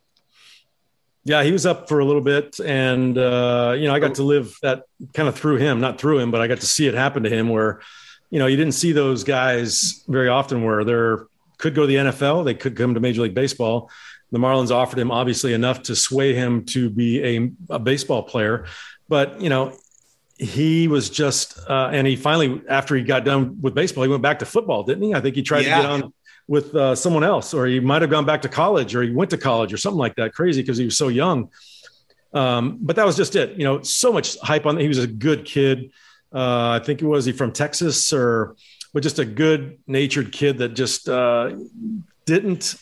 Yeah, 1.24 1.44
he 1.44 1.52
was 1.52 1.66
up 1.66 1.90
for 1.90 2.00
a 2.00 2.06
little 2.06 2.22
bit, 2.22 2.60
and 2.60 3.18
uh, 3.18 3.74
you 3.76 3.88
know, 3.88 3.96
I 3.96 4.00
got 4.00 4.16
to 4.16 4.24
live 4.24 4.56
that 4.62 4.84
kind 5.14 5.28
of 5.28 5.36
through 5.36 5.58
him, 5.58 5.80
not 5.80 6.00
through 6.00 6.20
him, 6.20 6.30
but 6.30 6.40
I 6.40 6.48
got 6.48 6.60
to 6.60 6.68
see 6.68 6.88
it 6.88 6.94
happen 6.94 7.24
to 7.24 7.30
him. 7.30 7.50
Where, 7.50 7.82
you 8.30 8.38
know, 8.38 8.46
you 8.46 8.56
didn't 8.56 8.74
see 8.74 8.92
those 8.92 9.24
guys 9.24 10.04
very 10.08 10.28
often. 10.28 10.64
Where 10.64 10.84
they're 10.84 11.26
could 11.58 11.74
go 11.74 11.82
to 11.82 11.88
the 11.88 11.96
NFL, 11.96 12.46
they 12.46 12.54
could 12.54 12.76
come 12.76 12.94
to 12.94 13.00
Major 13.00 13.24
League 13.24 13.34
Baseball, 13.34 13.90
the 14.32 14.40
Marlins 14.40 14.72
offered 14.72 15.00
him 15.00 15.12
obviously 15.12 15.54
enough 15.54 15.84
to 15.84 15.96
sway 15.96 16.34
him 16.34 16.66
to 16.66 16.90
be 16.90 17.24
a, 17.24 17.52
a 17.70 17.80
baseball 17.80 18.24
player. 18.24 18.66
But, 19.08 19.40
you 19.42 19.50
know, 19.50 19.74
he 20.38 20.88
was 20.88 21.10
just, 21.10 21.60
uh, 21.70 21.90
and 21.94 22.06
he 22.06 22.16
finally, 22.16 22.62
after 22.68 22.96
he 22.96 23.04
got 23.04 23.24
done 23.24 23.62
with 23.62 23.74
baseball, 23.74 24.04
he 24.04 24.10
went 24.10 24.24
back 24.24 24.40
to 24.40 24.46
football, 24.46 24.84
didn't 24.84 25.04
he? 25.04 25.14
I 25.14 25.22
think 25.22 25.36
he 25.36 25.44
tried 25.44 25.66
yeah. 25.66 25.78
to 25.78 25.82
get 25.82 25.90
on 25.90 26.14
with 26.48 26.76
uh, 26.76 26.96
someone 26.96 27.24
else, 27.24 27.54
or 27.54 27.66
he 27.66 27.80
might 27.80 28.02
have 28.02 28.12
gone 28.12 28.26
back 28.26 28.42
to 28.44 28.50
college, 28.50 28.96
or 28.96 29.02
he 29.02 29.12
went 29.12 29.30
to 29.32 29.38
college, 29.38 29.74
or 29.74 29.78
something 29.78 29.98
like 29.98 30.16
that. 30.16 30.34
Crazy 30.34 30.62
because 30.62 30.78
he 30.78 30.86
was 30.86 30.98
so 30.98 31.08
young. 31.08 31.50
Um, 32.34 32.78
but 32.82 32.98
that 32.98 33.06
was 33.06 33.16
just 33.16 33.36
it. 33.36 33.58
You 33.58 33.64
know, 33.64 33.82
so 33.82 34.12
much 34.12 34.38
hype 34.40 34.66
on. 34.66 34.78
He 34.78 34.88
was 34.88 35.00
a 35.00 35.08
good 35.08 35.46
kid. 35.46 35.92
Uh, 36.34 36.80
I 36.82 36.86
think 36.86 37.02
it 37.02 37.06
was 37.06 37.26
he 37.26 37.32
from 37.32 37.52
Texas, 37.52 38.12
or 38.14 38.56
but 38.94 39.02
just 39.02 39.20
a 39.20 39.26
good 39.26 39.80
natured 39.88 40.32
kid 40.32 40.60
that 40.60 40.76
just 40.76 41.10
uh, 41.10 41.52
didn't 42.26 42.76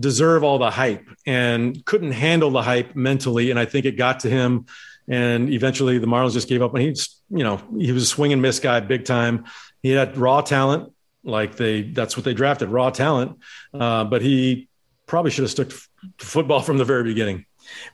deserve 0.00 0.42
all 0.42 0.58
the 0.58 0.70
hype 0.70 1.06
and 1.26 1.84
couldn't 1.84 2.12
handle 2.12 2.50
the 2.50 2.62
hype 2.62 2.96
mentally. 2.96 3.50
And 3.50 3.60
I 3.60 3.66
think 3.66 3.84
it 3.84 3.92
got 3.92 4.20
to 4.20 4.30
him. 4.30 4.66
And 5.08 5.52
eventually 5.52 5.98
the 5.98 6.06
Marlins 6.06 6.32
just 6.32 6.48
gave 6.48 6.62
up. 6.62 6.74
And 6.74 6.82
he's, 6.82 7.20
you 7.30 7.44
know, 7.44 7.60
he 7.78 7.92
was 7.92 8.04
a 8.04 8.06
swing 8.06 8.32
and 8.32 8.40
miss 8.40 8.58
guy 8.58 8.80
big 8.80 9.04
time. 9.04 9.44
He 9.82 9.90
had 9.90 10.16
raw 10.16 10.40
talent, 10.40 10.92
like 11.22 11.56
they, 11.56 11.82
that's 11.82 12.16
what 12.16 12.24
they 12.24 12.34
drafted, 12.34 12.70
raw 12.70 12.90
talent. 12.90 13.38
Uh, 13.74 14.04
but 14.04 14.22
he 14.22 14.68
probably 15.06 15.30
should 15.30 15.42
have 15.42 15.50
stuck 15.50 15.68
to 15.68 16.24
football 16.24 16.60
from 16.60 16.78
the 16.78 16.84
very 16.84 17.04
beginning. 17.04 17.44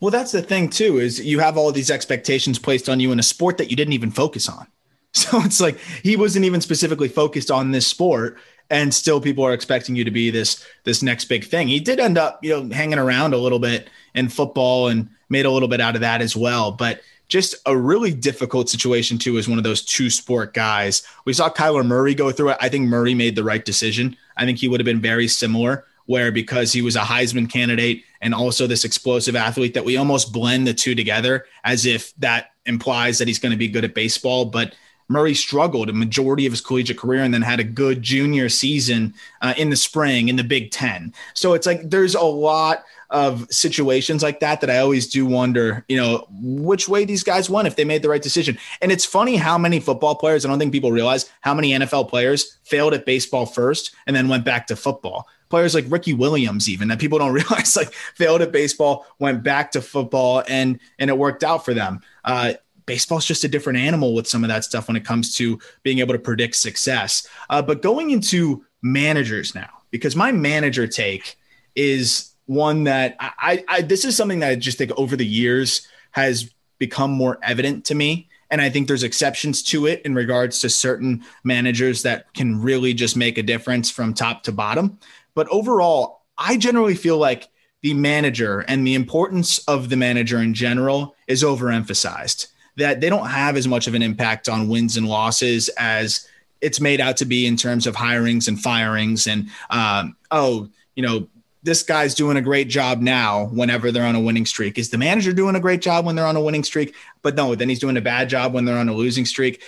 Well, 0.01 0.11
that's 0.11 0.33
the 0.33 0.43
thing 0.43 0.71
too, 0.71 0.99
is 0.99 1.25
you 1.25 1.41
have 1.41 1.57
all 1.57 1.73
these 1.73 1.91
expectations 1.91 2.59
placed 2.59 2.89
on 2.89 3.01
you 3.01 3.13
in 3.13 3.19
a 3.19 3.23
sport 3.23 3.59
that 3.59 3.71
you 3.71 3.77
didn't 3.77 3.95
even 3.95 4.11
focus 4.11 4.49
on. 4.49 4.67
So 5.17 5.41
it's 5.41 5.63
like 5.63 5.79
he 6.03 6.15
wasn't 6.15 6.45
even 6.45 6.61
specifically 6.61 7.09
focused 7.09 7.51
on 7.51 7.71
this 7.71 7.87
sport 7.87 8.39
and 8.71 8.93
still 8.93 9.21
people 9.21 9.45
are 9.45 9.53
expecting 9.53 9.97
you 9.97 10.05
to 10.05 10.11
be 10.11 10.31
this 10.31 10.65
this 10.85 11.03
next 11.03 11.27
big 11.27 11.45
thing. 11.45 11.69
He 11.69 11.81
did 11.81 12.01
end 12.01 12.19
up, 12.19 12.43
you 12.43 12.51
know, 12.51 12.75
hanging 12.75 12.99
around 12.99 13.35
a 13.35 13.39
little 13.39 13.59
bit 13.59 13.89
in 14.15 14.29
football 14.29 14.89
and 14.89 15.09
made 15.29 15.47
a 15.47 15.51
little 15.51 15.69
bit 15.69 15.81
out 15.81 15.95
of 15.95 16.01
that 16.01 16.21
as 16.21 16.37
well, 16.37 16.73
but 16.73 17.01
just 17.29 17.57
a 17.67 17.77
really 17.77 18.13
difficult 18.13 18.69
situation 18.69 19.19
too 19.19 19.37
as 19.37 19.49
one 19.49 19.59
of 19.59 19.65
those 19.65 19.83
two 19.83 20.09
sport 20.11 20.55
guys. 20.55 21.03
We 21.25 21.33
saw 21.33 21.51
Kyler 21.51 21.85
Murray 21.85 22.15
go 22.15 22.31
through 22.31 22.51
it. 22.51 22.59
I 22.61 22.69
think 22.69 22.89
Murray 22.89 23.15
made 23.15 23.35
the 23.35 23.43
right 23.43 23.65
decision. 23.65 24.17
I 24.37 24.45
think 24.45 24.59
he 24.59 24.69
would 24.69 24.81
have 24.81 24.85
been 24.85 25.01
very 25.01 25.27
similar 25.27 25.85
where 26.07 26.31
because 26.31 26.73
he 26.73 26.83
was 26.83 26.95
a 26.97 27.01
Heisman 27.01 27.51
candidate 27.51 28.05
and 28.21 28.33
also 28.33 28.67
this 28.67 28.85
explosive 28.85 29.37
athlete 29.37 29.75
that 29.75 29.85
we 29.85 29.97
almost 29.97 30.33
blend 30.33 30.67
the 30.67 30.75
two 30.75 30.95
together 30.95 31.47
as 31.65 31.85
if 31.85 32.15
that 32.17 32.53
implies 32.65 33.19
that 33.19 33.29
he's 33.29 33.41
going 33.41 33.51
to 33.51 33.59
be 33.59 33.69
good 33.69 33.85
at 33.85 33.95
baseball, 33.95 34.45
but 34.45 34.75
Murray 35.09 35.35
struggled 35.35 35.89
a 35.89 35.93
majority 35.93 36.47
of 36.47 36.53
his 36.53 36.61
collegiate 36.61 36.99
career 36.99 37.23
and 37.23 37.33
then 37.33 37.43
had 37.43 37.61
a 37.61 37.65
good 37.65 38.03
junior 38.03 38.49
season 38.49 39.15
uh, 39.41 39.55
in 39.57 39.71
the 39.71 39.77
spring 39.77 40.29
in 40.29 40.37
the 40.37 40.45
Big 40.45 40.71
Ten. 40.71 41.13
So 41.35 41.55
it's 41.55 41.67
like 41.67 41.91
there's 41.91 42.15
a 42.15 42.23
lot 42.23 42.85
of 43.11 43.47
situations 43.53 44.23
like 44.23 44.41
that 44.41 44.61
that 44.61 44.71
I 44.71 44.79
always 44.79 45.07
do 45.07 45.27
wonder, 45.27 45.85
you 45.89 45.97
know, 45.97 46.27
which 46.31 46.89
way 46.89 47.05
these 47.05 47.23
guys 47.23 47.49
went 47.49 47.69
if 47.69 47.77
they 47.77 47.85
made 47.85 48.03
the 48.03 48.09
right 48.09 48.23
decision. 48.23 48.59
And 48.83 48.91
it's 48.91 49.05
funny 49.05 49.37
how 49.37 49.57
many 49.59 49.81
football 49.81 50.17
players, 50.17 50.45
I 50.45 50.49
don't 50.49 50.59
think 50.59 50.73
people 50.73 50.93
realize 50.93 51.31
how 51.41 51.55
many 51.55 51.71
NFL 51.71 52.09
players 52.09 52.59
failed 52.65 52.95
at 52.95 53.07
baseball 53.07 53.47
first 53.47 53.95
and 54.07 54.17
then 54.17 54.29
went 54.29 54.45
back 54.45 54.67
to 54.69 54.77
football. 54.77 55.29
Players 55.49 55.75
like 55.75 55.85
Ricky 55.89 56.13
Williams, 56.13 56.69
even 56.69 56.89
that 56.89 56.99
people 56.99 57.19
don't 57.21 57.33
realize, 57.33 57.77
like 57.77 57.93
failed 57.93 58.43
at 58.43 58.51
baseball, 58.51 59.07
went 59.21 59.45
back 59.45 59.71
to 59.73 59.81
football, 59.81 60.43
and 60.49 60.81
and 60.99 61.09
it 61.09 61.17
worked 61.17 61.45
out 61.45 61.65
for 61.65 61.73
them. 61.73 62.01
Uh, 62.25 62.55
baseball's 62.87 63.27
just 63.27 63.45
a 63.45 63.49
different 63.49 63.79
animal 63.79 64.15
with 64.15 64.27
some 64.27 64.45
of 64.45 64.49
that 64.49 64.65
stuff 64.65 64.89
when 64.89 64.97
it 64.97 65.05
comes 65.05 65.35
to 65.35 65.59
being 65.83 65.99
able 65.99 66.15
to 66.15 66.19
predict 66.19 66.57
success. 66.57 67.29
Uh, 67.51 67.61
but 67.61 67.83
going 67.83 68.11
into 68.11 68.65
managers 68.83 69.55
now, 69.55 69.71
because 69.91 70.17
my 70.17 70.33
manager 70.33 70.87
take 70.87 71.37
is 71.75 72.33
one 72.47 72.85
that 72.85 73.17
I, 73.19 73.65
I 73.69 73.83
this 73.83 74.05
is 74.05 74.17
something 74.17 74.39
that 74.41 74.51
I 74.51 74.57
just 74.57 74.79
think 74.79 74.93
over 74.97 75.17
the 75.17 75.27
years 75.27 75.87
has 76.13 76.53
become 76.79 77.11
more 77.11 77.39
evident 77.43 77.85
to 77.87 77.95
me. 77.95 78.29
And 78.51 78.61
I 78.61 78.71
think 78.71 78.87
there's 78.87 79.03
exceptions 79.03 79.63
to 79.65 79.87
it 79.87 80.03
in 80.05 80.15
regards 80.15 80.61
to 80.61 80.71
certain 80.71 81.25
managers 81.43 82.03
that 82.03 82.33
can 82.35 82.63
really 82.63 82.95
just 82.95 83.17
make 83.17 83.39
a 83.39 83.43
difference 83.43 83.91
from 83.91 84.15
top 84.15 84.45
to 84.45 84.53
bottom. 84.53 84.99
But 85.35 85.49
overall, 85.49 86.23
I 86.39 86.57
generally 86.57 86.95
feel 86.95 87.19
like 87.19 87.49
the 87.83 87.95
manager 87.95 88.61
and 88.61 88.87
the 88.87 88.95
importance 88.95 89.59
of 89.67 89.89
the 89.89 89.97
manager 89.97 90.39
in 90.39 90.55
general 90.55 91.17
is 91.27 91.43
overemphasized. 91.43 92.47
That 92.77 93.01
they 93.01 93.09
don't 93.09 93.27
have 93.27 93.57
as 93.57 93.67
much 93.67 93.87
of 93.87 93.95
an 93.95 94.03
impact 94.03 94.49
on 94.49 94.69
wins 94.69 94.97
and 94.97 95.09
losses 95.09 95.69
as 95.79 96.29
it's 96.61 96.81
made 96.81 97.01
out 97.01 97.17
to 97.19 97.25
be 97.25 97.47
in 97.47 97.57
terms 97.57 97.87
of 97.87 97.95
hirings 97.95 98.49
and 98.49 98.61
firings 98.61 99.27
and 99.27 99.49
um, 99.71 100.17
oh, 100.31 100.69
you 100.95 101.03
know, 101.03 101.29
this 101.63 101.83
guy's 101.83 102.15
doing 102.15 102.37
a 102.37 102.43
great 102.43 102.69
job 102.69 103.01
now 103.01 103.47
whenever 103.47 103.91
they're 103.91 104.05
on 104.05 104.15
a 104.15 104.21
winning 104.21 104.47
streak. 104.47 104.79
Is 104.79 104.91
the 104.91 104.99
manager 104.99 105.33
doing 105.33 105.57
a 105.57 105.61
great 105.61 105.83
job 105.83 106.07
when 106.07 106.15
they're 106.15 106.27
on 106.27 106.37
a 106.37 106.41
winning 106.41 106.63
streak? 106.63 106.95
But 107.23 107.35
no, 107.35 107.55
then 107.55 107.69
he's 107.69 107.81
doing 107.81 107.97
a 107.97 108.01
bad 108.01 108.29
job 108.29 108.55
when 108.55 108.65
they're 108.65 108.79
on 108.79 108.89
a 108.89 108.95
losing 108.95 109.27
streak. 109.27 109.63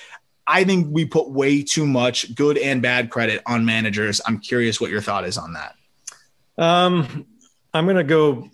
I 0.46 0.64
think 0.64 0.86
we 0.90 1.04
put 1.04 1.28
way 1.28 1.62
too 1.62 1.86
much 1.86 2.34
good 2.34 2.56
and 2.56 2.80
bad 2.80 3.10
credit 3.10 3.42
on 3.46 3.64
managers. 3.64 4.20
I'm 4.26 4.38
curious 4.38 4.80
what 4.80 4.90
your 4.90 5.02
thought 5.02 5.24
is 5.24 5.36
on 5.36 5.54
that. 5.54 5.74
Um, 6.56 7.26
I'm 7.74 7.84
going 7.84 7.96
to 7.96 8.04
go 8.04 8.48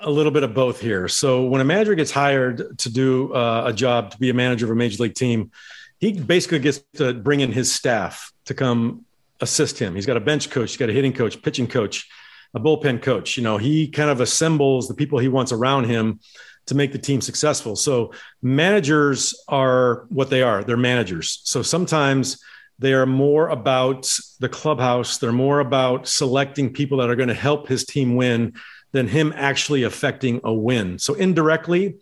a 0.00 0.10
little 0.10 0.32
bit 0.32 0.42
of 0.42 0.54
both 0.54 0.80
here. 0.80 1.08
So 1.08 1.44
when 1.44 1.60
a 1.60 1.64
manager 1.64 1.94
gets 1.94 2.10
hired 2.10 2.78
to 2.78 2.90
do 2.90 3.32
uh, 3.32 3.64
a 3.66 3.72
job 3.72 4.10
to 4.10 4.18
be 4.18 4.30
a 4.30 4.34
manager 4.34 4.66
of 4.66 4.70
a 4.70 4.74
major 4.74 5.02
league 5.02 5.14
team, 5.14 5.50
he 5.98 6.12
basically 6.12 6.58
gets 6.58 6.82
to 6.96 7.14
bring 7.14 7.40
in 7.40 7.52
his 7.52 7.72
staff 7.72 8.32
to 8.46 8.54
come 8.54 9.04
assist 9.40 9.78
him. 9.78 9.94
He's 9.94 10.06
got 10.06 10.16
a 10.16 10.20
bench 10.20 10.50
coach, 10.50 10.70
he's 10.70 10.76
got 10.76 10.90
a 10.90 10.92
hitting 10.92 11.12
coach, 11.12 11.42
pitching 11.42 11.66
coach 11.66 12.08
a 12.54 12.60
bullpen 12.60 13.02
coach. 13.02 13.36
You 13.36 13.42
know, 13.42 13.58
he 13.58 13.88
kind 13.88 14.10
of 14.10 14.20
assembles 14.20 14.88
the 14.88 14.94
people 14.94 15.18
he 15.18 15.28
wants 15.28 15.52
around 15.52 15.84
him 15.84 16.20
to 16.66 16.74
make 16.74 16.90
the 16.92 16.98
team 16.98 17.20
successful. 17.20 17.76
So 17.76 18.12
managers 18.42 19.34
are 19.46 20.06
what 20.08 20.30
they 20.30 20.42
are. 20.42 20.64
They're 20.64 20.76
managers. 20.76 21.40
So 21.44 21.62
sometimes 21.62 22.42
they 22.78 22.92
are 22.92 23.06
more 23.06 23.48
about 23.48 24.10
the 24.40 24.48
clubhouse. 24.48 25.18
They're 25.18 25.32
more 25.32 25.60
about 25.60 26.08
selecting 26.08 26.72
people 26.72 26.98
that 26.98 27.10
are 27.10 27.16
going 27.16 27.28
to 27.28 27.34
help 27.34 27.68
his 27.68 27.84
team 27.84 28.16
win 28.16 28.54
than 28.92 29.08
him 29.08 29.32
actually 29.36 29.82
affecting 29.82 30.40
a 30.44 30.52
win. 30.52 30.98
So 30.98 31.14
indirectly, 31.14 31.96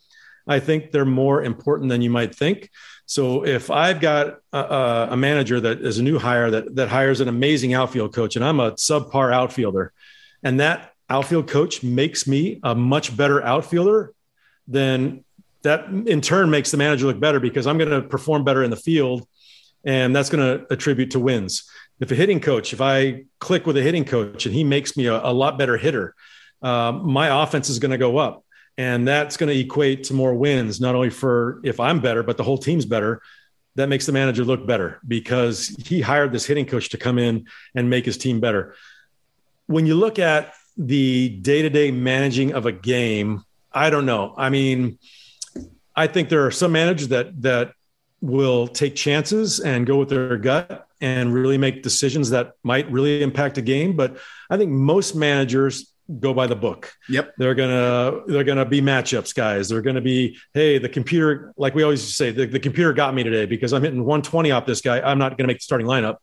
I 0.47 0.61
think 0.61 0.91
they're 0.91 1.05
more 1.05 1.43
important 1.43 1.89
than 1.89 2.03
you 2.03 2.11
might 2.11 2.35
think. 2.35 2.71
So 3.07 3.45
if 3.45 3.71
I've 3.71 4.01
got 4.01 4.39
a, 4.53 5.09
a, 5.11 5.17
manager 5.17 5.61
that 5.61 5.81
is 5.81 5.99
a 5.99 6.03
new 6.03 6.19
hire 6.19 6.51
that 6.51 6.75
that 6.77 6.89
hires 6.89 7.21
an 7.21 7.29
amazing 7.29 7.75
outfield 7.75 8.15
coach, 8.15 8.37
and 8.37 8.45
I'm 8.45 8.61
a 8.61 8.73
subpar 8.73 9.33
outfielder, 9.33 9.93
and 10.43 10.61
that 10.61 10.93
outfield 11.09 11.49
coach 11.49 11.83
makes 11.83 12.27
me 12.27 12.61
a 12.63 12.75
much 12.75 13.15
better 13.15 13.43
outfielder, 13.43 14.13
then 14.67 15.25
that 15.63 15.87
in 15.89 16.21
turn 16.21 16.51
makes 16.51 16.71
the 16.71 16.77
manager 16.77 17.07
look 17.07 17.21
better 17.21 17.41
because 17.41 17.67
I'm 17.67 17.79
going 17.79 17.91
to 17.91 18.03
perform 18.03 18.45
better 18.45 18.63
in 18.63 18.71
the 18.71 18.77
field 18.77 19.27
and 19.85 20.15
that's 20.15 20.31
going 20.31 20.59
to 20.59 20.73
attribute 20.73 21.11
to 21.13 21.21
wins. 21.21 21.69
If 22.01 22.11
a 22.11 22.15
hitting 22.15 22.41
coach, 22.41 22.73
if 22.73 22.81
I 22.81 23.25
click 23.39 23.67
with 23.67 23.77
a 23.77 23.83
hitting 23.83 24.05
coach 24.05 24.47
and 24.47 24.55
he 24.55 24.65
makes 24.65 24.97
me 24.97 25.07
a, 25.07 25.21
a 25.23 25.33
lot 25.33 25.59
better 25.59 25.77
hitter, 25.77 26.15
um, 26.65 27.07
my 27.07 27.43
offense 27.43 27.69
is 27.69 27.79
going 27.79 27.93
to 27.93 27.99
go 27.99 28.17
up 28.17 28.45
and 28.77 29.07
that's 29.07 29.37
going 29.37 29.53
to 29.53 29.59
equate 29.59 30.05
to 30.05 30.15
more 30.15 30.35
wins, 30.35 30.81
not 30.81 30.97
only 30.97 31.11
for 31.11 31.61
if 31.63 31.79
I'm 31.79 32.01
better, 32.01 32.25
but 32.25 32.37
the 32.37 32.43
whole 32.43 32.59
team's 32.59 32.87
better. 32.87 33.23
That 33.77 33.89
makes 33.89 34.07
the 34.07 34.13
manager 34.13 34.45
look 34.45 34.67
better 34.67 35.01
because 35.07 35.69
he 35.85 36.01
hired 36.01 36.33
this 36.33 36.47
hitting 36.47 36.67
coach 36.67 36.91
to 36.91 36.97
come 36.97 37.19
in 37.19 37.47
and 37.75 37.91
make 37.91 38.05
his 38.05 38.17
team 38.17 38.41
better 38.41 38.75
when 39.67 39.87
you 39.87 39.95
look 39.95 40.19
at 40.19 40.55
the 40.77 41.29
day-to-day 41.29 41.91
managing 41.91 42.53
of 42.53 42.67
a 42.67 42.73
game, 42.73 43.43
I 43.73 43.91
don't 43.91 44.07
know. 44.07 44.35
I 44.37 44.51
mean, 44.51 44.99
I 45.95 46.07
think 46.07 46.29
there 46.29 46.47
are 46.47 46.51
some 46.51 46.73
managers 46.73 47.09
that 47.09 47.41
that 47.43 47.73
will 48.21 48.67
take 48.67 48.95
chances 48.95 49.61
and 49.61 49.87
go 49.87 49.99
with 49.99 50.09
their 50.09 50.37
gut 50.39 50.87
and 51.01 51.33
really 51.33 51.59
make 51.59 51.83
decisions 51.83 52.31
that 52.31 52.55
might 52.63 52.91
really 52.91 53.23
impact 53.23 53.59
a 53.59 53.63
game. 53.63 53.95
But 53.97 54.17
I 54.49 54.57
think 54.57 54.71
most 54.71 55.15
managers 55.15 55.94
go 56.21 56.35
by 56.35 56.47
the 56.47 56.57
book. 56.57 56.93
Yep. 57.09 57.35
They're 57.39 57.55
gonna 57.55 58.21
they're 58.27 58.45
gonna 58.45 58.65
be 58.65 58.81
matchups 58.81 59.35
guys. 59.35 59.69
They're 59.69 59.83
gonna 59.83 60.01
be, 60.01 60.37
hey, 60.53 60.79
the 60.79 60.89
computer, 60.89 61.53
like 61.57 61.75
we 61.75 61.83
always 61.83 62.17
say, 62.17 62.31
the, 62.31 62.47
the 62.47 62.61
computer 62.61 62.93
got 62.93 63.15
me 63.15 63.23
today 63.23 63.47
because 63.47 63.73
I'm 63.73 63.83
hitting 63.83 64.01
120 64.01 64.51
off 64.51 64.67
this 64.67 64.81
guy. 64.81 65.01
I'm 65.01 65.19
not 65.19 65.39
gonna 65.39 65.49
make 65.49 65.59
the 65.59 65.63
starting 65.63 65.87
lineup 65.87 66.17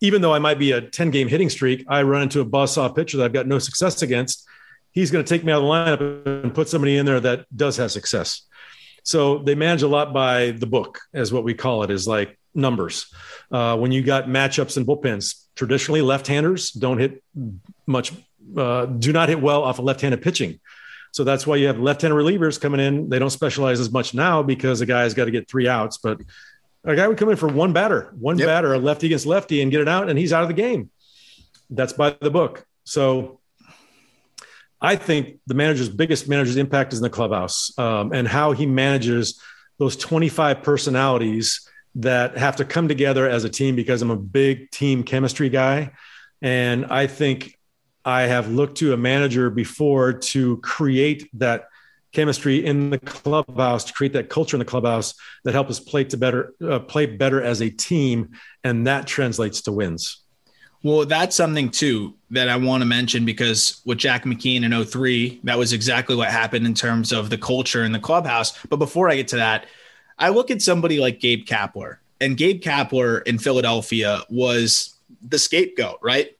even 0.00 0.22
though 0.22 0.32
I 0.32 0.38
might 0.38 0.58
be 0.58 0.72
a 0.72 0.80
10 0.80 1.10
game 1.10 1.28
hitting 1.28 1.50
streak, 1.50 1.84
I 1.88 2.02
run 2.02 2.22
into 2.22 2.40
a 2.40 2.44
buzz 2.44 2.74
saw 2.74 2.88
pitcher 2.88 3.16
that 3.18 3.24
I've 3.24 3.32
got 3.32 3.46
no 3.46 3.58
success 3.58 4.02
against. 4.02 4.46
He's 4.92 5.10
going 5.10 5.24
to 5.24 5.28
take 5.28 5.44
me 5.44 5.52
out 5.52 5.62
of 5.62 5.64
the 5.64 5.68
lineup 5.68 6.44
and 6.44 6.54
put 6.54 6.68
somebody 6.68 6.96
in 6.96 7.06
there 7.06 7.20
that 7.20 7.46
does 7.54 7.76
have 7.76 7.90
success. 7.90 8.42
So 9.04 9.38
they 9.38 9.54
manage 9.54 9.82
a 9.82 9.88
lot 9.88 10.12
by 10.12 10.52
the 10.52 10.66
book, 10.66 11.00
as 11.12 11.32
what 11.32 11.44
we 11.44 11.54
call 11.54 11.82
it, 11.82 11.90
is 11.90 12.06
like 12.06 12.38
numbers. 12.54 13.12
Uh, 13.50 13.76
when 13.76 13.92
you 13.92 14.02
got 14.02 14.26
matchups 14.26 14.76
and 14.76 14.86
bullpens, 14.86 15.44
traditionally 15.54 16.02
left-handers 16.02 16.72
don't 16.72 16.98
hit 16.98 17.22
much, 17.86 18.12
uh, 18.56 18.86
do 18.86 19.12
not 19.12 19.28
hit 19.28 19.40
well 19.40 19.62
off 19.62 19.78
of 19.78 19.84
left-handed 19.84 20.22
pitching. 20.22 20.60
So 21.12 21.24
that's 21.24 21.46
why 21.46 21.56
you 21.56 21.66
have 21.66 21.78
left-handed 21.78 22.14
relievers 22.14 22.60
coming 22.60 22.80
in. 22.80 23.08
They 23.08 23.18
don't 23.18 23.30
specialize 23.30 23.80
as 23.80 23.90
much 23.90 24.14
now 24.14 24.42
because 24.42 24.80
a 24.80 24.86
guy's 24.86 25.14
got 25.14 25.24
to 25.24 25.30
get 25.30 25.48
three 25.48 25.68
outs, 25.68 25.98
but 25.98 26.20
a 26.84 26.94
guy 26.94 27.08
would 27.08 27.18
come 27.18 27.28
in 27.30 27.36
for 27.36 27.48
one 27.48 27.72
batter, 27.72 28.14
one 28.18 28.38
yep. 28.38 28.46
batter, 28.46 28.74
a 28.74 28.78
lefty 28.78 29.06
against 29.06 29.26
lefty, 29.26 29.62
and 29.62 29.70
get 29.70 29.80
it 29.80 29.88
out, 29.88 30.08
and 30.08 30.18
he's 30.18 30.32
out 30.32 30.42
of 30.42 30.48
the 30.48 30.54
game. 30.54 30.90
That's 31.70 31.92
by 31.92 32.16
the 32.20 32.30
book. 32.30 32.66
So 32.84 33.40
I 34.80 34.96
think 34.96 35.40
the 35.46 35.54
manager's 35.54 35.88
biggest 35.88 36.28
manager's 36.28 36.56
impact 36.56 36.92
is 36.92 37.00
in 37.00 37.02
the 37.02 37.10
clubhouse 37.10 37.76
um, 37.78 38.12
and 38.12 38.28
how 38.28 38.52
he 38.52 38.64
manages 38.64 39.40
those 39.78 39.96
25 39.96 40.62
personalities 40.62 41.68
that 41.96 42.38
have 42.38 42.56
to 42.56 42.64
come 42.64 42.88
together 42.88 43.28
as 43.28 43.44
a 43.44 43.48
team 43.48 43.74
because 43.74 44.02
I'm 44.02 44.10
a 44.10 44.16
big 44.16 44.70
team 44.70 45.02
chemistry 45.02 45.48
guy. 45.48 45.92
And 46.40 46.86
I 46.86 47.08
think 47.08 47.57
I 48.08 48.22
have 48.22 48.48
looked 48.48 48.78
to 48.78 48.94
a 48.94 48.96
manager 48.96 49.50
before 49.50 50.14
to 50.14 50.56
create 50.58 51.28
that 51.34 51.68
chemistry 52.14 52.64
in 52.64 52.88
the 52.88 52.98
clubhouse 52.98 53.84
to 53.84 53.92
create 53.92 54.14
that 54.14 54.30
culture 54.30 54.56
in 54.56 54.60
the 54.60 54.64
clubhouse 54.64 55.12
that 55.44 55.52
help 55.52 55.68
us 55.68 55.78
play 55.78 56.04
to 56.04 56.16
better 56.16 56.54
uh, 56.66 56.78
play 56.78 57.04
better 57.04 57.42
as 57.42 57.60
a 57.60 57.68
team 57.68 58.30
and 58.64 58.86
that 58.86 59.06
translates 59.06 59.60
to 59.60 59.72
wins. 59.72 60.22
Well 60.82 61.04
that's 61.04 61.36
something 61.36 61.68
too 61.68 62.14
that 62.30 62.48
i 62.48 62.56
want 62.56 62.80
to 62.80 62.86
mention 62.86 63.26
because 63.26 63.82
with 63.84 63.98
jack 63.98 64.24
mckeon 64.24 64.64
in 64.64 64.84
03 64.86 65.40
that 65.44 65.58
was 65.58 65.74
exactly 65.74 66.16
what 66.16 66.28
happened 66.28 66.64
in 66.64 66.72
terms 66.72 67.12
of 67.12 67.28
the 67.28 67.36
culture 67.36 67.84
in 67.84 67.92
the 67.92 68.00
clubhouse. 68.00 68.56
But 68.64 68.78
before 68.78 69.10
i 69.10 69.16
get 69.16 69.28
to 69.28 69.36
that 69.36 69.66
i 70.18 70.30
look 70.30 70.50
at 70.50 70.62
somebody 70.62 70.98
like 70.98 71.20
gabe 71.20 71.44
kapler. 71.44 71.98
And 72.22 72.38
gabe 72.38 72.62
kapler 72.62 73.22
in 73.26 73.38
philadelphia 73.38 74.22
was 74.30 74.98
the 75.20 75.38
scapegoat 75.38 75.98
right 76.00 76.37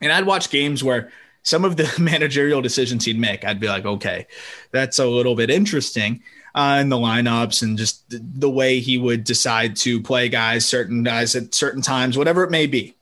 and 0.00 0.12
i'd 0.12 0.26
watch 0.26 0.50
games 0.50 0.82
where 0.82 1.10
some 1.44 1.64
of 1.64 1.76
the 1.76 1.92
managerial 2.00 2.60
decisions 2.60 3.04
he'd 3.04 3.18
make, 3.18 3.44
I'd 3.44 3.60
be 3.60 3.68
like, 3.68 3.84
okay, 3.84 4.26
that's 4.72 4.98
a 4.98 5.06
little 5.06 5.36
bit 5.36 5.50
interesting. 5.50 6.22
Uh, 6.56 6.78
in 6.80 6.88
the 6.88 6.96
lineups 6.96 7.64
and 7.64 7.76
just 7.76 8.04
the 8.08 8.48
way 8.48 8.78
he 8.78 8.96
would 8.96 9.24
decide 9.24 9.74
to 9.74 10.00
play 10.00 10.28
guys, 10.28 10.64
certain 10.64 11.02
guys 11.02 11.34
at 11.34 11.52
certain 11.52 11.82
times, 11.82 12.16
whatever 12.16 12.44
it 12.44 12.50
may 12.52 12.68
be. 12.68 12.94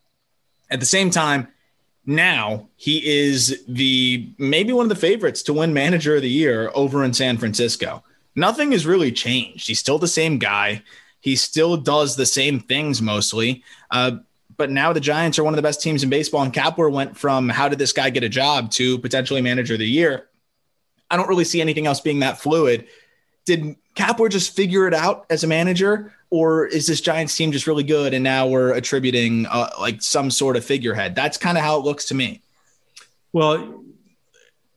At 0.71 0.81
the 0.81 0.87
same 0.87 1.11
time, 1.11 1.49
now 2.07 2.71
he 2.77 3.07
is 3.07 3.63
the 3.69 4.31
maybe 4.39 4.73
one 4.73 4.87
of 4.87 4.89
the 4.89 4.95
favorites 4.95 5.43
to 5.43 5.53
win 5.53 5.75
manager 5.75 6.17
of 6.17 6.23
the 6.23 6.31
year 6.31 6.71
over 6.75 7.05
in 7.05 7.13
San 7.13 7.37
Francisco. 7.37 8.03
Nothing 8.35 8.73
has 8.73 8.87
really 8.87 9.13
changed. 9.13 9.69
He's 9.69 9.81
still 9.81 9.99
the 9.99 10.09
same 10.09 10.39
guy. 10.39 10.83
He 11.21 11.37
still 11.37 11.77
does 11.77 12.17
the 12.17 12.25
same 12.25 12.59
things 12.59 13.03
mostly. 13.03 13.65
Uh, 13.91 14.13
but 14.63 14.71
now 14.71 14.93
the 14.93 15.01
Giants 15.01 15.41
are 15.41 15.43
one 15.43 15.55
of 15.55 15.57
the 15.57 15.63
best 15.63 15.83
teams 15.83 16.05
in 16.05 16.09
baseball. 16.09 16.41
And 16.41 16.53
Kapler 16.53 16.89
went 16.89 17.17
from 17.17 17.49
how 17.49 17.69
did 17.69 17.81
this 17.81 17.93
guy 17.93 18.11
get 18.11 18.23
a 18.23 18.29
job 18.29 18.71
to 18.71 18.97
potentially 19.01 19.41
manager 19.41 19.73
of 19.73 19.81
the 19.81 19.89
year. 19.89 20.29
I 21.11 21.17
don't 21.17 21.29
really 21.29 21.43
see 21.43 21.61
anything 21.61 21.85
else 21.85 22.01
being 22.01 22.21
that 22.21 22.41
fluid. 22.41 22.87
Did 23.45 23.75
Kapler 23.97 24.31
just 24.31 24.55
figure 24.55 24.87
it 24.87 24.95
out 24.95 25.27
as 25.31 25.43
a 25.43 25.49
manager, 25.49 26.13
or 26.31 26.65
is 26.65 26.87
this 26.87 27.01
Giants 27.01 27.37
team 27.37 27.51
just 27.51 27.67
really 27.67 27.83
good 27.83 28.15
and 28.15 28.23
now 28.23 28.47
we're 28.47 28.73
attributing 28.73 29.47
uh, 29.47 29.71
like 29.81 30.01
some 30.01 30.31
sort 30.31 30.57
of 30.57 30.65
figurehead? 30.65 31.17
That's 31.17 31.37
kind 31.37 31.59
of 31.59 31.65
how 31.65 31.77
it 31.81 31.85
looks 31.85 32.05
to 32.05 32.15
me. 32.15 32.41
Well, 33.33 33.83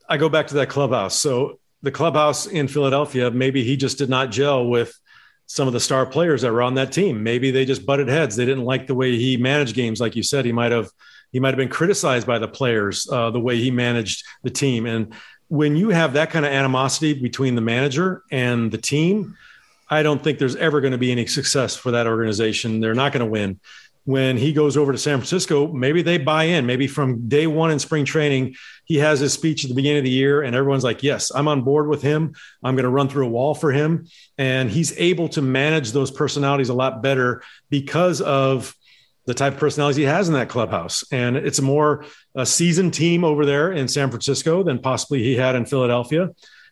I 0.10 0.18
go 0.18 0.30
back 0.30 0.48
to 0.48 0.56
that 0.56 0.70
clubhouse. 0.70 1.20
So 1.20 1.60
the 1.84 1.92
clubhouse 1.92 2.48
in 2.48 2.68
Philadelphia, 2.68 3.30
maybe 3.30 3.64
he 3.64 3.78
just 3.78 4.00
did 4.00 4.10
not 4.10 4.32
gel 4.32 4.66
with 4.66 5.00
some 5.48 5.68
of 5.68 5.74
the 5.74 5.80
star 5.80 6.06
players 6.06 6.42
that 6.42 6.52
were 6.52 6.62
on 6.62 6.76
that 6.76 6.92
team. 6.92 7.24
Maybe 7.24 7.52
they 7.52 7.66
just 7.66 7.86
butted 7.86 8.08
heads. 8.08 8.36
They 8.36 8.46
didn't 8.46 8.66
like 8.66 8.88
the 8.88 8.96
way 8.96 9.18
he 9.18 9.38
managed 9.38 9.76
games. 9.76 10.02
Like 10.02 10.16
you 10.16 10.24
said, 10.24 10.46
he 10.46 10.52
might 10.52 10.72
have 10.72 10.90
he 11.32 11.40
might 11.40 11.50
have 11.50 11.58
been 11.58 11.70
criticized 11.70 12.26
by 12.26 12.40
the 12.40 12.48
players 12.48 13.08
uh, 13.12 13.30
the 13.32 13.40
way 13.40 13.58
he 13.58 13.70
managed 13.70 14.24
the 14.44 14.50
team. 14.50 14.86
And 14.86 15.14
when 15.48 15.76
you 15.76 15.90
have 15.90 16.14
that 16.14 16.30
kind 16.30 16.46
of 16.46 16.52
animosity 16.52 17.14
between 17.14 17.56
the 17.56 17.62
manager 17.62 18.24
and 18.32 18.72
the 18.72 18.78
team, 18.78 19.36
I 19.90 20.02
don't 20.02 20.24
think 20.24 20.40
there's 20.40 20.56
ever 20.56 20.82
going 20.82 20.94
to 20.94 20.98
be 20.98 21.12
any 21.12 21.28
success 21.28 21.76
for 21.76 21.92
that 21.92 22.08
organization. 22.08 22.80
They're 22.80 22.96
not 22.96 23.12
going 23.12 23.26
to 23.26 23.32
win. 23.32 23.60
When 24.06 24.38
he 24.38 24.54
goes 24.54 24.78
over 24.78 24.92
to 24.92 24.98
San 24.98 25.18
Francisco, 25.18 25.68
maybe 25.68 26.02
they 26.02 26.18
buy 26.18 26.44
in. 26.44 26.66
Maybe 26.66 26.88
from 26.88 27.28
day 27.28 27.48
one 27.48 27.72
in 27.72 27.80
spring 27.80 28.06
training, 28.06 28.56
he 28.86 28.98
has 28.98 29.20
his 29.20 29.34
speech 29.34 29.64
at 29.64 29.70
the 29.70 29.76
beginning 29.76 29.98
of 29.98 30.04
the 30.04 30.12
year, 30.12 30.44
and 30.44 30.56
everyone's 30.56 30.84
like, 30.84 31.02
Yes, 31.02 31.32
I'm 31.34 31.48
on 31.48 31.64
board 31.64 31.88
with 31.88 32.04
him. 32.04 32.36
I'm 32.64 32.76
going 32.76 32.84
to 32.84 32.90
run 32.90 33.10
through 33.10 33.26
a 33.26 33.30
wall 33.30 33.56
for 33.56 33.72
him. 33.72 34.08
And 34.38 34.70
he's 34.70 34.96
able 34.98 35.28
to 35.30 35.42
manage 35.42 35.92
those 35.92 36.12
personalities 36.12 36.70
a 36.70 36.74
lot 36.74 37.02
better 37.02 37.42
because 37.70 38.22
of 38.22 38.76
the 39.26 39.34
type 39.34 39.54
of 39.54 39.60
personalities 39.60 39.98
he 39.98 40.04
has 40.04 40.28
in 40.28 40.36
that 40.36 40.50
clubhouse. 40.50 41.04
And 41.12 41.36
it's 41.36 41.60
a 41.60 41.64
more 41.64 42.06
a 42.36 42.46
seasoned 42.46 42.94
team 42.94 43.24
over 43.24 43.46
there 43.46 43.72
in 43.72 43.88
San 43.88 44.10
Francisco 44.10 44.64
than 44.64 44.80
possibly 44.80 45.24
he 45.24 45.36
had 45.36 45.56
in 45.56 45.66
Philadelphia. 45.66 46.30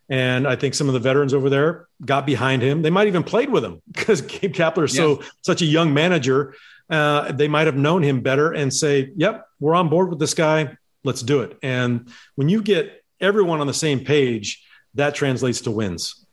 And 0.10 0.48
I 0.48 0.56
think 0.56 0.74
some 0.74 0.88
of 0.88 0.94
the 0.94 1.00
veterans 1.00 1.34
over 1.34 1.50
there 1.50 1.88
got 2.06 2.26
behind 2.26 2.62
him. 2.62 2.82
They 2.82 2.90
might 2.90 3.08
even 3.08 3.24
played 3.24 3.50
with 3.50 3.64
him 3.64 3.82
because 3.92 4.22
Gabe 4.22 4.54
Kapler 4.54 4.86
is 4.86 4.96
so 4.96 5.24
such 5.42 5.62
a 5.62 5.66
young 5.66 5.94
manager. 5.94 6.56
Uh, 6.94 7.32
they 7.32 7.48
might 7.48 7.66
have 7.66 7.76
known 7.76 8.04
him 8.04 8.22
better 8.22 8.52
and 8.52 8.72
say, 8.72 9.12
"Yep, 9.16 9.48
we're 9.60 9.74
on 9.74 9.90
board 9.90 10.10
with 10.12 10.20
this 10.20 10.36
guy. 10.36 10.78
Let's 11.04 11.24
do 11.24 11.42
it." 11.42 11.58
And 11.64 12.08
when 12.36 12.50
you 12.50 12.62
get 12.62 13.04
everyone 13.20 13.62
on 13.62 13.68
the 13.68 13.74
same 13.74 14.06
page, 14.06 14.64
that 14.94 15.16
translates 15.16 15.62
to 15.62 15.72
wins. 15.72 16.24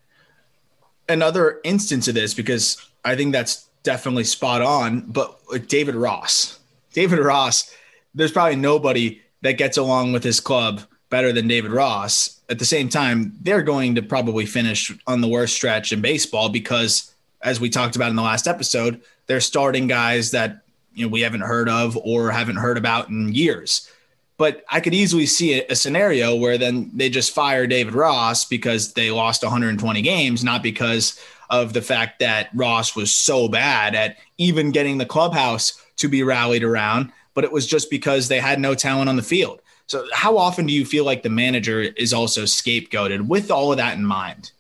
Another 1.08 1.60
instance 1.64 2.08
of 2.08 2.14
this, 2.14 2.34
because 2.34 2.76
I 3.06 3.16
think 3.16 3.32
that's 3.32 3.70
definitely 3.84 4.24
spot 4.24 4.60
on, 4.60 5.00
but 5.00 5.40
David 5.66 5.94
Ross, 5.94 6.58
David 6.92 7.20
Ross, 7.20 7.74
there's 8.14 8.32
probably 8.32 8.56
nobody 8.56 9.22
that 9.40 9.52
gets 9.52 9.78
along 9.78 10.12
with 10.12 10.22
his 10.22 10.40
club 10.40 10.82
better 11.08 11.32
than 11.32 11.48
David 11.48 11.70
Ross. 11.70 12.40
At 12.50 12.58
the 12.58 12.66
same 12.66 12.90
time, 12.90 13.32
they're 13.40 13.62
going 13.62 13.94
to 13.94 14.02
probably 14.02 14.44
finish 14.44 14.92
on 15.06 15.22
the 15.22 15.28
worst 15.28 15.54
stretch 15.54 15.90
in 15.90 16.02
baseball 16.02 16.50
because, 16.50 17.14
as 17.40 17.58
we 17.60 17.70
talked 17.70 17.96
about 17.96 18.10
in 18.10 18.16
the 18.16 18.22
last 18.22 18.46
episode, 18.46 19.00
they're 19.30 19.40
starting 19.40 19.86
guys 19.86 20.32
that 20.32 20.62
you 20.92 21.06
know 21.06 21.08
we 21.08 21.20
haven't 21.20 21.42
heard 21.42 21.68
of 21.68 21.96
or 21.98 22.32
haven't 22.32 22.56
heard 22.56 22.76
about 22.76 23.08
in 23.10 23.32
years. 23.32 23.88
But 24.36 24.64
I 24.68 24.80
could 24.80 24.92
easily 24.92 25.26
see 25.26 25.62
a, 25.62 25.76
scenario 25.76 26.34
where 26.34 26.58
then 26.58 26.90
they 26.92 27.10
just 27.10 27.32
fire 27.32 27.68
David 27.68 27.94
Ross 27.94 28.44
because 28.44 28.94
they 28.94 29.12
lost 29.12 29.44
120 29.44 30.02
games, 30.02 30.42
not 30.42 30.64
because 30.64 31.20
of 31.48 31.74
the 31.74 31.82
fact 31.82 32.18
that 32.18 32.48
Ross 32.54 32.96
was 32.96 33.12
so 33.12 33.48
bad 33.48 33.94
at 33.94 34.16
even 34.36 34.72
getting 34.72 34.98
the 34.98 35.06
clubhouse 35.06 35.80
to 35.98 36.08
be 36.08 36.24
rallied 36.24 36.64
around, 36.64 37.12
but 37.32 37.44
it 37.44 37.52
was 37.52 37.68
just 37.68 37.88
because 37.88 38.26
they 38.26 38.40
had 38.40 38.58
no 38.58 38.74
talent 38.74 39.08
on 39.08 39.14
the 39.14 39.22
field. 39.22 39.60
So, 39.86 40.06
how 40.12 40.38
often 40.38 40.66
do 40.66 40.72
you 40.72 40.84
feel 40.84 41.04
like 41.04 41.22
the 41.22 41.30
manager 41.30 41.82
is 41.82 42.12
also 42.12 42.42
scapegoated 42.42 43.28
with 43.28 43.52
all 43.52 43.70
of 43.70 43.78
that 43.78 43.96
in 43.96 44.04
mind? 44.04 44.50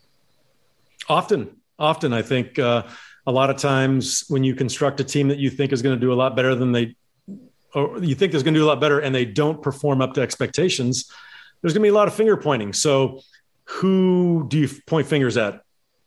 Often, 1.08 1.56
often. 1.76 2.12
I 2.12 2.22
think 2.22 2.56
uh, 2.56 2.84
a 3.26 3.32
lot 3.32 3.50
of 3.50 3.56
times 3.56 4.24
when 4.28 4.44
you 4.44 4.54
construct 4.54 5.00
a 5.00 5.04
team 5.04 5.28
that 5.28 5.38
you 5.38 5.50
think 5.50 5.72
is 5.72 5.82
going 5.82 5.94
to 5.94 6.00
do 6.00 6.12
a 6.12 6.14
lot 6.14 6.36
better 6.36 6.54
than 6.54 6.72
they, 6.72 6.96
or 7.74 8.02
you 8.02 8.14
think 8.14 8.34
is 8.34 8.42
going 8.42 8.54
to 8.54 8.60
do 8.60 8.64
a 8.64 8.68
lot 8.68 8.80
better 8.80 9.00
and 9.00 9.14
they 9.14 9.24
don't 9.24 9.62
perform 9.62 10.00
up 10.00 10.14
to 10.14 10.20
expectations, 10.20 11.10
there's 11.60 11.72
going 11.72 11.82
to 11.82 11.86
be 11.86 11.90
a 11.90 11.94
lot 11.94 12.08
of 12.08 12.14
finger 12.14 12.36
pointing. 12.36 12.72
So, 12.72 13.20
who 13.64 14.46
do 14.48 14.58
you 14.58 14.68
point 14.86 15.06
fingers 15.06 15.36
at? 15.36 15.62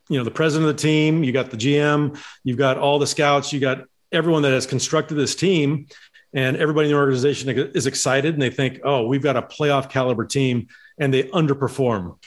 You 0.10 0.18
know, 0.18 0.26
the 0.26 0.32
president 0.32 0.70
of 0.70 0.76
the 0.76 0.82
team, 0.82 1.24
you 1.24 1.32
got 1.32 1.50
the 1.50 1.56
GM, 1.56 2.20
you've 2.44 2.58
got 2.58 2.78
all 2.78 3.00
the 3.00 3.08
scouts, 3.08 3.54
you 3.54 3.62
got 3.62 3.86
everyone 4.12 4.42
that 4.42 4.52
has 4.52 4.66
constructed 4.66 5.16
this 5.16 5.34
team 5.34 5.88
and 6.34 6.58
everybody 6.58 6.88
in 6.88 6.94
the 6.94 7.00
organization 7.00 7.50
is 7.74 7.88
excited 7.88 8.34
and 8.34 8.42
they 8.42 8.50
think, 8.50 8.82
oh, 8.84 9.08
we've 9.08 9.24
got 9.24 9.38
a 9.38 9.42
playoff 9.42 9.90
caliber 9.90 10.26
team 10.26 10.68
and 10.98 11.14
they 11.14 11.24
underperform. 11.24 12.18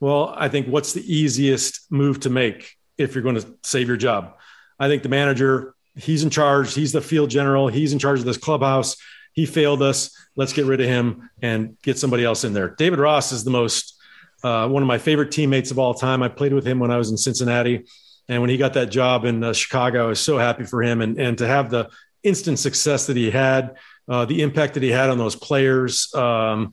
Well, 0.00 0.34
I 0.36 0.48
think 0.48 0.66
what's 0.66 0.94
the 0.94 1.14
easiest 1.14 1.90
move 1.90 2.20
to 2.20 2.30
make 2.30 2.76
if 2.98 3.14
you're 3.14 3.22
going 3.22 3.36
to 3.36 3.54
save 3.62 3.88
your 3.88 3.96
job? 3.96 4.36
I 4.78 4.88
think 4.88 5.02
the 5.02 5.08
manager, 5.08 5.74
he's 5.94 6.24
in 6.24 6.30
charge, 6.30 6.74
he's 6.74 6.92
the 6.92 7.00
field 7.00 7.30
general, 7.30 7.68
he's 7.68 7.92
in 7.92 7.98
charge 7.98 8.18
of 8.18 8.24
this 8.24 8.38
clubhouse. 8.38 8.96
He 9.32 9.46
failed 9.46 9.80
us. 9.80 10.14
Let's 10.36 10.52
get 10.52 10.66
rid 10.66 10.80
of 10.80 10.86
him 10.86 11.30
and 11.40 11.76
get 11.82 11.98
somebody 11.98 12.24
else 12.24 12.44
in 12.44 12.52
there. 12.52 12.70
David 12.70 12.98
Ross 12.98 13.32
is 13.32 13.44
the 13.44 13.50
most 13.50 13.98
uh, 14.42 14.68
one 14.68 14.82
of 14.82 14.86
my 14.86 14.98
favorite 14.98 15.30
teammates 15.30 15.70
of 15.70 15.78
all 15.78 15.94
time. 15.94 16.22
I 16.22 16.28
played 16.28 16.52
with 16.52 16.66
him 16.66 16.78
when 16.78 16.90
I 16.90 16.96
was 16.96 17.10
in 17.10 17.16
Cincinnati. 17.16 17.84
And 18.28 18.40
when 18.40 18.50
he 18.50 18.56
got 18.56 18.74
that 18.74 18.90
job 18.90 19.24
in 19.24 19.42
uh, 19.42 19.52
Chicago, 19.52 20.06
I 20.06 20.08
was 20.08 20.20
so 20.20 20.38
happy 20.38 20.64
for 20.64 20.82
him. 20.82 21.00
And, 21.00 21.18
and 21.18 21.38
to 21.38 21.46
have 21.46 21.70
the 21.70 21.90
instant 22.22 22.58
success 22.58 23.06
that 23.06 23.16
he 23.16 23.30
had, 23.30 23.76
uh, 24.08 24.24
the 24.24 24.42
impact 24.42 24.74
that 24.74 24.82
he 24.82 24.90
had 24.90 25.10
on 25.10 25.18
those 25.18 25.36
players 25.36 26.12
um, 26.14 26.72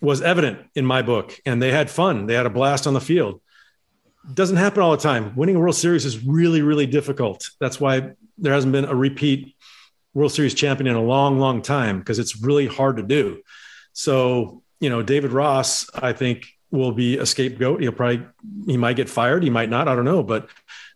was 0.00 0.22
evident 0.22 0.60
in 0.74 0.84
my 0.84 1.02
book. 1.02 1.38
And 1.44 1.60
they 1.60 1.72
had 1.72 1.90
fun. 1.90 2.26
They 2.26 2.34
had 2.34 2.46
a 2.46 2.50
blast 2.50 2.86
on 2.86 2.94
the 2.94 3.00
field. 3.00 3.40
Doesn't 4.32 4.56
happen 4.56 4.82
all 4.82 4.90
the 4.90 4.96
time. 4.96 5.34
Winning 5.36 5.56
a 5.56 5.60
World 5.60 5.76
Series 5.76 6.04
is 6.04 6.24
really, 6.24 6.62
really 6.62 6.86
difficult. 6.86 7.50
That's 7.60 7.80
why 7.80 8.12
there 8.38 8.52
hasn't 8.52 8.72
been 8.72 8.84
a 8.84 8.94
repeat 8.94 9.54
World 10.14 10.32
Series 10.32 10.54
champion 10.54 10.88
in 10.88 10.96
a 10.96 11.02
long, 11.02 11.38
long 11.38 11.62
time 11.62 11.98
because 11.98 12.18
it's 12.18 12.40
really 12.42 12.66
hard 12.66 12.96
to 12.96 13.02
do. 13.02 13.42
So, 13.92 14.62
you 14.80 14.90
know, 14.90 15.02
David 15.02 15.32
Ross, 15.32 15.88
I 15.94 16.12
think, 16.12 16.46
will 16.70 16.92
be 16.92 17.18
a 17.18 17.26
scapegoat. 17.26 17.80
He'll 17.80 17.92
probably, 17.92 18.26
he 18.66 18.76
might 18.76 18.96
get 18.96 19.08
fired. 19.08 19.42
He 19.42 19.50
might 19.50 19.70
not. 19.70 19.88
I 19.88 19.94
don't 19.94 20.04
know. 20.04 20.22
But 20.22 20.48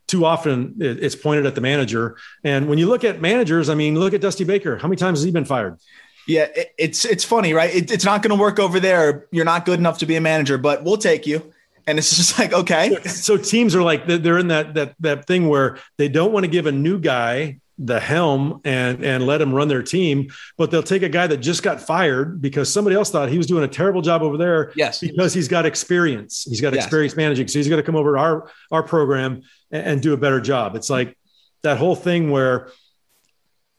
too 0.09 0.25
often 0.25 0.75
it's 0.81 1.15
pointed 1.15 1.47
at 1.47 1.55
the 1.55 1.61
manager. 1.61 2.17
And 2.43 2.69
when 2.69 2.79
you 2.79 2.89
look 2.89 3.05
at 3.05 3.21
managers, 3.21 3.69
I 3.69 3.75
mean, 3.75 3.99
look 3.99 4.13
at 4.13 4.21
Dusty 4.21 4.45
Baker. 4.45 4.77
How 4.77 4.89
many 4.89 4.97
times 4.97 5.21
has 5.21 5.25
he 5.25 5.31
been 5.31 5.45
fired? 5.45 5.79
Yeah, 6.27 6.49
it's 6.79 7.05
it's 7.05 7.25
funny, 7.25 7.55
right? 7.55 7.75
It, 7.75 7.91
it's 7.91 8.05
not 8.05 8.23
going 8.23 8.37
to 8.37 8.41
work 8.41 8.59
over 8.59 8.79
there. 8.79 9.27
You're 9.33 9.45
not 9.45 9.65
good 9.65 9.79
enough 9.79 9.99
to 9.99 10.07
be 10.07 10.17
a 10.17 10.21
manager, 10.21 10.59
but 10.59 10.85
we'll 10.85 10.99
take 10.99 11.27
you. 11.27 11.53
And 11.91 11.99
it's 11.99 12.17
just 12.17 12.39
like 12.39 12.53
okay. 12.53 12.97
So 13.05 13.37
teams 13.37 13.75
are 13.75 13.83
like 13.83 14.07
they're 14.07 14.39
in 14.39 14.49
that 14.49 14.75
that 14.75 14.95
that 15.01 15.27
thing 15.27 15.49
where 15.49 15.79
they 15.99 16.09
don't 16.09 16.33
want 16.33 16.45
to 16.45 16.51
give 16.51 16.67
a 16.67 16.73
new 16.73 16.99
guy 16.99 17.61
the 17.83 17.99
helm 17.99 18.61
and 18.65 19.05
and 19.05 19.27
let 19.27 19.41
him 19.41 19.55
run 19.55 19.67
their 19.67 19.83
team, 19.83 20.29
but 20.59 20.71
they'll 20.71 20.83
take 20.83 21.03
a 21.03 21.09
guy 21.09 21.27
that 21.27 21.39
just 21.39 21.63
got 21.63 21.81
fired 21.81 22.41
because 22.41 22.71
somebody 22.73 22.95
else 22.95 23.11
thought 23.11 23.31
he 23.31 23.39
was 23.39 23.47
doing 23.47 23.65
a 23.65 23.69
terrible 23.69 24.03
job 24.03 24.23
over 24.23 24.37
there. 24.37 24.71
Yes, 24.77 25.01
because 25.01 25.33
he's 25.33 25.49
got 25.49 25.65
experience. 25.65 26.45
He's 26.49 26.61
got 26.61 26.75
yes. 26.75 26.85
experience 26.85 27.17
managing, 27.17 27.49
so 27.49 27.59
he's 27.59 27.69
going 27.69 27.81
to 27.81 27.87
come 27.87 27.97
over 27.97 28.15
to 28.15 28.21
our 28.21 28.51
our 28.71 28.83
program 28.83 29.43
and, 29.71 29.87
and 29.87 30.03
do 30.03 30.13
a 30.13 30.17
better 30.19 30.41
job. 30.41 30.77
It's 30.77 30.91
like 30.91 31.17
that 31.63 31.79
whole 31.79 31.97
thing 31.97 32.31
where 32.31 32.69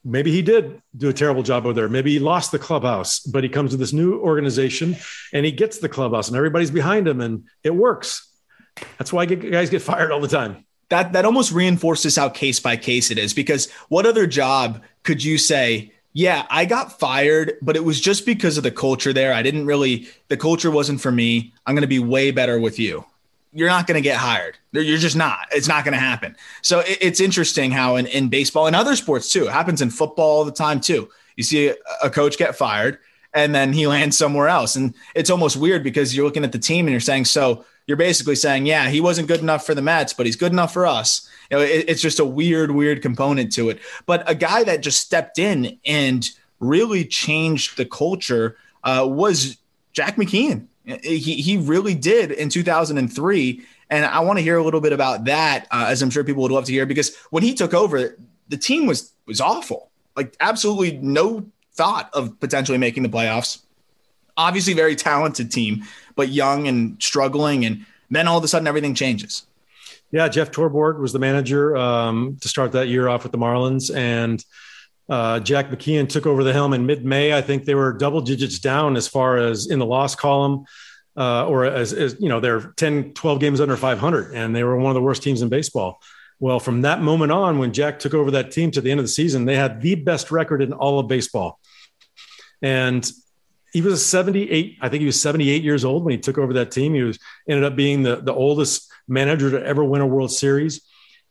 maybe 0.03 0.31
he 0.31 0.41
did 0.41 0.81
do 0.95 1.09
a 1.09 1.13
terrible 1.13 1.43
job 1.43 1.65
over 1.65 1.73
there. 1.73 1.89
Maybe 1.89 2.11
he 2.11 2.19
lost 2.19 2.51
the 2.51 2.59
clubhouse, 2.59 3.19
but 3.19 3.43
he 3.43 3.49
comes 3.49 3.71
to 3.71 3.77
this 3.77 3.93
new 3.93 4.19
organization 4.19 4.95
and 5.33 5.45
he 5.45 5.51
gets 5.51 5.79
the 5.79 5.89
clubhouse 5.89 6.27
and 6.27 6.37
everybody's 6.37 6.71
behind 6.71 7.07
him 7.07 7.21
and 7.21 7.45
it 7.63 7.75
works. 7.75 8.27
That's 8.97 9.13
why 9.13 9.25
guys 9.25 9.69
get 9.69 9.81
fired 9.81 10.11
all 10.11 10.21
the 10.21 10.27
time. 10.27 10.65
That 10.89 11.13
that 11.13 11.25
almost 11.25 11.51
reinforces 11.51 12.15
how 12.15 12.29
case 12.29 12.59
by 12.59 12.75
case 12.77 13.11
it 13.11 13.17
is 13.17 13.33
because 13.33 13.71
what 13.89 14.05
other 14.05 14.27
job 14.27 14.83
could 15.03 15.23
you 15.23 15.37
say, 15.37 15.93
yeah, 16.13 16.45
I 16.49 16.65
got 16.65 16.99
fired, 16.99 17.53
but 17.61 17.77
it 17.77 17.83
was 17.83 18.01
just 18.01 18.25
because 18.25 18.57
of 18.57 18.63
the 18.63 18.71
culture 18.71 19.13
there. 19.13 19.33
I 19.33 19.41
didn't 19.41 19.65
really 19.65 20.09
the 20.27 20.37
culture 20.37 20.71
wasn't 20.71 20.99
for 20.99 21.11
me. 21.11 21.53
I'm 21.65 21.75
going 21.75 21.83
to 21.83 21.87
be 21.87 21.99
way 21.99 22.31
better 22.31 22.59
with 22.59 22.79
you 22.79 23.05
you're 23.53 23.69
not 23.69 23.87
going 23.87 23.95
to 23.95 24.01
get 24.01 24.17
hired. 24.17 24.57
You're 24.71 24.97
just 24.97 25.15
not. 25.15 25.47
It's 25.51 25.67
not 25.67 25.83
going 25.83 25.93
to 25.93 25.99
happen. 25.99 26.35
So 26.61 26.83
it's 26.85 27.19
interesting 27.19 27.71
how 27.71 27.97
in, 27.97 28.05
in 28.07 28.29
baseball 28.29 28.67
and 28.67 28.75
other 28.75 28.95
sports 28.95 29.31
too, 29.31 29.47
it 29.47 29.51
happens 29.51 29.81
in 29.81 29.89
football 29.89 30.37
all 30.37 30.45
the 30.45 30.51
time 30.51 30.79
too. 30.79 31.09
You 31.35 31.43
see 31.43 31.69
a, 31.69 31.75
a 32.03 32.09
coach 32.09 32.37
get 32.37 32.55
fired 32.55 32.99
and 33.33 33.53
then 33.53 33.73
he 33.73 33.87
lands 33.95 34.17
somewhere 34.17 34.47
else. 34.47 34.75
And 34.75 34.93
it's 35.15 35.29
almost 35.29 35.57
weird 35.57 35.83
because 35.83 36.15
you're 36.15 36.25
looking 36.25 36.45
at 36.45 36.51
the 36.51 36.59
team 36.59 36.85
and 36.85 36.91
you're 36.91 37.01
saying, 37.01 37.25
so 37.25 37.65
you're 37.87 37.97
basically 37.97 38.35
saying, 38.35 38.65
yeah, 38.65 38.89
he 38.89 39.01
wasn't 39.01 39.27
good 39.27 39.41
enough 39.41 39.65
for 39.65 39.75
the 39.75 39.81
Mets, 39.81 40.13
but 40.13 40.25
he's 40.25 40.35
good 40.35 40.53
enough 40.53 40.71
for 40.71 40.85
us. 40.85 41.27
You 41.49 41.57
know, 41.57 41.63
it, 41.63 41.85
it's 41.89 42.01
just 42.01 42.19
a 42.19 42.25
weird, 42.25 42.71
weird 42.71 43.01
component 43.01 43.51
to 43.53 43.69
it. 43.69 43.79
But 44.05 44.29
a 44.29 44.35
guy 44.35 44.63
that 44.63 44.81
just 44.81 45.01
stepped 45.01 45.39
in 45.39 45.77
and 45.85 46.29
really 46.59 47.03
changed 47.03 47.75
the 47.75 47.85
culture 47.85 48.55
uh, 48.83 49.05
was 49.09 49.57
Jack 49.93 50.15
McKeon. 50.15 50.67
He, 51.03 51.41
he 51.41 51.57
really 51.57 51.95
did 51.95 52.31
in 52.31 52.49
2003. 52.49 53.61
And 53.89 54.05
I 54.05 54.21
want 54.21 54.39
to 54.39 54.43
hear 54.43 54.57
a 54.57 54.63
little 54.63 54.81
bit 54.81 54.93
about 54.93 55.25
that, 55.25 55.67
uh, 55.71 55.85
as 55.89 56.01
I'm 56.01 56.09
sure 56.09 56.23
people 56.23 56.43
would 56.43 56.51
love 56.51 56.65
to 56.65 56.71
hear, 56.71 56.85
because 56.85 57.15
when 57.29 57.43
he 57.43 57.53
took 57.53 57.73
over, 57.73 58.17
the 58.47 58.57
team 58.57 58.85
was 58.85 59.11
was 59.25 59.41
awful. 59.41 59.89
Like 60.15 60.35
absolutely 60.39 60.97
no 60.97 61.45
thought 61.73 62.09
of 62.13 62.39
potentially 62.39 62.77
making 62.77 63.03
the 63.03 63.09
playoffs. 63.09 63.59
Obviously, 64.37 64.73
very 64.73 64.95
talented 64.95 65.51
team, 65.51 65.83
but 66.15 66.29
young 66.29 66.67
and 66.67 67.01
struggling. 67.01 67.65
And 67.65 67.85
then 68.09 68.27
all 68.27 68.37
of 68.37 68.43
a 68.43 68.47
sudden, 68.47 68.67
everything 68.67 68.95
changes. 68.95 69.45
Yeah, 70.11 70.27
Jeff 70.27 70.51
Torborg 70.51 70.99
was 70.99 71.13
the 71.13 71.19
manager 71.19 71.75
um, 71.77 72.37
to 72.41 72.47
start 72.49 72.73
that 72.73 72.87
year 72.87 73.07
off 73.07 73.23
with 73.23 73.31
the 73.31 73.37
Marlins, 73.37 73.93
and 73.95 74.43
uh, 75.09 75.39
Jack 75.39 75.69
McKeon 75.69 76.07
took 76.07 76.25
over 76.25 76.43
the 76.43 76.53
helm 76.53 76.73
in 76.73 76.85
mid-May. 76.85 77.33
I 77.33 77.41
think 77.41 77.65
they 77.65 77.75
were 77.75 77.93
double 77.93 78.21
digits 78.21 78.59
down 78.59 78.95
as 78.95 79.07
far 79.07 79.37
as 79.37 79.67
in 79.67 79.79
the 79.79 79.85
loss 79.85 80.15
column, 80.15 80.65
uh, 81.17 81.47
or 81.47 81.65
as, 81.65 81.93
as, 81.93 82.15
you 82.19 82.29
know, 82.29 82.39
they're 82.39 82.73
10, 82.77 83.13
12 83.13 83.39
games 83.39 83.61
under 83.61 83.75
500, 83.75 84.33
and 84.33 84.55
they 84.55 84.63
were 84.63 84.77
one 84.77 84.91
of 84.91 84.95
the 84.95 85.01
worst 85.01 85.23
teams 85.23 85.41
in 85.41 85.49
baseball. 85.49 86.01
Well, 86.39 86.59
from 86.59 86.81
that 86.81 87.01
moment 87.01 87.31
on, 87.31 87.59
when 87.59 87.73
Jack 87.73 87.99
took 87.99 88.13
over 88.13 88.31
that 88.31 88.51
team 88.51 88.71
to 88.71 88.81
the 88.81 88.89
end 88.89 88.99
of 88.99 89.03
the 89.03 89.11
season, 89.11 89.45
they 89.45 89.55
had 89.55 89.81
the 89.81 89.95
best 89.95 90.31
record 90.31 90.61
in 90.61 90.73
all 90.73 90.99
of 90.99 91.07
baseball. 91.07 91.59
And 92.61 93.09
he 93.71 93.81
was 93.81 94.05
78 94.05 94.77
i 94.81 94.89
think 94.89 94.99
he 94.99 95.05
was 95.05 95.19
78 95.19 95.63
years 95.63 95.85
old 95.85 96.03
when 96.03 96.11
he 96.11 96.17
took 96.17 96.37
over 96.37 96.53
that 96.53 96.71
team 96.71 96.93
he 96.93 97.03
was 97.03 97.19
ended 97.47 97.63
up 97.63 97.75
being 97.75 98.03
the, 98.03 98.17
the 98.17 98.33
oldest 98.33 98.91
manager 99.07 99.51
to 99.51 99.65
ever 99.65 99.83
win 99.83 100.01
a 100.01 100.07
world 100.07 100.31
series 100.31 100.81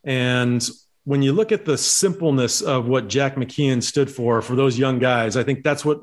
and 0.05 0.69
when 1.05 1.23
you 1.23 1.33
look 1.33 1.53
at 1.53 1.65
the 1.65 1.79
simpleness 1.79 2.61
of 2.61 2.87
what 2.87 3.09
jack 3.09 3.37
mckeon 3.37 3.83
stood 3.83 4.11
for 4.11 4.43
for 4.43 4.55
those 4.55 4.79
young 4.79 4.99
guys 4.99 5.37
i 5.37 5.43
think 5.43 5.63
that's 5.63 5.85
what 5.85 6.01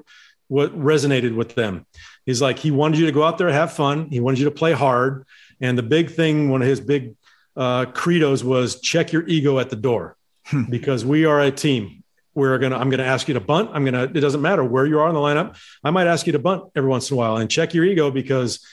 what 0.47 0.77
resonated 0.77 1.35
with 1.35 1.55
them 1.55 1.85
he's 2.25 2.41
like 2.41 2.59
he 2.59 2.71
wanted 2.71 2.99
you 2.99 3.05
to 3.05 3.11
go 3.11 3.23
out 3.23 3.37
there 3.37 3.49
have 3.49 3.73
fun 3.73 4.09
he 4.09 4.19
wanted 4.19 4.39
you 4.39 4.45
to 4.45 4.51
play 4.51 4.73
hard 4.73 5.25
and 5.61 5.77
the 5.77 5.83
big 5.83 6.11
thing 6.11 6.49
one 6.49 6.61
of 6.61 6.67
his 6.67 6.79
big 6.79 7.15
uh, 7.55 7.85
credos 7.85 8.43
was 8.43 8.79
check 8.81 9.11
your 9.11 9.27
ego 9.27 9.57
at 9.57 9.69
the 9.69 9.75
door 9.75 10.15
hmm. 10.45 10.63
because 10.69 11.03
we 11.03 11.25
are 11.25 11.41
a 11.41 11.51
team 11.51 12.03
we're 12.37 12.59
gonna 12.59 12.77
I'm 12.77 12.91
gonna 12.91 13.01
ask 13.01 13.27
you 13.27 13.33
to 13.33 13.39
bunt. 13.39 13.71
I'm 13.73 13.83
gonna 13.83 14.03
it 14.03 14.21
doesn't 14.21 14.43
matter 14.43 14.63
where 14.63 14.85
you 14.85 14.99
are 14.99 15.07
in 15.09 15.15
the 15.15 15.19
lineup. 15.19 15.57
I 15.83 15.89
might 15.89 16.05
ask 16.05 16.27
you 16.27 16.33
to 16.33 16.39
bunt 16.39 16.65
every 16.75 16.87
once 16.87 17.09
in 17.09 17.15
a 17.15 17.17
while 17.17 17.37
and 17.37 17.49
check 17.49 17.73
your 17.73 17.83
ego 17.83 18.11
because 18.11 18.63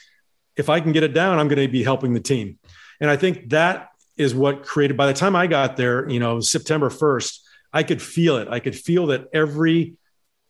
if 0.55 0.69
I 0.69 0.79
can 0.81 0.91
get 0.91 1.01
it 1.01 1.15
down, 1.15 1.39
I'm 1.39 1.47
gonna 1.47 1.67
be 1.67 1.83
helping 1.83 2.13
the 2.13 2.19
team. 2.19 2.59
And 3.01 3.09
I 3.09 3.17
think 3.17 3.49
that 3.49 3.89
is 4.17 4.33
what 4.33 4.63
created 4.63 4.97
by 4.97 5.07
the 5.07 5.13
time 5.13 5.35
I 5.35 5.47
got 5.47 5.77
there, 5.77 6.09
you 6.09 6.19
know, 6.19 6.39
September 6.39 6.89
1st, 6.89 7.39
I 7.73 7.83
could 7.83 8.01
feel 8.01 8.37
it. 8.37 8.47
I 8.49 8.59
could 8.59 8.75
feel 8.75 9.07
that 9.07 9.27
every 9.33 9.95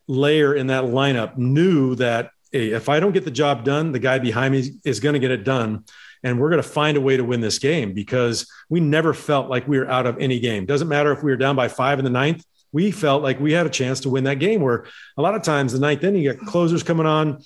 layer 0.06 0.54
in 0.54 0.68
that 0.68 0.84
lineup 0.84 1.36
knew 1.36 1.96
that 1.96 2.30
hey, 2.52 2.70
if 2.70 2.88
I 2.88 3.00
don't 3.00 3.12
get 3.12 3.24
the 3.24 3.30
job 3.30 3.64
done, 3.64 3.92
the 3.92 3.98
guy 3.98 4.18
behind 4.18 4.52
me 4.52 4.72
is 4.84 5.00
going 5.00 5.14
to 5.14 5.18
get 5.18 5.32
it 5.32 5.44
done. 5.44 5.84
And 6.22 6.40
we're 6.40 6.50
going 6.50 6.62
to 6.62 6.68
find 6.68 6.96
a 6.96 7.00
way 7.00 7.16
to 7.16 7.24
win 7.24 7.40
this 7.40 7.58
game 7.58 7.92
because 7.92 8.50
we 8.68 8.80
never 8.80 9.12
felt 9.12 9.48
like 9.48 9.68
we 9.68 9.78
were 9.78 9.88
out 9.88 10.06
of 10.06 10.18
any 10.18 10.40
game. 10.40 10.64
Doesn't 10.64 10.88
matter 10.88 11.12
if 11.12 11.22
we 11.22 11.30
were 11.30 11.36
down 11.36 11.56
by 11.56 11.68
five 11.68 11.98
in 11.98 12.04
the 12.04 12.10
ninth 12.10 12.44
we 12.76 12.90
felt 12.90 13.22
like 13.22 13.40
we 13.40 13.52
had 13.52 13.64
a 13.64 13.70
chance 13.70 14.00
to 14.00 14.10
win 14.10 14.24
that 14.24 14.38
game. 14.38 14.60
Where 14.60 14.84
a 15.16 15.22
lot 15.22 15.34
of 15.34 15.42
times 15.42 15.72
the 15.72 15.78
ninth 15.78 16.04
inning, 16.04 16.22
you 16.22 16.32
get 16.32 16.40
closers 16.40 16.82
coming 16.82 17.06
on. 17.06 17.42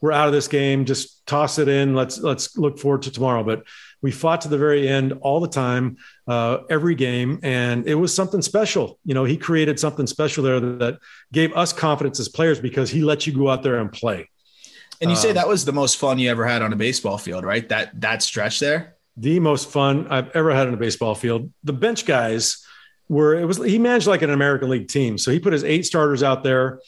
We're 0.00 0.12
out 0.12 0.28
of 0.28 0.32
this 0.32 0.46
game. 0.46 0.84
Just 0.84 1.26
toss 1.26 1.58
it 1.58 1.66
in. 1.66 1.96
Let's 1.96 2.18
let's 2.18 2.56
look 2.56 2.78
forward 2.78 3.02
to 3.02 3.10
tomorrow. 3.10 3.42
But 3.42 3.64
we 4.00 4.10
fought 4.10 4.42
to 4.42 4.48
the 4.48 4.58
very 4.58 4.88
end 4.88 5.12
all 5.20 5.40
the 5.40 5.48
time, 5.48 5.96
uh, 6.26 6.58
every 6.70 6.94
game, 6.94 7.40
and 7.42 7.86
it 7.86 7.94
was 7.94 8.14
something 8.14 8.42
special. 8.42 8.98
You 9.04 9.14
know, 9.14 9.24
he 9.24 9.36
created 9.36 9.80
something 9.80 10.06
special 10.06 10.44
there 10.44 10.60
that, 10.60 10.98
gave 11.32 11.52
us 11.54 11.72
confidence 11.72 12.18
as 12.20 12.28
players 12.28 12.60
because 12.60 12.90
he 12.90 13.02
let 13.02 13.26
you 13.26 13.32
go 13.32 13.50
out 13.50 13.62
there 13.62 13.78
and 13.78 13.92
play. 13.92 14.30
And 15.00 15.10
you 15.10 15.16
say 15.16 15.30
um, 15.30 15.34
that 15.34 15.46
was 15.46 15.64
the 15.64 15.72
most 15.72 15.98
fun 15.98 16.18
you 16.18 16.30
ever 16.30 16.46
had 16.46 16.62
on 16.62 16.72
a 16.72 16.76
baseball 16.76 17.18
field, 17.18 17.44
right? 17.44 17.68
That 17.68 18.00
that 18.00 18.22
stretch 18.22 18.58
there. 18.58 18.96
The 19.16 19.38
most 19.40 19.68
fun 19.68 20.08
I've 20.08 20.30
ever 20.30 20.52
had 20.52 20.66
on 20.66 20.74
a 20.74 20.76
baseball 20.76 21.14
field. 21.14 21.52
The 21.64 21.72
bench 21.72 22.06
guys 22.06 22.64
were 23.08 23.34
it 23.34 23.44
was 23.44 23.58
he 23.58 23.78
managed 23.78 24.06
like 24.06 24.22
an 24.22 24.30
American 24.30 24.70
League 24.70 24.88
team. 24.88 25.18
So 25.18 25.30
he 25.30 25.38
put 25.38 25.52
his 25.52 25.64
eight 25.64 25.86
starters 25.86 26.22
out 26.22 26.42
there 26.42 26.80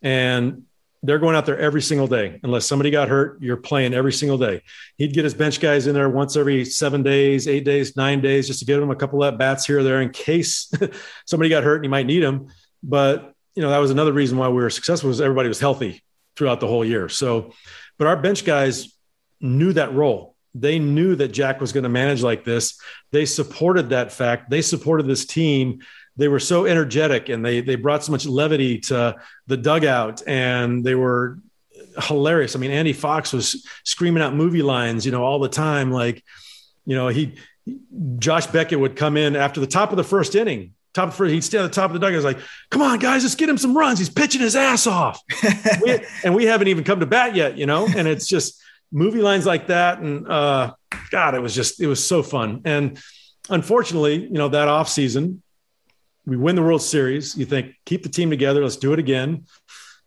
and 0.00 0.62
they're 1.02 1.18
going 1.18 1.36
out 1.36 1.46
there 1.46 1.58
every 1.58 1.82
single 1.82 2.06
day. 2.06 2.40
Unless 2.42 2.66
somebody 2.66 2.90
got 2.90 3.08
hurt, 3.08 3.40
you're 3.40 3.56
playing 3.56 3.94
every 3.94 4.12
single 4.12 4.38
day. 4.38 4.62
He'd 4.96 5.12
get 5.12 5.24
his 5.24 5.34
bench 5.34 5.60
guys 5.60 5.86
in 5.86 5.94
there 5.94 6.08
once 6.08 6.36
every 6.36 6.64
seven 6.64 7.02
days, 7.02 7.46
eight 7.46 7.64
days, 7.64 7.96
nine 7.96 8.20
days, 8.20 8.46
just 8.46 8.58
to 8.60 8.64
give 8.64 8.80
them 8.80 8.90
a 8.90 8.96
couple 8.96 9.22
of 9.22 9.38
bats 9.38 9.64
here 9.64 9.78
or 9.78 9.82
there 9.82 10.02
in 10.02 10.10
case 10.10 10.72
somebody 11.26 11.48
got 11.48 11.62
hurt 11.62 11.76
and 11.76 11.84
he 11.84 11.88
might 11.88 12.06
need 12.06 12.22
them. 12.22 12.48
But 12.82 13.34
you 13.54 13.62
know, 13.62 13.70
that 13.70 13.78
was 13.78 13.90
another 13.90 14.12
reason 14.12 14.38
why 14.38 14.48
we 14.48 14.62
were 14.62 14.70
successful 14.70 15.08
was 15.08 15.20
everybody 15.20 15.48
was 15.48 15.60
healthy 15.60 16.02
throughout 16.36 16.60
the 16.60 16.68
whole 16.68 16.84
year. 16.84 17.08
So, 17.08 17.52
but 17.96 18.06
our 18.06 18.16
bench 18.16 18.44
guys 18.44 18.96
knew 19.40 19.72
that 19.72 19.94
role 19.94 20.36
they 20.60 20.78
knew 20.78 21.14
that 21.16 21.28
Jack 21.28 21.60
was 21.60 21.72
going 21.72 21.84
to 21.84 21.88
manage 21.88 22.22
like 22.22 22.44
this. 22.44 22.80
They 23.12 23.26
supported 23.26 23.90
that 23.90 24.12
fact. 24.12 24.50
They 24.50 24.62
supported 24.62 25.06
this 25.06 25.26
team. 25.26 25.80
They 26.18 26.28
were 26.28 26.40
so 26.40 26.66
energetic 26.66 27.28
and 27.28 27.44
they 27.44 27.60
they 27.60 27.76
brought 27.76 28.04
so 28.04 28.12
much 28.12 28.26
levity 28.26 28.78
to 28.80 29.16
the 29.46 29.56
dugout 29.56 30.22
and 30.26 30.84
they 30.84 30.94
were 30.94 31.38
hilarious. 32.02 32.56
I 32.56 32.58
mean, 32.58 32.70
Andy 32.70 32.92
Fox 32.92 33.32
was 33.32 33.66
screaming 33.84 34.22
out 34.22 34.34
movie 34.34 34.62
lines, 34.62 35.06
you 35.06 35.12
know, 35.12 35.24
all 35.24 35.38
the 35.38 35.48
time. 35.48 35.90
Like, 35.90 36.22
you 36.84 36.96
know, 36.96 37.08
he 37.08 37.36
Josh 38.18 38.46
Beckett 38.46 38.80
would 38.80 38.96
come 38.96 39.16
in 39.16 39.36
after 39.36 39.60
the 39.60 39.66
top 39.66 39.90
of 39.90 39.96
the 39.96 40.04
first 40.04 40.34
inning. 40.34 40.74
Top 40.94 41.12
first, 41.12 41.32
he'd 41.32 41.44
stay 41.44 41.58
at 41.58 41.62
the 41.62 41.68
top 41.68 41.90
of 41.90 41.94
the 41.94 42.00
dugout. 42.00 42.14
He's 42.14 42.24
like, 42.24 42.38
"Come 42.70 42.82
on, 42.82 42.98
guys, 42.98 43.22
let's 43.22 43.34
get 43.34 43.48
him 43.48 43.58
some 43.58 43.76
runs. 43.76 43.98
He's 43.98 44.08
pitching 44.08 44.40
his 44.40 44.56
ass 44.56 44.86
off." 44.86 45.22
we, 45.82 46.00
and 46.24 46.34
we 46.34 46.46
haven't 46.46 46.68
even 46.68 46.82
come 46.82 47.00
to 47.00 47.06
bat 47.06 47.36
yet, 47.36 47.56
you 47.56 47.66
know. 47.66 47.86
And 47.86 48.08
it's 48.08 48.26
just 48.26 48.60
movie 48.90 49.20
lines 49.20 49.46
like 49.46 49.68
that. 49.68 49.98
And 49.98 50.26
uh, 50.26 50.74
God, 51.10 51.34
it 51.34 51.40
was 51.40 51.54
just, 51.54 51.80
it 51.80 51.86
was 51.86 52.04
so 52.04 52.22
fun. 52.22 52.62
And 52.64 53.00
unfortunately, 53.48 54.16
you 54.16 54.30
know, 54.30 54.48
that 54.48 54.68
off 54.68 54.88
season, 54.88 55.42
we 56.28 56.36
win 56.36 56.56
the 56.56 56.62
World 56.62 56.82
Series. 56.82 57.36
You 57.36 57.46
think, 57.46 57.74
keep 57.86 58.02
the 58.02 58.08
team 58.08 58.28
together. 58.28 58.62
Let's 58.62 58.76
do 58.76 58.92
it 58.92 58.98
again. 58.98 59.46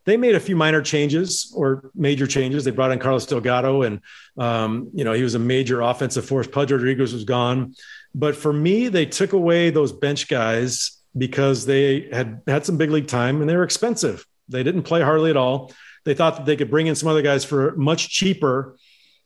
They 0.06 0.18
made 0.18 0.36
a 0.36 0.40
few 0.40 0.56
minor 0.56 0.82
changes 0.82 1.52
or 1.56 1.92
major 1.96 2.28
changes. 2.28 2.64
They 2.64 2.72
brought 2.72 2.92
in 2.92 3.00
Carlos 3.00 3.26
Delgado, 3.26 3.82
and 3.84 4.02
um, 4.38 4.90
you 4.94 5.04
know 5.04 5.14
he 5.14 5.24
was 5.24 5.36
a 5.36 5.40
major 5.40 5.82
offensive 5.82 6.26
force. 6.26 6.48
Pudge 6.48 6.72
Rodriguez 6.72 7.14
was 7.14 7.24
gone, 7.24 7.76
but 8.14 8.36
for 8.36 8.54
me, 8.54 8.88
they 8.88 9.06
took 9.06 9.34
away 9.34 9.70
those 9.70 9.92
bench 9.92 10.28
guys 10.28 10.98
because 11.18 11.66
they 11.66 12.10
had 12.12 12.42
had 12.48 12.66
some 12.66 12.78
big 12.78 12.90
league 12.90 13.08
time 13.08 13.42
and 13.42 13.50
they 13.50 13.56
were 13.56 13.64
expensive. 13.64 14.26
They 14.48 14.64
didn't 14.64 14.84
play 14.84 15.02
hardly 15.02 15.30
at 15.30 15.38
all. 15.38 15.74
They 16.04 16.14
thought 16.14 16.38
that 16.38 16.46
they 16.46 16.56
could 16.56 16.72
bring 16.72 16.88
in 16.88 16.96
some 16.96 17.10
other 17.10 17.22
guys 17.22 17.44
for 17.44 17.76
much 17.76 18.10
cheaper 18.10 18.78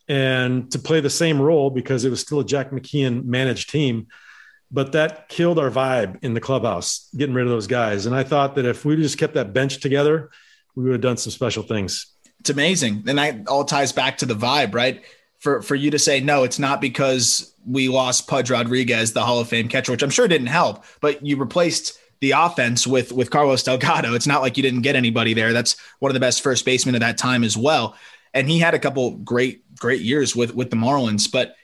and 0.08 0.72
to 0.72 0.80
play 0.80 1.00
the 1.00 1.10
same 1.10 1.41
role 1.41 1.70
because 1.70 2.06
it 2.06 2.10
was 2.10 2.22
still 2.22 2.39
a 2.39 2.46
Jack 2.46 2.72
McKeon 2.72 3.26
managed 3.26 3.70
team. 3.70 4.08
But 4.72 4.93
that 4.93 5.30
killed 5.30 5.59
our 5.59 5.70
vibe 5.70 6.24
in 6.24 6.34
the 6.34 6.41
clubhouse, 6.41 7.09
getting 7.16 7.36
rid 7.36 7.45
of 7.45 7.51
those 7.51 7.68
guys. 7.68 8.05
And 8.05 8.16
I 8.16 8.24
thought 8.24 8.55
that 8.55 8.66
if 8.66 8.84
we 8.84 8.95
just 8.95 9.18
kept 9.18 9.36
that 9.36 9.53
bench 9.53 9.80
together, 9.80 10.32
we 10.76 10.84
would 10.84 10.93
have 10.93 11.01
done 11.01 11.18
some 11.18 11.32
special 11.32 11.63
things. 11.63 12.07
It's 12.39 12.49
amazing. 12.49 13.03
And 13.07 13.18
that 13.18 13.47
all 13.47 13.63
ties 13.63 13.91
back 13.91 14.18
to 14.20 14.26
the 14.26 14.34
vibe, 14.36 14.74
right? 14.74 15.03
For 15.39 15.61
for 15.61 15.76
you 15.76 15.91
to 15.91 15.99
say 15.99 16.20
no, 16.20 16.43
it's 16.43 16.59
not 16.59 16.82
because 16.82 17.53
we 17.66 17.88
lost 17.88 18.28
Pudge 18.28 18.49
Rodriguez, 18.49 19.13
the 19.13 19.24
Hall 19.24 19.39
of 19.39 19.47
Fame 19.47 19.68
catcher, 19.68 19.91
which 19.91 20.03
I'm 20.03 20.09
sure 20.09 20.28
didn't 20.28 20.47
help, 20.47 20.84
but 21.01 21.26
you 21.26 21.38
replaced 21.38 21.99
the 22.22 22.32
offense 22.32 22.88
with 22.88 23.11
with 23.11 23.30
Carlos 23.30 23.63
Delgado. 23.63 24.13
It's 24.13 24.28
not 24.28 24.41
like 24.41 24.57
you 24.57 24.63
didn't 24.63 24.82
get 24.82 24.95
anybody 24.95 25.34
there. 25.34 25.53
That's 25.53 25.76
one 25.99 26.09
of 26.09 26.13
the 26.13 26.20
best 26.20 26.41
first 26.41 26.66
basemen 26.66 26.95
of 26.95 27.01
that 27.01 27.18
time 27.18 27.43
as 27.43 27.57
well. 27.57 27.95
And 28.34 28.49
he 28.49 28.59
had 28.59 28.74
a 28.74 28.80
couple 28.80 29.11
great 29.18 29.63
great 29.78 30.01
years 30.01 30.36
with 30.36 30.55
with 30.55 30.70
the 30.70 30.76
Marlins, 30.76 31.32
but 31.32 31.55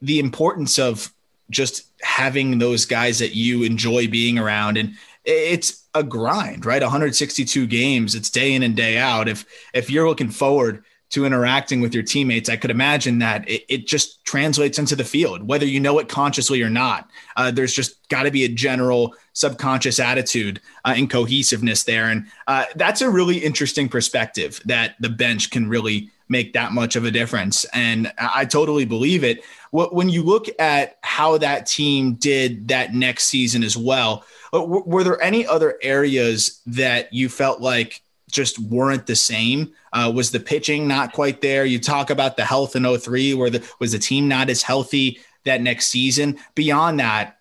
the 0.00 0.18
importance 0.18 0.78
of 0.78 1.12
just 1.50 1.89
having 2.02 2.58
those 2.58 2.84
guys 2.86 3.18
that 3.18 3.34
you 3.34 3.62
enjoy 3.62 4.08
being 4.08 4.38
around 4.38 4.76
and 4.76 4.94
it's 5.24 5.86
a 5.94 6.02
grind, 6.02 6.64
right? 6.64 6.82
162 6.82 7.66
games, 7.66 8.14
it's 8.14 8.30
day 8.30 8.54
in 8.54 8.62
and 8.62 8.76
day 8.76 8.96
out. 8.98 9.28
If 9.28 9.44
if 9.74 9.90
you're 9.90 10.08
looking 10.08 10.30
forward 10.30 10.84
to 11.10 11.26
interacting 11.26 11.80
with 11.80 11.92
your 11.92 12.02
teammates, 12.02 12.48
I 12.48 12.56
could 12.56 12.70
imagine 12.70 13.18
that 13.18 13.48
it, 13.48 13.64
it 13.68 13.86
just 13.86 14.24
translates 14.24 14.78
into 14.78 14.96
the 14.96 15.04
field, 15.04 15.46
whether 15.46 15.66
you 15.66 15.80
know 15.80 15.98
it 15.98 16.08
consciously 16.08 16.62
or 16.62 16.70
not. 16.70 17.10
Uh, 17.36 17.50
there's 17.50 17.74
just 17.74 18.08
got 18.08 18.22
to 18.22 18.30
be 18.30 18.44
a 18.44 18.48
general 18.48 19.14
subconscious 19.32 19.98
attitude 19.98 20.60
uh, 20.84 20.94
and 20.96 21.10
cohesiveness 21.10 21.82
there. 21.82 22.06
And 22.06 22.26
uh, 22.46 22.64
that's 22.76 23.02
a 23.02 23.10
really 23.10 23.38
interesting 23.38 23.88
perspective 23.88 24.60
that 24.64 24.94
the 25.00 25.08
bench 25.08 25.50
can 25.50 25.68
really 25.68 26.10
make 26.28 26.52
that 26.52 26.72
much 26.72 26.94
of 26.94 27.04
a 27.04 27.10
difference. 27.10 27.64
And 27.74 28.12
I 28.16 28.44
totally 28.44 28.84
believe 28.84 29.24
it. 29.24 29.42
When 29.72 30.08
you 30.08 30.22
look 30.22 30.46
at 30.60 30.98
how 31.02 31.38
that 31.38 31.66
team 31.66 32.14
did 32.14 32.68
that 32.68 32.94
next 32.94 33.24
season 33.24 33.64
as 33.64 33.76
well, 33.76 34.24
uh, 34.52 34.64
were 34.64 35.04
there 35.04 35.20
any 35.20 35.46
other 35.46 35.78
areas 35.82 36.60
that 36.66 37.12
you 37.12 37.28
felt 37.28 37.60
like 37.60 38.02
just 38.30 38.58
weren't 38.58 39.06
the 39.06 39.16
same? 39.16 39.72
Uh, 39.92 40.10
was 40.14 40.30
the 40.30 40.40
pitching 40.40 40.86
not 40.88 41.12
quite 41.12 41.40
there? 41.40 41.64
You 41.64 41.78
talk 41.78 42.10
about 42.10 42.36
the 42.36 42.44
health 42.44 42.76
in 42.76 42.84
03, 42.84 43.34
where 43.34 43.50
the 43.50 43.68
was 43.78 43.92
the 43.92 43.98
team 43.98 44.28
not 44.28 44.48
as 44.50 44.62
healthy 44.62 45.20
that 45.44 45.60
next 45.60 45.88
season? 45.88 46.38
Beyond 46.54 47.00
that, 47.00 47.40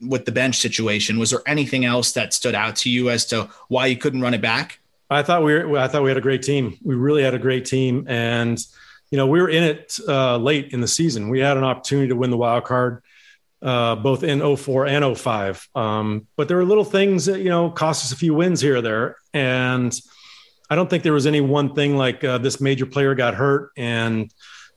with 0.00 0.24
the 0.24 0.32
bench 0.32 0.58
situation, 0.58 1.18
was 1.18 1.30
there 1.30 1.42
anything 1.46 1.84
else 1.84 2.12
that 2.12 2.32
stood 2.32 2.54
out 2.54 2.76
to 2.76 2.90
you 2.90 3.10
as 3.10 3.26
to 3.26 3.50
why 3.68 3.86
you 3.86 3.96
couldn't 3.96 4.20
run 4.20 4.34
it 4.34 4.40
back? 4.40 4.80
I 5.10 5.22
thought 5.22 5.42
we 5.42 5.54
were, 5.54 5.78
I 5.78 5.88
thought 5.88 6.02
we 6.02 6.10
had 6.10 6.18
a 6.18 6.22
great 6.22 6.42
team. 6.42 6.76
We 6.82 6.94
really 6.94 7.22
had 7.22 7.34
a 7.34 7.38
great 7.38 7.64
team, 7.64 8.06
and 8.08 8.62
you 9.10 9.16
know 9.16 9.26
we 9.26 9.40
were 9.40 9.48
in 9.48 9.62
it 9.62 9.98
uh, 10.06 10.36
late 10.36 10.72
in 10.72 10.80
the 10.80 10.88
season. 10.88 11.28
We 11.28 11.40
had 11.40 11.56
an 11.56 11.64
opportunity 11.64 12.08
to 12.08 12.16
win 12.16 12.30
the 12.30 12.36
wild 12.36 12.64
card. 12.64 13.02
Uh, 13.60 13.96
both 13.96 14.22
in 14.22 14.56
04 14.56 14.86
and 14.86 15.18
05. 15.18 15.68
Um, 15.74 16.28
but 16.36 16.46
there 16.46 16.58
were 16.58 16.64
little 16.64 16.84
things 16.84 17.26
that, 17.26 17.40
you 17.40 17.48
know, 17.48 17.70
cost 17.70 18.04
us 18.04 18.12
a 18.12 18.16
few 18.16 18.32
wins 18.32 18.60
here 18.60 18.76
or 18.76 18.80
there. 18.80 19.16
And 19.34 19.92
I 20.70 20.76
don't 20.76 20.90
think 20.90 21.02
there 21.02 21.12
was 21.12 21.26
any 21.26 21.40
one 21.40 21.74
thing 21.74 21.96
like 21.96 22.22
uh, 22.22 22.38
this 22.38 22.60
major 22.60 22.86
player 22.86 23.14
got 23.14 23.34
hurt 23.34 23.70
and 23.76 24.32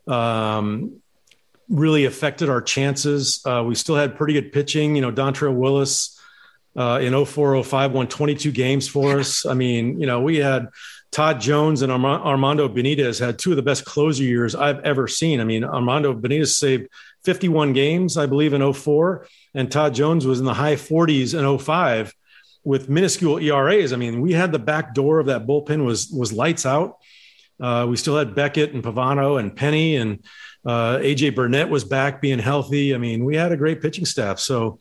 um, 0.08 1.02
really 1.70 2.06
affected 2.06 2.50
our 2.50 2.62
chances. 2.62 3.42
Uh, 3.46 3.64
we 3.66 3.76
still 3.76 3.96
had 3.96 4.16
pretty 4.16 4.34
good 4.34 4.52
pitching. 4.52 4.96
You 4.96 5.02
know, 5.02 5.12
Dontrelle 5.12 5.56
Willis 5.56 6.20
uh, 6.76 7.00
in 7.02 7.14
0405 7.14 7.92
won 7.92 8.08
22 8.08 8.52
games 8.52 8.88
for 8.88 9.20
us. 9.20 9.46
I 9.46 9.54
mean, 9.54 10.00
you 10.00 10.08
know, 10.08 10.22
we 10.22 10.38
had 10.38 10.70
Todd 11.12 11.42
Jones 11.42 11.82
and 11.82 11.92
Armando 11.92 12.70
Benitez 12.70 13.20
had 13.20 13.38
two 13.38 13.52
of 13.52 13.58
the 13.58 13.64
best 13.64 13.84
closer 13.84 14.24
years 14.24 14.56
I've 14.56 14.80
ever 14.80 15.08
seen. 15.08 15.42
I 15.42 15.44
mean, 15.44 15.66
Armando 15.66 16.14
Benitez 16.14 16.54
saved 16.54 16.88
51 17.26 17.74
games, 17.74 18.18
I 18.18 18.26
believe, 18.26 18.54
in 18.54 18.74
04, 18.74 19.28
and 19.54 19.70
Todd 19.70 19.94
Jones 19.94 20.26
was 20.26 20.40
in 20.40 20.46
the 20.46 20.54
high 20.54 20.76
40s 20.76 21.38
in 21.38 21.58
05 21.60 22.14
with 22.64 22.90
minuscule 22.90 23.40
ERAs. 23.40 23.94
I 23.94 23.96
mean, 23.96 24.22
we 24.22 24.34
had 24.34 24.52
the 24.52 24.60
back 24.60 24.94
door 24.94 25.20
of 25.20 25.28
that 25.28 25.48
bullpen 25.48 25.86
was 25.86 26.10
was 26.10 26.32
lights 26.32 26.66
out. 26.66 26.98
Uh, 27.60 27.86
we 27.90 27.96
still 27.96 28.18
had 28.18 28.34
Beckett 28.34 28.74
and 28.74 28.84
Pavano 28.84 29.40
and 29.40 29.56
Penny 29.56 29.96
and 29.96 30.24
uh, 30.66 30.98
AJ 30.98 31.36
Burnett 31.36 31.70
was 31.70 31.84
back 31.84 32.22
being 32.22 32.40
healthy. 32.40 32.94
I 32.94 32.98
mean, 32.98 33.26
we 33.26 33.36
had 33.36 33.52
a 33.52 33.58
great 33.58 33.82
pitching 33.82 34.06
staff. 34.06 34.40
So 34.40 34.80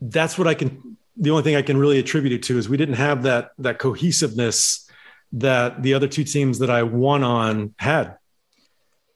that's 0.00 0.38
what 0.38 0.46
I 0.46 0.54
can. 0.54 0.96
The 1.16 1.30
only 1.30 1.42
thing 1.42 1.56
I 1.56 1.62
can 1.62 1.76
really 1.76 1.98
attribute 1.98 2.32
it 2.32 2.42
to 2.44 2.58
is 2.58 2.68
we 2.68 2.76
didn't 2.76 2.96
have 2.96 3.22
that 3.24 3.50
that 3.58 3.78
cohesiveness 3.78 4.88
that 5.32 5.82
the 5.82 5.94
other 5.94 6.08
two 6.08 6.24
teams 6.24 6.58
that 6.60 6.70
I 6.70 6.82
won 6.82 7.22
on 7.22 7.74
had. 7.78 8.16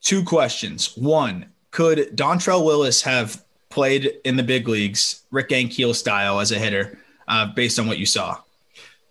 Two 0.00 0.24
questions. 0.24 0.96
One, 0.96 1.46
could 1.70 2.16
Dontrelle 2.16 2.64
Willis 2.64 3.02
have 3.02 3.44
played 3.68 4.12
in 4.24 4.36
the 4.36 4.42
big 4.42 4.68
leagues, 4.68 5.22
Rick 5.30 5.50
Ankiel 5.50 5.94
style, 5.94 6.40
as 6.40 6.52
a 6.52 6.58
hitter, 6.58 6.98
uh, 7.28 7.46
based 7.46 7.78
on 7.78 7.86
what 7.86 7.98
you 7.98 8.06
saw? 8.06 8.38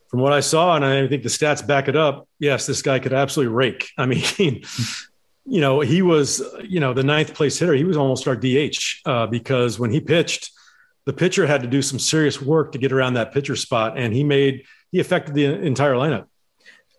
From 0.10 0.22
what 0.22 0.34
I 0.34 0.40
saw, 0.40 0.76
and 0.76 0.86
I 0.86 1.08
think 1.08 1.24
the 1.24 1.30
stats 1.30 1.66
back 1.66 1.88
it 1.88 1.96
up, 1.96 2.28
yes, 2.40 2.66
this 2.66 2.82
guy 2.82 3.00
could 3.00 3.14
absolutely 3.14 3.54
rake. 3.54 3.90
I 3.98 4.06
mean, 4.06 4.64
you 5.46 5.62
know, 5.62 5.80
he 5.80 6.02
was, 6.02 6.42
you 6.64 6.80
know, 6.80 6.94
the 6.94 7.04
ninth 7.04 7.34
place 7.34 7.60
hitter. 7.60 7.74
He 7.74 7.84
was 7.84 7.98
almost 7.98 8.28
our 8.28 8.36
DH 8.36 8.78
uh, 9.06 9.28
because 9.28 9.80
when 9.80 9.92
he 9.92 10.00
pitched, 10.00 10.52
the 11.06 11.14
pitcher 11.14 11.48
had 11.48 11.62
to 11.62 11.68
do 11.68 11.82
some 11.82 12.00
serious 12.00 12.42
work 12.42 12.74
to 12.74 12.78
get 12.78 12.92
around 12.92 13.14
that 13.14 13.32
pitcher 13.32 13.56
spot, 13.56 13.98
and 13.98 14.14
he 14.14 14.24
made 14.24 14.66
he 14.92 15.00
affected 15.00 15.36
the 15.36 15.46
entire 15.46 15.94
lineup. 15.94 16.26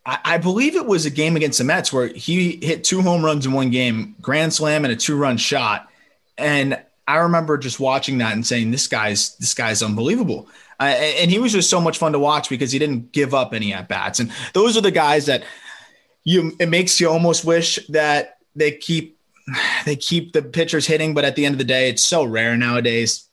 I, 0.05 0.19
I 0.25 0.39
believe 0.39 0.77
it 0.77 0.87
was 0.87 1.05
a 1.05 1.11
game 1.11 1.37
against 1.37 1.59
the 1.59 1.65
Mets 1.65 1.93
where 1.93 2.09
he 2.09 2.59
hit 2.63 2.85
two 2.85 3.03
home 3.03 3.23
runs 3.23 3.45
in 3.45 3.53
one 3.53 3.71
game, 3.71 4.17
grand 4.21 4.55
slam 4.55 4.85
and 4.85 4.93
a 4.93 4.97
two 4.97 5.17
run 5.17 5.37
shot, 5.37 5.89
and 6.39 6.81
I 7.07 7.17
remember 7.17 7.59
just 7.59 7.81
watching 7.81 8.19
that 8.19 8.33
and 8.33 8.47
saying, 8.47 8.71
"This 8.71 8.87
guy's 8.87 9.37
this 9.37 9.55
guy's 9.55 9.83
unbelievable." 9.83 10.49
Uh, 10.81 10.85
and 10.85 11.31
he 11.31 11.39
was 11.39 11.53
just 11.53 11.71
so 11.71 11.81
much 11.81 11.99
fun 11.99 12.13
to 12.13 12.19
watch 12.19 12.49
because 12.49 12.71
he 12.71 12.79
didn't 12.79 13.13
give 13.13 13.35
up 13.35 13.53
any 13.53 13.73
at 13.73 13.89
bats. 13.89 14.21
And 14.21 14.31
those 14.53 14.77
are 14.77 14.81
the 14.81 14.91
guys 14.91 15.27
that 15.27 15.45
you. 16.25 16.57
It 16.61 16.69
makes 16.69 17.01
you 17.01 17.09
almost 17.09 17.45
wish 17.45 17.79
that 17.89 18.39
they 18.55 18.73
keep 18.73 19.19
they 19.85 19.97
keep 19.97 20.33
the 20.33 20.43
pitchers 20.43 20.87
hitting, 20.87 21.15
but 21.15 21.25
at 21.25 21.37
the 21.37 21.47
end 21.47 21.55
of 21.55 21.59
the 21.59 21.65
day, 21.65 21.89
it's 21.89 22.05
so 22.05 22.25
rare 22.25 22.57
nowadays 22.57 23.29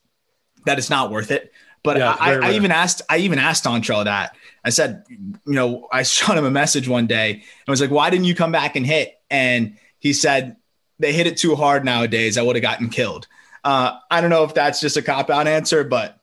that 0.65 0.77
it's 0.77 0.89
not 0.89 1.11
worth 1.11 1.31
it. 1.31 1.51
But 1.83 1.97
yeah, 1.97 2.15
I, 2.19 2.35
I, 2.35 2.51
even 2.53 2.71
asked, 2.71 3.03
I 3.09 3.17
even 3.17 3.37
asked 3.37 3.63
Dontrelle 3.63 4.05
that. 4.05 4.35
I 4.63 4.71
said, 4.71 5.03
you 5.07 5.39
know, 5.45 5.87
I 5.91 6.01
shot 6.03 6.37
him 6.37 6.45
a 6.45 6.51
message 6.51 6.87
one 6.87 7.05
day 7.05 7.31
and 7.33 7.67
was 7.67 7.79
like, 7.79 7.91
why 7.91 8.09
didn't 8.09 8.25
you 8.25 8.35
come 8.35 8.51
back 8.51 8.75
and 8.75 8.85
hit? 8.85 9.19
And 9.29 9.77
he 9.99 10.13
said, 10.13 10.57
they 10.97 11.13
hit 11.13 11.27
it 11.27 11.37
too 11.37 11.55
hard 11.55 11.85
nowadays. 11.85 12.37
I 12.37 12.41
would 12.41 12.55
have 12.55 12.63
gotten 12.63 12.89
killed. 12.89 13.27
Uh, 13.63 13.97
I 14.09 14.21
don't 14.21 14.29
know 14.29 14.43
if 14.43 14.53
that's 14.53 14.79
just 14.79 14.97
a 14.97 15.01
cop 15.01 15.29
out 15.29 15.47
answer, 15.47 15.83
but 15.83 16.19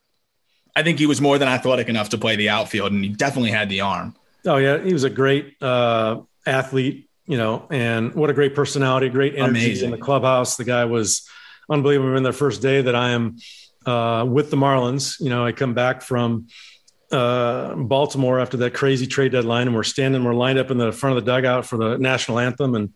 I 0.74 0.82
think 0.82 0.98
he 0.98 1.06
was 1.06 1.20
more 1.20 1.38
than 1.38 1.48
athletic 1.48 1.88
enough 1.88 2.10
to 2.10 2.18
play 2.18 2.36
the 2.36 2.48
outfield, 2.48 2.92
and 2.92 3.04
he 3.04 3.10
definitely 3.10 3.50
had 3.50 3.68
the 3.68 3.82
arm. 3.82 4.14
Oh 4.46 4.56
yeah, 4.56 4.78
he 4.78 4.92
was 4.92 5.04
a 5.04 5.10
great 5.10 5.56
uh, 5.62 6.20
athlete, 6.46 7.08
you 7.26 7.36
know, 7.36 7.66
and 7.70 8.14
what 8.14 8.30
a 8.30 8.32
great 8.32 8.54
personality, 8.54 9.08
great 9.08 9.34
energy 9.34 9.66
Amazing. 9.66 9.86
in 9.86 9.90
the 9.92 9.98
clubhouse. 9.98 10.56
The 10.56 10.64
guy 10.64 10.84
was 10.86 11.28
unbelievable. 11.70 12.16
In 12.16 12.22
the 12.22 12.32
first 12.32 12.62
day 12.62 12.82
that 12.82 12.94
I 12.94 13.10
am 13.10 13.36
uh, 13.86 14.24
with 14.28 14.50
the 14.50 14.56
Marlins. 14.56 15.20
You 15.20 15.30
know, 15.30 15.44
I 15.44 15.52
come 15.52 15.74
back 15.74 16.02
from 16.02 16.48
uh, 17.10 17.74
Baltimore 17.74 18.40
after 18.40 18.56
that 18.58 18.74
crazy 18.74 19.06
trade 19.06 19.32
deadline, 19.32 19.66
and 19.66 19.76
we're 19.76 19.82
standing, 19.82 20.24
we're 20.24 20.34
lined 20.34 20.58
up 20.58 20.70
in 20.70 20.78
the 20.78 20.92
front 20.92 21.16
of 21.16 21.24
the 21.24 21.30
dugout 21.30 21.66
for 21.66 21.76
the 21.76 21.98
national 21.98 22.38
anthem, 22.38 22.74
and 22.74 22.90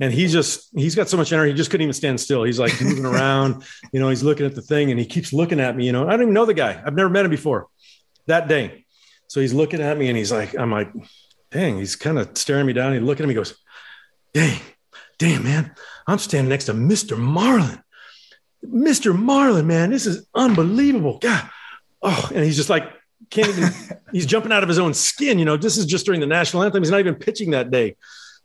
and 0.00 0.12
he's 0.12 0.32
just 0.32 0.68
he's 0.76 0.94
got 0.94 1.08
so 1.08 1.16
much 1.16 1.32
energy, 1.32 1.52
he 1.52 1.56
just 1.56 1.70
couldn't 1.70 1.84
even 1.84 1.94
stand 1.94 2.20
still. 2.20 2.44
He's 2.44 2.58
like 2.58 2.80
moving 2.80 3.06
around, 3.06 3.64
you 3.92 4.00
know, 4.00 4.08
he's 4.08 4.22
looking 4.22 4.46
at 4.46 4.54
the 4.54 4.62
thing, 4.62 4.90
and 4.90 5.00
he 5.00 5.06
keeps 5.06 5.32
looking 5.32 5.60
at 5.60 5.76
me. 5.76 5.86
You 5.86 5.92
know, 5.92 6.06
I 6.06 6.12
don't 6.12 6.22
even 6.22 6.34
know 6.34 6.44
the 6.44 6.54
guy. 6.54 6.80
I've 6.84 6.94
never 6.94 7.10
met 7.10 7.24
him 7.24 7.30
before. 7.30 7.68
That 8.26 8.48
day, 8.48 8.84
so 9.28 9.40
he's 9.40 9.54
looking 9.54 9.80
at 9.80 9.96
me, 9.96 10.08
and 10.08 10.16
he's 10.16 10.32
like, 10.32 10.58
I'm 10.58 10.72
like, 10.72 10.92
dang, 11.50 11.78
he's 11.78 11.96
kind 11.96 12.18
of 12.18 12.36
staring 12.36 12.66
me 12.66 12.72
down. 12.72 12.92
He's 12.92 13.02
looking 13.02 13.24
at 13.24 13.28
me, 13.28 13.34
he 13.34 13.36
goes, 13.36 13.56
dang, 14.34 14.60
damn, 15.18 15.44
man, 15.44 15.74
I'm 16.06 16.18
standing 16.18 16.48
next 16.48 16.64
to 16.64 16.74
Mr. 16.74 17.16
Marlin. 17.16 17.82
Mr. 18.64 19.16
Marlin, 19.16 19.66
man, 19.66 19.90
this 19.90 20.06
is 20.06 20.26
unbelievable. 20.34 21.18
God. 21.18 21.48
Oh, 22.02 22.30
and 22.34 22.44
he's 22.44 22.56
just 22.56 22.70
like, 22.70 22.92
can't 23.30 23.48
even, 23.48 23.70
he's 24.12 24.26
jumping 24.26 24.52
out 24.52 24.62
of 24.62 24.68
his 24.68 24.78
own 24.78 24.94
skin. 24.94 25.38
You 25.38 25.44
know, 25.44 25.56
this 25.56 25.76
is 25.76 25.86
just 25.86 26.04
during 26.04 26.20
the 26.20 26.26
national 26.26 26.62
anthem. 26.62 26.82
He's 26.82 26.90
not 26.90 27.00
even 27.00 27.14
pitching 27.14 27.50
that 27.50 27.70
day. 27.70 27.96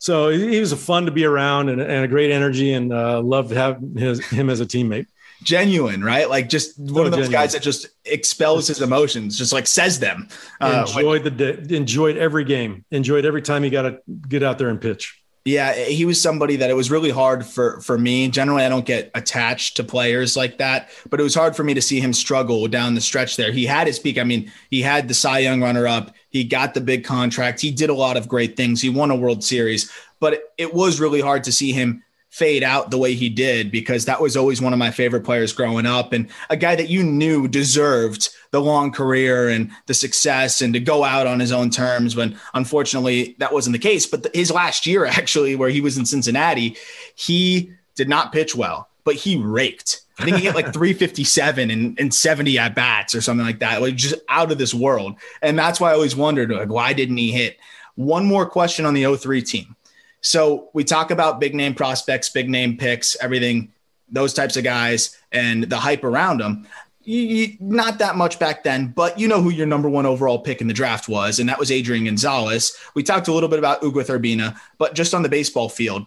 So 0.02 0.30
he 0.30 0.60
was 0.60 0.74
fun 0.74 1.06
to 1.06 1.12
be 1.12 1.26
around 1.26 1.70
and, 1.70 1.80
and 1.80 2.04
a 2.04 2.08
great 2.08 2.32
energy 2.32 2.74
and 2.74 2.92
uh, 2.92 3.22
loved 3.22 3.50
to 3.50 3.56
have 3.56 3.80
his, 3.96 4.26
him 4.26 4.50
as 4.50 4.60
a 4.60 4.66
teammate. 4.66 5.06
Genuine, 5.44 6.04
right? 6.04 6.28
Like 6.28 6.50
just 6.50 6.80
one 6.80 6.88
so 6.90 7.04
of 7.04 7.12
those 7.12 7.26
genuine. 7.26 7.32
guys 7.32 7.54
that 7.54 7.62
just 7.62 7.86
expels 8.04 8.68
his 8.68 8.82
emotions, 8.82 9.38
just 9.38 9.54
like 9.54 9.68
says 9.68 10.00
them. 10.00 10.28
Uh, 10.60 10.88
enjoyed 10.88 11.24
the 11.24 11.30
day, 11.30 11.76
enjoyed 11.76 12.18
every 12.18 12.44
game, 12.46 12.84
enjoyed 12.90 13.26
every 13.26 13.44
time 13.44 13.62
he 13.62 13.70
got 13.70 13.84
to 13.84 14.00
get 14.28 14.42
out 14.42 14.58
there 14.58 14.70
and 14.70 14.82
pitch. 14.82 15.21
Yeah, 15.44 15.74
he 15.74 16.06
was 16.06 16.22
somebody 16.22 16.56
that 16.58 16.70
it 16.70 16.76
was 16.76 16.92
really 16.92 17.10
hard 17.10 17.44
for 17.44 17.82
for 17.82 17.98
me. 17.98 18.28
Generally, 18.28 18.64
I 18.64 18.70
don't 18.70 18.86
get 18.86 19.10
attached 19.16 19.76
to 19.78 19.84
players 19.84 20.38
like 20.38 20.60
that, 20.60 20.90
but 21.10 21.20
it 21.20 21.24
was 21.24 21.34
hard 21.34 21.56
for 21.56 21.64
me 21.64 21.74
to 21.74 21.82
see 21.82 22.00
him 22.00 22.14
struggle 22.14 22.68
down 22.68 22.94
the 22.94 23.02
stretch 23.02 23.38
there. 23.38 23.52
He 23.52 23.66
had 23.66 23.88
his 23.88 23.98
peak. 23.98 24.20
I 24.20 24.24
mean, 24.24 24.52
he 24.70 24.84
had 24.84 25.08
the 25.08 25.16
Cy 25.16 25.40
Young 25.40 25.60
runner 25.60 25.88
up. 25.88 26.14
He 26.30 26.44
got 26.44 26.76
the 26.76 26.82
big 26.82 27.04
contract. 27.04 27.60
He 27.60 27.72
did 27.72 27.90
a 27.90 27.96
lot 27.96 28.18
of 28.18 28.28
great 28.28 28.56
things. 28.56 28.82
He 28.82 28.90
won 28.90 29.10
a 29.10 29.16
World 29.16 29.44
Series, 29.44 29.92
but 30.20 30.54
it 30.60 30.76
was 30.76 31.00
really 31.00 31.22
hard 31.22 31.44
to 31.46 31.52
see 31.52 31.72
him 31.72 32.04
fade 32.32 32.64
out 32.64 32.90
the 32.90 32.98
way 32.98 33.14
he 33.14 33.28
did 33.28 33.70
because 33.70 34.06
that 34.06 34.22
was 34.22 34.38
always 34.38 34.62
one 34.62 34.72
of 34.72 34.80
my 34.80 34.90
favorite 34.90 35.26
players 35.26 35.52
growing 35.52 35.86
up 35.86 36.14
and 36.14 36.30
a 36.50 36.56
guy 36.56 36.78
that 36.78 36.88
you 36.88 37.04
knew 37.04 37.46
deserved 37.46 38.30
the 38.52 38.62
long 38.62 38.90
career 38.90 39.50
and 39.50 39.70
the 39.88 39.94
success 39.94 40.62
and 40.62 40.74
to 40.74 40.80
go 40.80 41.04
out 41.04 41.28
on 41.28 41.42
his 41.42 41.52
own 41.52 41.70
terms 41.70 42.16
when 42.16 42.40
unfortunately 42.54 43.36
that 43.40 43.52
wasn't 43.52 43.74
the 43.74 43.80
case. 43.80 44.06
But 44.06 44.34
his 44.34 44.50
last 44.50 44.88
year 44.88 45.06
actually 45.22 45.58
where 45.58 45.70
he 45.70 45.82
was 45.82 45.98
in 45.98 46.06
Cincinnati 46.06 46.78
he 47.16 47.74
did 47.96 48.08
not 48.08 48.32
pitch 48.32 48.56
well 48.56 48.88
but 49.04 49.16
he 49.16 49.36
raked. 49.36 50.02
I 50.18 50.24
think 50.24 50.38
he 50.38 50.44
hit 50.44 50.56
like 50.56 50.74
357 50.74 51.70
and, 51.70 52.00
and 52.00 52.14
70 52.14 52.58
at 52.58 52.76
bats 52.76 53.14
or 53.14 53.20
something 53.20 53.46
like 53.46 53.60
that 53.60 53.82
like 53.82 53.96
just 53.96 54.16
out 54.30 54.54
of 54.54 54.58
this 54.58 54.74
world. 54.74 55.16
And 55.42 55.60
that's 55.60 55.82
why 55.82 55.92
I 55.92 55.96
always 55.96 56.16
wondered 56.16 56.50
like 56.50 56.70
why 56.70 56.94
didn't 56.94 57.18
he 57.18 57.34
hit? 57.34 57.58
One 57.96 58.26
more 58.26 58.46
question 58.46 58.86
on 58.86 58.94
the 58.94 59.18
03 59.18 59.42
team 59.42 59.76
so 60.22 60.70
we 60.74 60.84
talk 60.84 61.12
about 61.12 61.40
big 61.40 61.56
name 61.56 61.74
prospects, 61.74 62.30
big 62.30 62.50
name 62.50 62.78
picks, 62.78 63.18
everything, 63.22 63.72
those 64.10 64.34
types 64.34 64.56
of 64.56 64.64
guys, 64.64 65.18
and 65.32 65.64
the 65.64 65.78
hype 65.78 66.04
around 66.04 66.40
them. 66.40 66.68
You, 67.04 67.20
you, 67.20 67.58
not 67.60 67.98
that 67.98 68.16
much 68.16 68.38
back 68.38 68.64
then, 68.64 68.90
but 68.90 69.20
you 69.20 69.28
know 69.28 69.42
who 69.42 69.50
your 69.50 69.66
number 69.66 69.90
one 69.90 70.06
overall 70.06 70.38
pick 70.38 70.62
in 70.62 70.68
the 70.68 70.74
draft 70.74 71.10
was, 71.10 71.40
and 71.40 71.50
that 71.50 71.58
was 71.58 71.72
Adrian 71.72 72.06
Gonzalez. 72.06 72.78
We 72.94 73.02
talked 73.02 73.28
a 73.28 73.34
little 73.34 73.50
bit 73.50 73.58
about 73.58 73.82
Ugueth 73.82 74.08
Urbina, 74.08 74.56
but 74.78 74.94
just 74.94 75.16
on 75.16 75.24
the 75.24 75.30
baseball 75.30 75.68
field, 75.68 76.06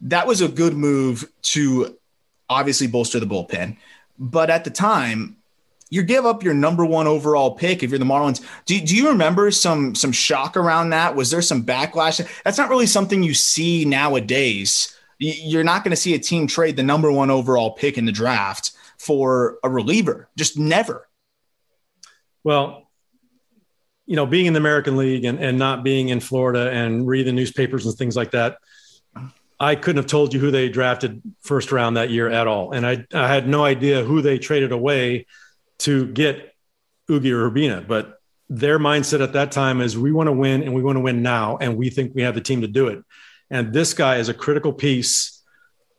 that 0.00 0.26
was 0.26 0.40
a 0.40 0.48
good 0.48 0.72
move 0.72 1.30
to 1.42 1.96
obviously 2.48 2.86
bolster 2.86 3.20
the 3.20 3.26
bullpen. 3.26 3.76
But 4.18 4.48
at 4.48 4.64
the 4.64 4.70
time, 4.70 5.36
you 5.92 6.02
give 6.02 6.24
up 6.24 6.42
your 6.42 6.54
number 6.54 6.86
one 6.86 7.06
overall 7.06 7.54
pick 7.54 7.82
if 7.82 7.90
you're 7.90 7.98
the 7.98 8.06
Marlins. 8.06 8.42
Do, 8.64 8.80
do 8.80 8.96
you 8.96 9.08
remember 9.08 9.50
some 9.50 9.94
some 9.94 10.10
shock 10.10 10.56
around 10.56 10.88
that? 10.90 11.14
Was 11.14 11.30
there 11.30 11.42
some 11.42 11.64
backlash? 11.64 12.26
That's 12.44 12.56
not 12.56 12.70
really 12.70 12.86
something 12.86 13.22
you 13.22 13.34
see 13.34 13.84
nowadays. 13.84 14.96
You're 15.18 15.64
not 15.64 15.84
going 15.84 15.90
to 15.90 15.96
see 15.96 16.14
a 16.14 16.18
team 16.18 16.46
trade 16.46 16.76
the 16.76 16.82
number 16.82 17.12
one 17.12 17.30
overall 17.30 17.72
pick 17.72 17.98
in 17.98 18.06
the 18.06 18.12
draft 18.12 18.72
for 18.96 19.58
a 19.62 19.68
reliever. 19.68 20.30
Just 20.34 20.58
never. 20.58 21.06
Well, 22.42 22.88
you 24.06 24.16
know, 24.16 24.24
being 24.24 24.46
in 24.46 24.54
the 24.54 24.60
American 24.60 24.96
League 24.96 25.26
and, 25.26 25.38
and 25.40 25.58
not 25.58 25.84
being 25.84 26.08
in 26.08 26.20
Florida 26.20 26.70
and 26.70 27.06
reading 27.06 27.36
newspapers 27.36 27.84
and 27.84 27.94
things 27.94 28.16
like 28.16 28.30
that, 28.30 28.56
I 29.60 29.74
couldn't 29.74 30.02
have 30.02 30.10
told 30.10 30.32
you 30.32 30.40
who 30.40 30.50
they 30.50 30.70
drafted 30.70 31.20
first 31.42 31.70
round 31.70 31.98
that 31.98 32.08
year 32.08 32.30
at 32.30 32.46
all. 32.46 32.72
And 32.72 32.86
I, 32.86 33.04
I 33.12 33.28
had 33.28 33.46
no 33.46 33.62
idea 33.62 34.02
who 34.02 34.22
they 34.22 34.38
traded 34.38 34.72
away 34.72 35.26
to 35.82 36.06
get 36.06 36.54
Ugi 37.08 37.30
or 37.30 37.50
Urbina, 37.50 37.86
but 37.86 38.18
their 38.48 38.78
mindset 38.78 39.22
at 39.22 39.32
that 39.32 39.50
time 39.52 39.80
is 39.80 39.96
we 39.96 40.12
want 40.12 40.26
to 40.28 40.32
win 40.32 40.62
and 40.62 40.74
we 40.74 40.82
want 40.82 40.96
to 40.96 41.00
win 41.00 41.22
now, 41.22 41.56
and 41.58 41.76
we 41.76 41.90
think 41.90 42.14
we 42.14 42.22
have 42.22 42.34
the 42.34 42.40
team 42.40 42.60
to 42.62 42.66
do 42.68 42.88
it. 42.88 43.02
And 43.50 43.72
this 43.72 43.94
guy 43.94 44.16
is 44.16 44.28
a 44.28 44.34
critical 44.34 44.72
piece 44.72 45.42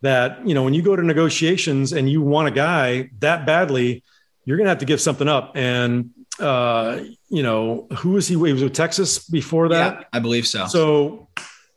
that, 0.02 0.46
you 0.48 0.54
know, 0.54 0.64
when 0.64 0.74
you 0.74 0.82
go 0.82 0.96
to 0.96 1.04
negotiations 1.04 1.94
and 1.94 2.10
you 2.10 2.22
want 2.22 2.48
a 2.48 2.52
guy 2.52 3.10
that 3.20 3.46
badly, 3.46 4.04
you're 4.46 4.58
going 4.58 4.66
to 4.66 4.70
have 4.70 4.80
to 4.80 4.86
give 4.86 5.00
something 5.00 5.28
up. 5.28 5.54
And, 5.56 6.10
uh, 6.40 7.00
you 7.30 7.44
know, 7.44 7.88
who 7.98 8.12
was 8.12 8.28
he? 8.28 8.36
He 8.36 8.54
was 8.54 8.64
with 8.64 8.74
Texas 8.74 9.28
before 9.30 9.70
that? 9.70 10.00
Yeah, 10.00 10.06
I 10.12 10.20
believe 10.20 10.46
so. 10.46 10.66
So 10.68 11.30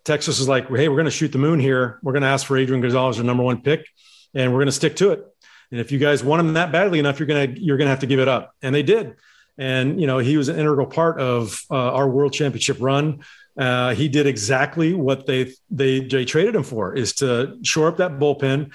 Texas 0.03 0.39
is 0.39 0.47
like, 0.47 0.67
hey, 0.67 0.89
we're 0.89 0.95
going 0.95 1.05
to 1.05 1.11
shoot 1.11 1.31
the 1.31 1.37
moon 1.37 1.59
here. 1.59 1.99
We're 2.03 2.13
going 2.13 2.23
to 2.23 2.27
ask 2.27 2.45
for 2.45 2.57
Adrian 2.57 2.81
Gonzalez, 2.81 3.17
our 3.17 3.23
number 3.23 3.43
one 3.43 3.61
pick. 3.61 3.85
and 4.33 4.51
we're 4.51 4.59
going 4.59 4.67
to 4.67 4.71
stick 4.71 4.95
to 4.97 5.11
it. 5.11 5.25
And 5.71 5.79
if 5.79 5.91
you 5.91 5.99
guys 5.99 6.23
want 6.23 6.39
him 6.39 6.53
that 6.53 6.71
badly 6.71 6.99
enough, 6.99 7.19
you're 7.19 7.27
gonna 7.27 7.53
you're 7.55 7.77
gonna 7.77 7.89
have 7.89 7.99
to 7.99 8.07
give 8.07 8.19
it 8.19 8.27
up. 8.27 8.53
And 8.61 8.73
they 8.73 8.83
did. 8.83 9.15
And 9.57 9.99
you 9.99 10.07
know 10.07 10.19
he 10.19 10.37
was 10.37 10.49
an 10.49 10.57
integral 10.57 10.87
part 10.87 11.19
of 11.19 11.59
uh, 11.69 11.75
our 11.75 12.07
World 12.07 12.33
Championship 12.33 12.77
run. 12.79 13.23
Uh, 13.57 13.95
he 13.95 14.07
did 14.07 14.27
exactly 14.27 14.93
what 14.93 15.25
they, 15.25 15.51
they 15.71 16.01
they 16.01 16.25
traded 16.25 16.55
him 16.55 16.63
for 16.63 16.93
is 16.93 17.13
to 17.13 17.57
shore 17.63 17.87
up 17.87 17.97
that 17.97 18.19
bullpen, 18.19 18.71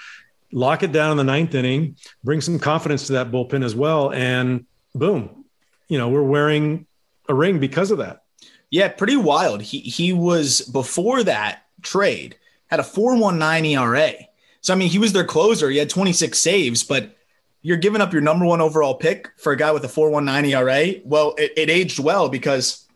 lock 0.53 0.82
it 0.82 0.90
down 0.90 1.12
in 1.12 1.16
the 1.16 1.24
ninth 1.24 1.55
inning, 1.55 1.97
bring 2.24 2.40
some 2.40 2.59
confidence 2.59 3.07
to 3.07 3.12
that 3.12 3.30
bullpen 3.30 3.64
as 3.64 3.76
well, 3.76 4.12
and 4.12 4.66
boom, 4.95 5.45
you 5.88 5.99
know 5.99 6.09
we're 6.09 6.22
wearing 6.22 6.86
a 7.28 7.34
ring 7.34 7.61
because 7.61 7.93
of 7.93 7.99
that. 7.99 8.22
Yeah, 8.70 8.88
pretty 8.88 9.16
wild. 9.16 9.62
He 9.62 9.78
he 9.78 10.12
was 10.12 10.62
before 10.62 11.22
that 11.22 11.62
trade 11.82 12.36
had 12.72 12.80
a 12.80 12.82
4.19 12.82 13.66
ERA. 13.72 14.14
So 14.62 14.72
I 14.72 14.76
mean, 14.76 14.88
he 14.88 14.98
was 14.98 15.12
their 15.12 15.24
closer. 15.24 15.68
He 15.68 15.76
had 15.76 15.90
26 15.90 16.38
saves, 16.38 16.82
but 16.82 17.16
you're 17.60 17.76
giving 17.76 18.00
up 18.00 18.12
your 18.12 18.22
number 18.22 18.44
one 18.46 18.60
overall 18.60 18.94
pick 18.94 19.30
for 19.36 19.52
a 19.52 19.56
guy 19.56 19.70
with 19.72 19.84
a 19.84 19.88
4.19 19.88 20.48
ERA. 20.48 21.00
Well, 21.04 21.34
it, 21.36 21.52
it 21.56 21.70
aged 21.70 21.98
well 21.98 22.28
because 22.28 22.86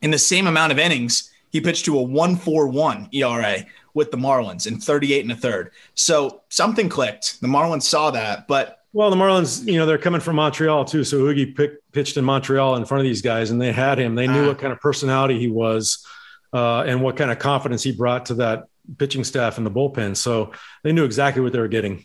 in 0.00 0.10
the 0.10 0.18
same 0.18 0.46
amount 0.46 0.72
of 0.72 0.78
innings, 0.78 1.30
he 1.50 1.60
pitched 1.60 1.84
to 1.86 1.98
a 1.98 2.04
1.41 2.04 3.12
ERA 3.14 3.66
with 3.94 4.10
the 4.10 4.16
Marlins 4.16 4.66
in 4.66 4.78
38 4.78 5.22
and 5.22 5.32
a 5.32 5.36
third. 5.36 5.70
So 5.94 6.42
something 6.50 6.88
clicked. 6.88 7.40
The 7.40 7.48
Marlins 7.48 7.82
saw 7.82 8.10
that, 8.10 8.46
but 8.46 8.82
well, 8.92 9.10
the 9.10 9.16
Marlins, 9.16 9.66
you 9.70 9.78
know, 9.78 9.84
they're 9.84 9.98
coming 9.98 10.22
from 10.22 10.36
Montreal 10.36 10.86
too. 10.86 11.04
So 11.04 11.18
Oogie 11.18 11.52
pick, 11.52 11.72
pitched 11.92 12.16
in 12.16 12.24
Montreal 12.24 12.76
in 12.76 12.86
front 12.86 13.00
of 13.00 13.04
these 13.04 13.20
guys, 13.20 13.50
and 13.50 13.60
they 13.60 13.72
had 13.72 13.98
him. 13.98 14.14
They 14.14 14.26
knew 14.26 14.44
uh, 14.44 14.48
what 14.48 14.58
kind 14.58 14.72
of 14.72 14.80
personality 14.80 15.38
he 15.38 15.48
was, 15.48 16.06
uh, 16.54 16.80
and 16.82 17.02
what 17.02 17.16
kind 17.16 17.30
of 17.30 17.38
confidence 17.38 17.82
he 17.82 17.92
brought 17.92 18.26
to 18.26 18.34
that 18.34 18.68
pitching 18.98 19.24
staff 19.24 19.58
and 19.58 19.66
the 19.66 19.70
bullpen. 19.70 20.16
So 20.16 20.52
they 20.82 20.92
knew 20.92 21.04
exactly 21.04 21.42
what 21.42 21.52
they 21.52 21.58
were 21.58 21.68
getting. 21.68 22.04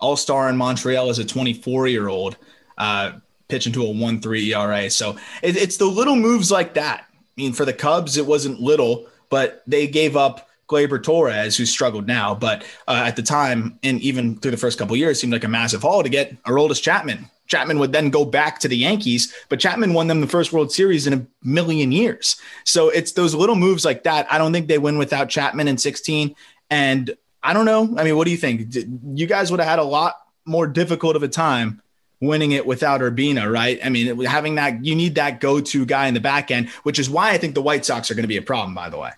All 0.00 0.16
star 0.16 0.48
in 0.48 0.56
Montreal 0.56 1.10
as 1.10 1.18
a 1.18 1.24
24 1.24 1.88
year 1.88 2.08
old, 2.08 2.36
uh, 2.76 3.12
pitching 3.48 3.72
to 3.72 3.84
a 3.84 3.90
1 3.90 4.20
3 4.20 4.54
ERA. 4.54 4.90
So 4.90 5.16
it, 5.42 5.56
it's 5.56 5.76
the 5.76 5.86
little 5.86 6.16
moves 6.16 6.50
like 6.50 6.74
that. 6.74 7.06
I 7.10 7.14
mean, 7.36 7.52
for 7.52 7.64
the 7.64 7.72
Cubs, 7.72 8.16
it 8.16 8.26
wasn't 8.26 8.60
little, 8.60 9.08
but 9.30 9.62
they 9.66 9.86
gave 9.86 10.16
up 10.16 10.48
Gleyber 10.68 11.02
Torres, 11.02 11.56
who 11.56 11.64
struggled 11.64 12.06
now, 12.06 12.34
but 12.34 12.62
uh, 12.86 13.04
at 13.06 13.16
the 13.16 13.22
time, 13.22 13.78
and 13.82 14.00
even 14.02 14.38
through 14.38 14.50
the 14.50 14.56
first 14.58 14.78
couple 14.78 14.96
years, 14.96 15.18
seemed 15.18 15.32
like 15.32 15.44
a 15.44 15.48
massive 15.48 15.82
haul 15.82 16.02
to 16.02 16.08
get 16.08 16.40
Aroldis 16.44 16.82
Chapman. 16.82 17.30
Chapman 17.48 17.78
would 17.78 17.92
then 17.92 18.10
go 18.10 18.24
back 18.24 18.60
to 18.60 18.68
the 18.68 18.76
Yankees, 18.76 19.34
but 19.48 19.58
Chapman 19.58 19.94
won 19.94 20.06
them 20.06 20.20
the 20.20 20.26
first 20.26 20.52
World 20.52 20.70
Series 20.70 21.06
in 21.06 21.12
a 21.12 21.26
million 21.42 21.90
years. 21.90 22.36
So 22.64 22.90
it's 22.90 23.12
those 23.12 23.34
little 23.34 23.56
moves 23.56 23.84
like 23.84 24.04
that. 24.04 24.30
I 24.32 24.38
don't 24.38 24.52
think 24.52 24.68
they 24.68 24.78
win 24.78 24.98
without 24.98 25.28
Chapman 25.28 25.66
in 25.66 25.78
16. 25.78 26.36
And 26.70 27.16
I 27.42 27.52
don't 27.52 27.64
know. 27.64 27.94
I 27.98 28.04
mean, 28.04 28.16
what 28.16 28.26
do 28.26 28.30
you 28.30 28.36
think? 28.36 28.74
You 29.14 29.26
guys 29.26 29.50
would 29.50 29.60
have 29.60 29.68
had 29.68 29.78
a 29.78 29.84
lot 29.84 30.16
more 30.44 30.66
difficult 30.66 31.16
of 31.16 31.22
a 31.22 31.28
time 31.28 31.82
winning 32.20 32.52
it 32.52 32.66
without 32.66 33.00
Urbina, 33.00 33.50
right? 33.50 33.78
I 33.84 33.88
mean, 33.88 34.24
having 34.24 34.56
that, 34.56 34.84
you 34.84 34.94
need 34.94 35.14
that 35.14 35.40
go 35.40 35.60
to 35.60 35.86
guy 35.86 36.06
in 36.08 36.14
the 36.14 36.20
back 36.20 36.50
end, 36.50 36.68
which 36.82 36.98
is 36.98 37.08
why 37.08 37.30
I 37.30 37.38
think 37.38 37.54
the 37.54 37.62
White 37.62 37.84
Sox 37.84 38.10
are 38.10 38.14
going 38.14 38.24
to 38.24 38.28
be 38.28 38.36
a 38.36 38.42
problem, 38.42 38.74
by 38.74 38.90
the 38.90 38.98
way. 38.98 39.10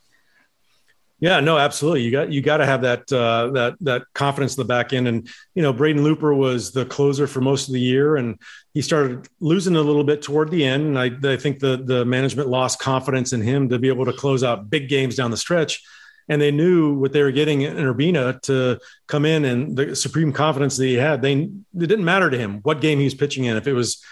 Yeah, 1.20 1.40
no, 1.40 1.58
absolutely. 1.58 2.02
You 2.02 2.10
got 2.10 2.32
you 2.32 2.40
got 2.40 2.58
to 2.58 2.66
have 2.66 2.80
that 2.80 3.12
uh, 3.12 3.50
that 3.52 3.76
that 3.82 4.02
confidence 4.14 4.56
in 4.56 4.62
the 4.62 4.66
back 4.66 4.94
end, 4.94 5.06
and 5.06 5.28
you 5.54 5.62
know, 5.62 5.70
Braden 5.70 6.02
Looper 6.02 6.32
was 6.32 6.72
the 6.72 6.86
closer 6.86 7.26
for 7.26 7.42
most 7.42 7.68
of 7.68 7.74
the 7.74 7.80
year, 7.80 8.16
and 8.16 8.38
he 8.72 8.80
started 8.80 9.28
losing 9.38 9.76
a 9.76 9.82
little 9.82 10.02
bit 10.02 10.22
toward 10.22 10.50
the 10.50 10.64
end. 10.64 10.96
And 10.96 10.98
I, 10.98 11.32
I 11.34 11.36
think 11.36 11.58
the 11.58 11.76
the 11.76 12.06
management 12.06 12.48
lost 12.48 12.78
confidence 12.78 13.34
in 13.34 13.42
him 13.42 13.68
to 13.68 13.78
be 13.78 13.88
able 13.88 14.06
to 14.06 14.14
close 14.14 14.42
out 14.42 14.70
big 14.70 14.88
games 14.88 15.14
down 15.14 15.30
the 15.30 15.36
stretch, 15.36 15.82
and 16.30 16.40
they 16.40 16.50
knew 16.50 16.94
what 16.94 17.12
they 17.12 17.22
were 17.22 17.32
getting 17.32 17.62
in 17.62 17.76
Urbina 17.76 18.40
to 18.42 18.80
come 19.06 19.26
in, 19.26 19.44
and 19.44 19.76
the 19.76 19.94
supreme 19.94 20.32
confidence 20.32 20.78
that 20.78 20.86
he 20.86 20.94
had. 20.94 21.20
They 21.20 21.34
it 21.34 21.50
didn't 21.74 22.04
matter 22.04 22.30
to 22.30 22.38
him 22.38 22.60
what 22.62 22.80
game 22.80 22.96
he 22.98 23.04
was 23.04 23.14
pitching 23.14 23.44
in. 23.44 23.58
If 23.58 23.66
it 23.66 23.74
was 23.74 24.02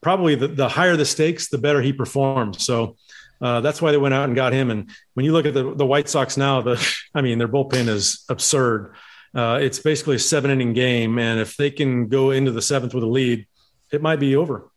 probably 0.00 0.34
the, 0.34 0.48
the 0.48 0.68
higher 0.68 0.96
the 0.96 1.04
stakes, 1.04 1.48
the 1.48 1.58
better 1.58 1.80
he 1.80 1.92
performed. 1.92 2.60
So 2.60 2.96
uh, 3.40 3.60
that's 3.60 3.80
why 3.80 3.90
they 3.90 3.98
went 3.98 4.14
out 4.14 4.24
and 4.24 4.34
got 4.34 4.52
him. 4.52 4.70
And 4.70 4.90
when 5.14 5.24
you 5.24 5.32
look 5.32 5.46
at 5.46 5.54
the, 5.54 5.74
the 5.74 5.86
White 5.86 6.08
Sox 6.08 6.36
now, 6.36 6.60
the 6.60 6.96
I 7.14 7.22
mean, 7.22 7.38
their 7.38 7.48
bullpen 7.48 7.88
is 7.88 8.24
absurd. 8.28 8.94
Uh, 9.34 9.58
it's 9.60 9.78
basically 9.78 10.16
a 10.16 10.20
seven 10.20 10.50
inning 10.50 10.72
game, 10.72 11.18
and 11.18 11.40
if 11.40 11.56
they 11.56 11.70
can 11.70 12.08
go 12.08 12.30
into 12.30 12.50
the 12.50 12.62
seventh 12.62 12.94
with 12.94 13.04
a 13.04 13.08
lead, 13.08 13.46
it 13.92 14.02
might 14.02 14.18
be 14.18 14.34
over. 14.34 14.68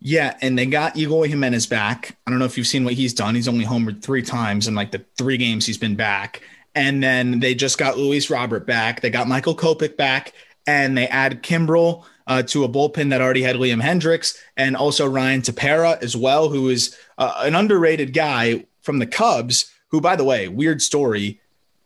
Yeah, 0.00 0.36
and 0.42 0.58
they 0.58 0.66
got 0.66 0.96
Eloy 0.96 1.28
Jimenez 1.28 1.66
back. 1.66 2.18
I 2.26 2.30
don't 2.30 2.38
know 2.38 2.44
if 2.44 2.58
you've 2.58 2.66
seen 2.66 2.84
what 2.84 2.94
he's 2.94 3.14
done. 3.14 3.34
He's 3.34 3.48
only 3.48 3.64
homered 3.64 4.02
three 4.02 4.22
times 4.22 4.66
in 4.66 4.74
like 4.74 4.90
the 4.90 5.04
three 5.16 5.36
games 5.36 5.64
he's 5.64 5.78
been 5.78 5.94
back. 5.94 6.42
And 6.74 7.02
then 7.02 7.38
they 7.38 7.54
just 7.54 7.78
got 7.78 7.98
Luis 7.98 8.28
Robert 8.28 8.66
back. 8.66 9.00
They 9.00 9.10
got 9.10 9.28
Michael 9.28 9.54
Kopech 9.54 9.96
back, 9.96 10.32
and 10.66 10.98
they 10.98 11.06
add 11.06 11.42
Kimbrel 11.42 12.04
uh, 12.26 12.42
to 12.42 12.64
a 12.64 12.68
bullpen 12.68 13.10
that 13.10 13.20
already 13.20 13.42
had 13.42 13.56
Liam 13.56 13.82
Hendriks 13.82 14.36
and 14.56 14.76
also 14.76 15.06
Ryan 15.06 15.42
Tepera 15.42 16.02
as 16.02 16.16
well, 16.16 16.48
who 16.48 16.68
is 16.68 16.96
uh, 17.18 17.34
an 17.38 17.54
underrated 17.54 18.12
guy 18.12 18.66
from 18.82 18.98
the 18.98 19.06
Cubs. 19.06 19.70
Who, 19.88 20.00
by 20.00 20.16
the 20.16 20.24
way, 20.24 20.48
weird 20.48 20.80
story. 20.80 21.40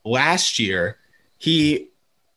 Last 0.05 0.59
year, 0.59 0.99
he 1.39 1.89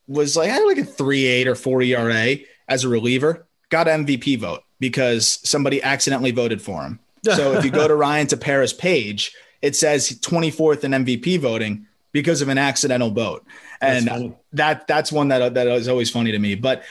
was 0.08 0.36
like 0.36 0.50
had 0.50 0.64
like 0.64 0.80
a 0.80 0.84
three 0.84 1.28
eight 1.28 1.48
or 1.48 1.56
four 1.56 1.82
ERA 1.82 2.38
as 2.68 2.84
a 2.84 2.90
reliever. 2.90 3.46
Got 3.70 3.88
MVP 3.88 4.40
vote 4.40 4.64
because 4.80 5.40
somebody 5.44 5.82
accidentally 5.84 6.32
voted 6.32 6.62
for 6.62 6.82
him. 6.82 7.00
So 7.36 7.52
if 7.52 7.66
you 7.66 7.70
go 7.70 7.86
to 7.86 7.96
Ryan 7.96 8.28
Tepera's 8.28 8.72
page, 8.72 9.36
it 9.62 9.76
says 9.76 10.10
24th 10.10 10.86
in 10.86 10.92
MVP 10.92 11.38
voting 11.40 11.86
because 12.14 12.42
of 12.42 12.48
an 12.48 12.58
accidental 12.58 13.12
vote, 13.12 13.46
and 13.82 14.08
that's 14.08 14.24
that 14.54 14.88
that's 14.88 15.12
one 15.12 15.28
that 15.28 15.54
that 15.54 15.68
is 15.68 15.88
always 15.88 16.10
funny 16.10 16.32
to 16.32 16.40
me. 16.40 16.56
But 16.56 16.84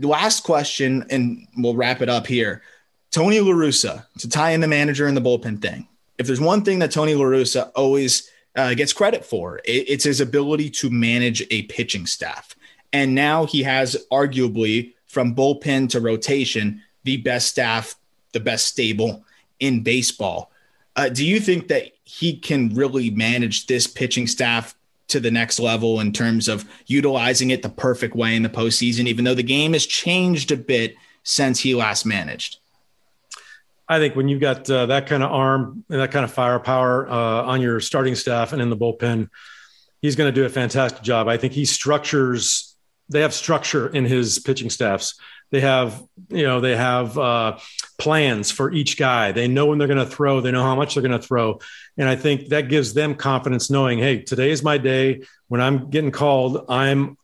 last 0.00 0.44
question, 0.44 1.04
and 1.10 1.46
we'll 1.56 1.76
wrap 1.76 2.02
it 2.02 2.08
up 2.08 2.26
here. 2.26 2.62
Tony 3.10 3.38
LaRussa, 3.38 4.04
to 4.18 4.28
tie 4.28 4.50
in 4.50 4.60
the 4.60 4.68
manager 4.68 5.06
and 5.06 5.16
the 5.16 5.20
bullpen 5.20 5.62
thing. 5.62 5.88
If 6.18 6.26
there's 6.26 6.40
one 6.40 6.62
thing 6.62 6.80
that 6.80 6.90
Tony 6.90 7.14
LaRussa 7.14 7.70
always 7.74 8.30
uh, 8.56 8.74
gets 8.74 8.92
credit 8.92 9.24
for, 9.24 9.58
it, 9.58 9.88
it's 9.88 10.04
his 10.04 10.20
ability 10.20 10.70
to 10.70 10.90
manage 10.90 11.42
a 11.50 11.62
pitching 11.62 12.06
staff. 12.06 12.54
And 12.92 13.14
now 13.14 13.46
he 13.46 13.62
has 13.62 13.96
arguably 14.10 14.94
from 15.06 15.34
bullpen 15.34 15.88
to 15.90 16.00
rotation, 16.00 16.82
the 17.04 17.18
best 17.18 17.48
staff, 17.48 17.96
the 18.32 18.40
best 18.40 18.66
stable 18.66 19.24
in 19.60 19.82
baseball. 19.82 20.50
Uh, 20.94 21.08
do 21.08 21.24
you 21.24 21.40
think 21.40 21.68
that 21.68 21.92
he 22.04 22.36
can 22.36 22.74
really 22.74 23.10
manage 23.10 23.66
this 23.66 23.86
pitching 23.86 24.26
staff 24.26 24.74
to 25.08 25.20
the 25.20 25.30
next 25.30 25.60
level 25.60 26.00
in 26.00 26.12
terms 26.12 26.48
of 26.48 26.68
utilizing 26.86 27.50
it 27.50 27.62
the 27.62 27.68
perfect 27.68 28.14
way 28.14 28.34
in 28.34 28.42
the 28.42 28.48
postseason, 28.48 29.06
even 29.06 29.24
though 29.24 29.34
the 29.34 29.42
game 29.42 29.72
has 29.72 29.86
changed 29.86 30.50
a 30.50 30.56
bit 30.56 30.96
since 31.22 31.60
he 31.60 31.74
last 31.74 32.04
managed? 32.04 32.58
I 33.88 33.98
think 33.98 34.16
when 34.16 34.28
you've 34.28 34.40
got 34.40 34.68
uh, 34.68 34.86
that 34.86 35.06
kind 35.06 35.22
of 35.22 35.30
arm 35.30 35.84
and 35.88 36.00
that 36.00 36.10
kind 36.10 36.24
of 36.24 36.32
firepower 36.32 37.08
uh, 37.08 37.42
on 37.42 37.60
your 37.60 37.78
starting 37.80 38.16
staff 38.16 38.52
and 38.52 38.60
in 38.60 38.68
the 38.68 38.76
bullpen, 38.76 39.28
he's 40.02 40.16
going 40.16 40.32
to 40.32 40.40
do 40.40 40.44
a 40.44 40.48
fantastic 40.48 41.02
job. 41.02 41.28
I 41.28 41.36
think 41.36 41.52
he 41.52 41.64
structures, 41.64 42.74
they 43.08 43.20
have 43.20 43.32
structure 43.32 43.88
in 43.88 44.04
his 44.04 44.40
pitching 44.40 44.70
staffs. 44.70 45.18
They 45.50 45.60
have, 45.60 46.02
you 46.28 46.42
know, 46.42 46.60
they 46.60 46.76
have 46.76 47.16
uh, 47.16 47.58
plans 47.98 48.50
for 48.50 48.72
each 48.72 48.98
guy. 48.98 49.32
They 49.32 49.48
know 49.48 49.66
when 49.66 49.78
they're 49.78 49.88
going 49.88 49.98
to 49.98 50.06
throw. 50.06 50.40
They 50.40 50.50
know 50.50 50.62
how 50.62 50.74
much 50.74 50.94
they're 50.94 51.02
going 51.02 51.18
to 51.18 51.26
throw, 51.26 51.60
and 51.96 52.08
I 52.08 52.16
think 52.16 52.48
that 52.48 52.68
gives 52.68 52.94
them 52.94 53.14
confidence, 53.14 53.70
knowing, 53.70 53.98
hey, 53.98 54.22
today 54.22 54.50
is 54.50 54.62
my 54.62 54.78
day. 54.78 55.22
When 55.48 55.60
I'm 55.60 55.90
getting 55.90 56.10
called, 56.10 56.66
I'm 56.68 57.16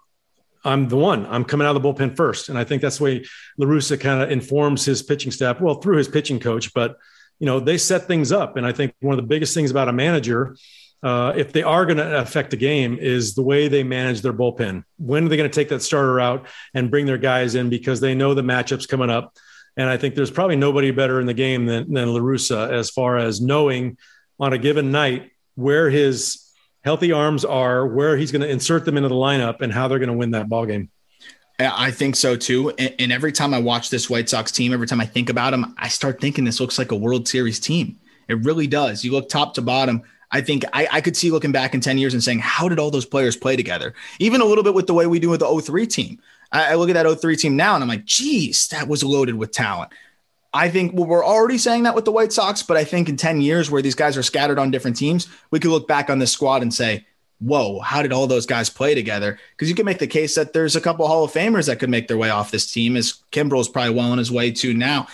I'm 0.64 0.88
the 0.88 0.96
one. 0.96 1.26
I'm 1.26 1.44
coming 1.44 1.66
out 1.66 1.74
of 1.74 1.82
the 1.82 1.92
bullpen 1.92 2.16
first, 2.16 2.48
and 2.48 2.56
I 2.56 2.64
think 2.64 2.82
that's 2.82 2.98
the 2.98 3.04
way 3.04 3.24
LaRussa 3.60 4.00
kind 4.00 4.22
of 4.22 4.30
informs 4.30 4.84
his 4.84 5.02
pitching 5.02 5.32
staff. 5.32 5.60
Well, 5.60 5.76
through 5.76 5.96
his 5.96 6.08
pitching 6.08 6.38
coach, 6.38 6.72
but 6.72 6.98
you 7.38 7.46
know 7.46 7.58
they 7.58 7.78
set 7.78 8.06
things 8.06 8.30
up, 8.30 8.56
and 8.56 8.64
I 8.64 8.72
think 8.72 8.94
one 9.00 9.18
of 9.18 9.22
the 9.22 9.28
biggest 9.28 9.54
things 9.54 9.70
about 9.70 9.88
a 9.88 9.92
manager 9.92 10.56
uh, 11.02 11.32
if 11.36 11.52
they 11.52 11.62
are 11.62 11.84
going 11.84 11.98
to 11.98 12.18
affect 12.20 12.50
the 12.50 12.56
game, 12.56 12.98
is 13.00 13.34
the 13.34 13.42
way 13.42 13.68
they 13.68 13.82
manage 13.82 14.20
their 14.20 14.32
bullpen. 14.32 14.84
When 14.98 15.26
are 15.26 15.28
they 15.28 15.36
going 15.36 15.50
to 15.50 15.54
take 15.54 15.68
that 15.70 15.82
starter 15.82 16.20
out 16.20 16.46
and 16.74 16.90
bring 16.90 17.06
their 17.06 17.18
guys 17.18 17.54
in 17.54 17.70
because 17.70 18.00
they 18.00 18.14
know 18.14 18.34
the 18.34 18.42
matchups 18.42 18.88
coming 18.88 19.10
up? 19.10 19.36
And 19.76 19.88
I 19.88 19.96
think 19.96 20.14
there's 20.14 20.30
probably 20.30 20.56
nobody 20.56 20.90
better 20.90 21.18
in 21.20 21.26
the 21.26 21.34
game 21.34 21.66
than, 21.66 21.92
than 21.92 22.08
LaRussa 22.08 22.70
as 22.70 22.90
far 22.90 23.16
as 23.16 23.40
knowing 23.40 23.96
on 24.38 24.52
a 24.52 24.58
given 24.58 24.92
night 24.92 25.30
where 25.54 25.90
his 25.90 26.50
healthy 26.84 27.12
arms 27.12 27.44
are, 27.44 27.86
where 27.86 28.16
he's 28.16 28.32
going 28.32 28.42
to 28.42 28.48
insert 28.48 28.84
them 28.84 28.96
into 28.96 29.08
the 29.08 29.14
lineup, 29.14 29.60
and 29.60 29.72
how 29.72 29.88
they're 29.88 29.98
going 29.98 30.08
to 30.08 30.16
win 30.16 30.32
that 30.32 30.48
ball 30.48 30.66
game. 30.66 30.90
I 31.58 31.90
think 31.90 32.16
so 32.16 32.36
too. 32.36 32.70
And, 32.70 32.94
and 32.98 33.12
every 33.12 33.32
time 33.32 33.54
I 33.54 33.60
watch 33.60 33.90
this 33.90 34.10
White 34.10 34.28
Sox 34.28 34.50
team, 34.50 34.72
every 34.72 34.86
time 34.86 35.00
I 35.00 35.06
think 35.06 35.30
about 35.30 35.50
them, 35.50 35.74
I 35.78 35.88
start 35.88 36.20
thinking 36.20 36.44
this 36.44 36.60
looks 36.60 36.78
like 36.78 36.92
a 36.92 36.96
World 36.96 37.28
Series 37.28 37.60
team. 37.60 37.98
It 38.28 38.44
really 38.44 38.66
does. 38.66 39.04
You 39.04 39.12
look 39.12 39.28
top 39.28 39.54
to 39.54 39.62
bottom. 39.62 40.02
I 40.32 40.40
think 40.40 40.64
I, 40.72 40.88
I, 40.90 41.00
could 41.02 41.16
see 41.16 41.30
looking 41.30 41.52
back 41.52 41.74
in 41.74 41.80
10 41.80 41.98
years 41.98 42.14
and 42.14 42.24
saying, 42.24 42.38
how 42.38 42.68
did 42.68 42.78
all 42.78 42.90
those 42.90 43.04
players 43.04 43.36
play 43.36 43.54
together? 43.54 43.94
Even 44.18 44.40
a 44.40 44.46
little 44.46 44.64
bit 44.64 44.74
with 44.74 44.86
the 44.86 44.94
way 44.94 45.06
we 45.06 45.20
do 45.20 45.28
with 45.28 45.40
the 45.40 45.60
03 45.60 45.86
team. 45.86 46.18
I, 46.50 46.72
I 46.72 46.74
look 46.74 46.88
at 46.88 46.94
that 46.94 47.20
03 47.20 47.36
team 47.36 47.54
now 47.54 47.74
and 47.74 47.84
I'm 47.84 47.88
like, 47.88 48.06
geez, 48.06 48.66
that 48.68 48.88
was 48.88 49.04
loaded 49.04 49.34
with 49.34 49.52
talent. 49.52 49.92
I 50.54 50.70
think 50.70 50.92
well, 50.94 51.06
we're 51.06 51.24
already 51.24 51.58
saying 51.58 51.84
that 51.84 51.94
with 51.94 52.04
the 52.04 52.12
White 52.12 52.32
Sox, 52.32 52.62
but 52.62 52.76
I 52.76 52.84
think 52.84 53.08
in 53.08 53.16
10 53.16 53.40
years 53.40 53.70
where 53.70 53.82
these 53.82 53.94
guys 53.94 54.16
are 54.16 54.22
scattered 54.22 54.58
on 54.58 54.70
different 54.70 54.96
teams, 54.96 55.28
we 55.50 55.58
could 55.58 55.70
look 55.70 55.86
back 55.86 56.10
on 56.10 56.18
this 56.18 56.32
squad 56.32 56.62
and 56.62 56.72
say, 56.72 57.06
whoa, 57.42 57.80
how 57.80 58.02
did 58.02 58.12
all 58.12 58.26
those 58.26 58.46
guys 58.46 58.70
play 58.70 58.94
together? 58.94 59.38
Because 59.52 59.68
you 59.68 59.74
can 59.74 59.86
make 59.86 59.98
the 59.98 60.06
case 60.06 60.34
that 60.34 60.52
there's 60.52 60.76
a 60.76 60.80
couple 60.80 61.06
Hall 61.06 61.24
of 61.24 61.32
Famers 61.32 61.66
that 61.66 61.78
could 61.78 61.90
make 61.90 62.06
their 62.08 62.18
way 62.18 62.30
off 62.30 62.50
this 62.50 62.70
team, 62.70 62.96
as 62.96 63.22
Kimbrel's 63.32 63.68
probably 63.68 63.94
well 63.94 64.12
on 64.12 64.18
his 64.18 64.30
way 64.30 64.50
to 64.52 64.72
now. 64.72 65.08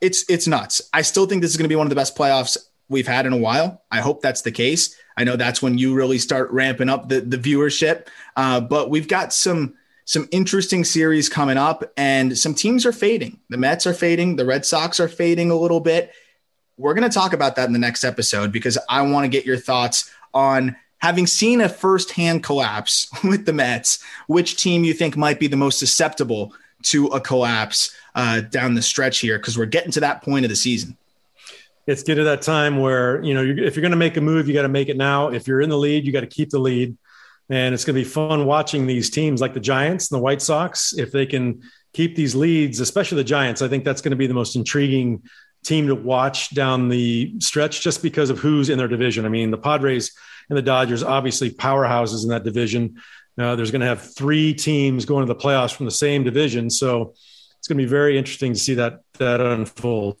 It's 0.00 0.24
it's 0.30 0.46
nuts. 0.46 0.80
I 0.94 1.02
still 1.02 1.26
think 1.26 1.42
this 1.42 1.50
is 1.50 1.58
going 1.58 1.66
to 1.66 1.68
be 1.68 1.76
one 1.76 1.86
of 1.86 1.90
the 1.90 1.96
best 1.96 2.16
playoffs 2.16 2.56
we've 2.90 3.06
had 3.06 3.24
in 3.24 3.32
a 3.32 3.38
while. 3.38 3.82
I 3.90 4.00
hope 4.00 4.20
that's 4.20 4.42
the 4.42 4.52
case. 4.52 4.94
I 5.16 5.24
know 5.24 5.36
that's 5.36 5.62
when 5.62 5.78
you 5.78 5.94
really 5.94 6.18
start 6.18 6.50
ramping 6.50 6.90
up 6.90 7.08
the 7.08 7.20
the 7.20 7.38
viewership. 7.38 8.08
Uh, 8.36 8.60
but 8.60 8.90
we've 8.90 9.08
got 9.08 9.32
some 9.32 9.74
some 10.04 10.28
interesting 10.32 10.84
series 10.84 11.28
coming 11.28 11.56
up, 11.56 11.84
and 11.96 12.36
some 12.36 12.54
teams 12.54 12.84
are 12.84 12.92
fading. 12.92 13.38
The 13.48 13.56
Mets 13.56 13.86
are 13.86 13.94
fading. 13.94 14.36
The 14.36 14.44
Red 14.44 14.66
Sox 14.66 14.98
are 14.98 15.08
fading 15.08 15.50
a 15.50 15.54
little 15.54 15.80
bit. 15.80 16.12
We're 16.76 16.94
going 16.94 17.08
to 17.08 17.14
talk 17.14 17.32
about 17.32 17.56
that 17.56 17.66
in 17.66 17.72
the 17.72 17.78
next 17.78 18.04
episode 18.04 18.52
because 18.52 18.76
I 18.88 19.02
want 19.02 19.24
to 19.24 19.28
get 19.28 19.46
your 19.46 19.58
thoughts 19.58 20.10
on 20.34 20.74
having 20.98 21.26
seen 21.26 21.60
a 21.60 21.68
firsthand 21.68 22.42
collapse 22.42 23.08
with 23.24 23.46
the 23.46 23.52
Mets, 23.52 24.02
which 24.26 24.56
team 24.56 24.84
you 24.84 24.94
think 24.94 25.16
might 25.16 25.38
be 25.38 25.46
the 25.46 25.56
most 25.56 25.78
susceptible 25.78 26.54
to 26.82 27.06
a 27.08 27.20
collapse 27.20 27.94
uh, 28.14 28.40
down 28.40 28.74
the 28.74 28.82
stretch 28.82 29.18
here? 29.18 29.38
Because 29.38 29.56
we're 29.56 29.66
getting 29.66 29.92
to 29.92 30.00
that 30.00 30.22
point 30.22 30.44
of 30.44 30.48
the 30.48 30.56
season. 30.56 30.96
It's 31.86 32.02
getting 32.02 32.24
to 32.24 32.30
that 32.30 32.42
time 32.42 32.78
where, 32.78 33.22
you 33.24 33.34
know, 33.34 33.42
if 33.42 33.74
you're 33.74 33.82
going 33.82 33.90
to 33.90 33.96
make 33.96 34.16
a 34.16 34.20
move, 34.20 34.46
you 34.46 34.54
got 34.54 34.62
to 34.62 34.68
make 34.68 34.88
it 34.88 34.96
now. 34.96 35.28
If 35.28 35.48
you're 35.48 35.60
in 35.60 35.70
the 35.70 35.78
lead, 35.78 36.04
you 36.04 36.12
got 36.12 36.20
to 36.20 36.26
keep 36.26 36.50
the 36.50 36.58
lead. 36.58 36.96
And 37.48 37.74
it's 37.74 37.84
going 37.84 37.96
to 37.96 38.00
be 38.00 38.08
fun 38.08 38.46
watching 38.46 38.86
these 38.86 39.10
teams 39.10 39.40
like 39.40 39.54
the 39.54 39.60
Giants 39.60 40.10
and 40.10 40.18
the 40.18 40.22
White 40.22 40.40
Sox. 40.40 40.92
If 40.96 41.10
they 41.10 41.26
can 41.26 41.62
keep 41.92 42.14
these 42.14 42.36
leads, 42.36 42.78
especially 42.78 43.16
the 43.16 43.24
Giants, 43.24 43.60
I 43.60 43.68
think 43.68 43.84
that's 43.84 44.02
going 44.02 44.10
to 44.10 44.16
be 44.16 44.28
the 44.28 44.34
most 44.34 44.54
intriguing 44.54 45.22
team 45.64 45.88
to 45.88 45.94
watch 45.94 46.54
down 46.54 46.88
the 46.88 47.34
stretch 47.40 47.80
just 47.80 48.02
because 48.02 48.30
of 48.30 48.38
who's 48.38 48.70
in 48.70 48.78
their 48.78 48.88
division. 48.88 49.26
I 49.26 49.28
mean, 49.28 49.50
the 49.50 49.58
Padres 49.58 50.12
and 50.48 50.56
the 50.56 50.62
Dodgers, 50.62 51.02
obviously 51.02 51.50
powerhouses 51.50 52.22
in 52.22 52.30
that 52.30 52.44
division. 52.44 53.00
Uh, 53.38 53.56
there's 53.56 53.70
going 53.70 53.80
to 53.80 53.86
have 53.86 54.14
three 54.14 54.54
teams 54.54 55.04
going 55.04 55.26
to 55.26 55.32
the 55.32 55.38
playoffs 55.38 55.74
from 55.74 55.86
the 55.86 55.92
same 55.92 56.24
division, 56.24 56.68
so 56.70 57.14
it's 57.58 57.68
going 57.68 57.78
to 57.78 57.84
be 57.84 57.88
very 57.88 58.18
interesting 58.18 58.52
to 58.52 58.58
see 58.58 58.74
that 58.74 59.00
that 59.18 59.40
unfold. 59.40 60.16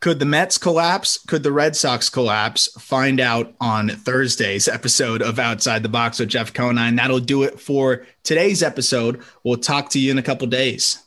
Could 0.00 0.18
the 0.18 0.26
Mets 0.26 0.58
collapse? 0.58 1.18
Could 1.26 1.42
the 1.42 1.52
Red 1.52 1.74
Sox 1.74 2.08
collapse? 2.08 2.68
Find 2.78 3.18
out 3.18 3.54
on 3.60 3.88
Thursday's 3.88 4.68
episode 4.68 5.22
of 5.22 5.38
Outside 5.38 5.82
the 5.82 5.88
Box 5.88 6.18
with 6.18 6.28
Jeff 6.28 6.52
Conine. 6.52 6.96
That'll 6.96 7.18
do 7.18 7.42
it 7.42 7.58
for 7.58 8.06
today's 8.22 8.62
episode. 8.62 9.22
We'll 9.42 9.56
talk 9.56 9.88
to 9.90 9.98
you 9.98 10.10
in 10.10 10.18
a 10.18 10.22
couple 10.22 10.46
days. 10.48 11.05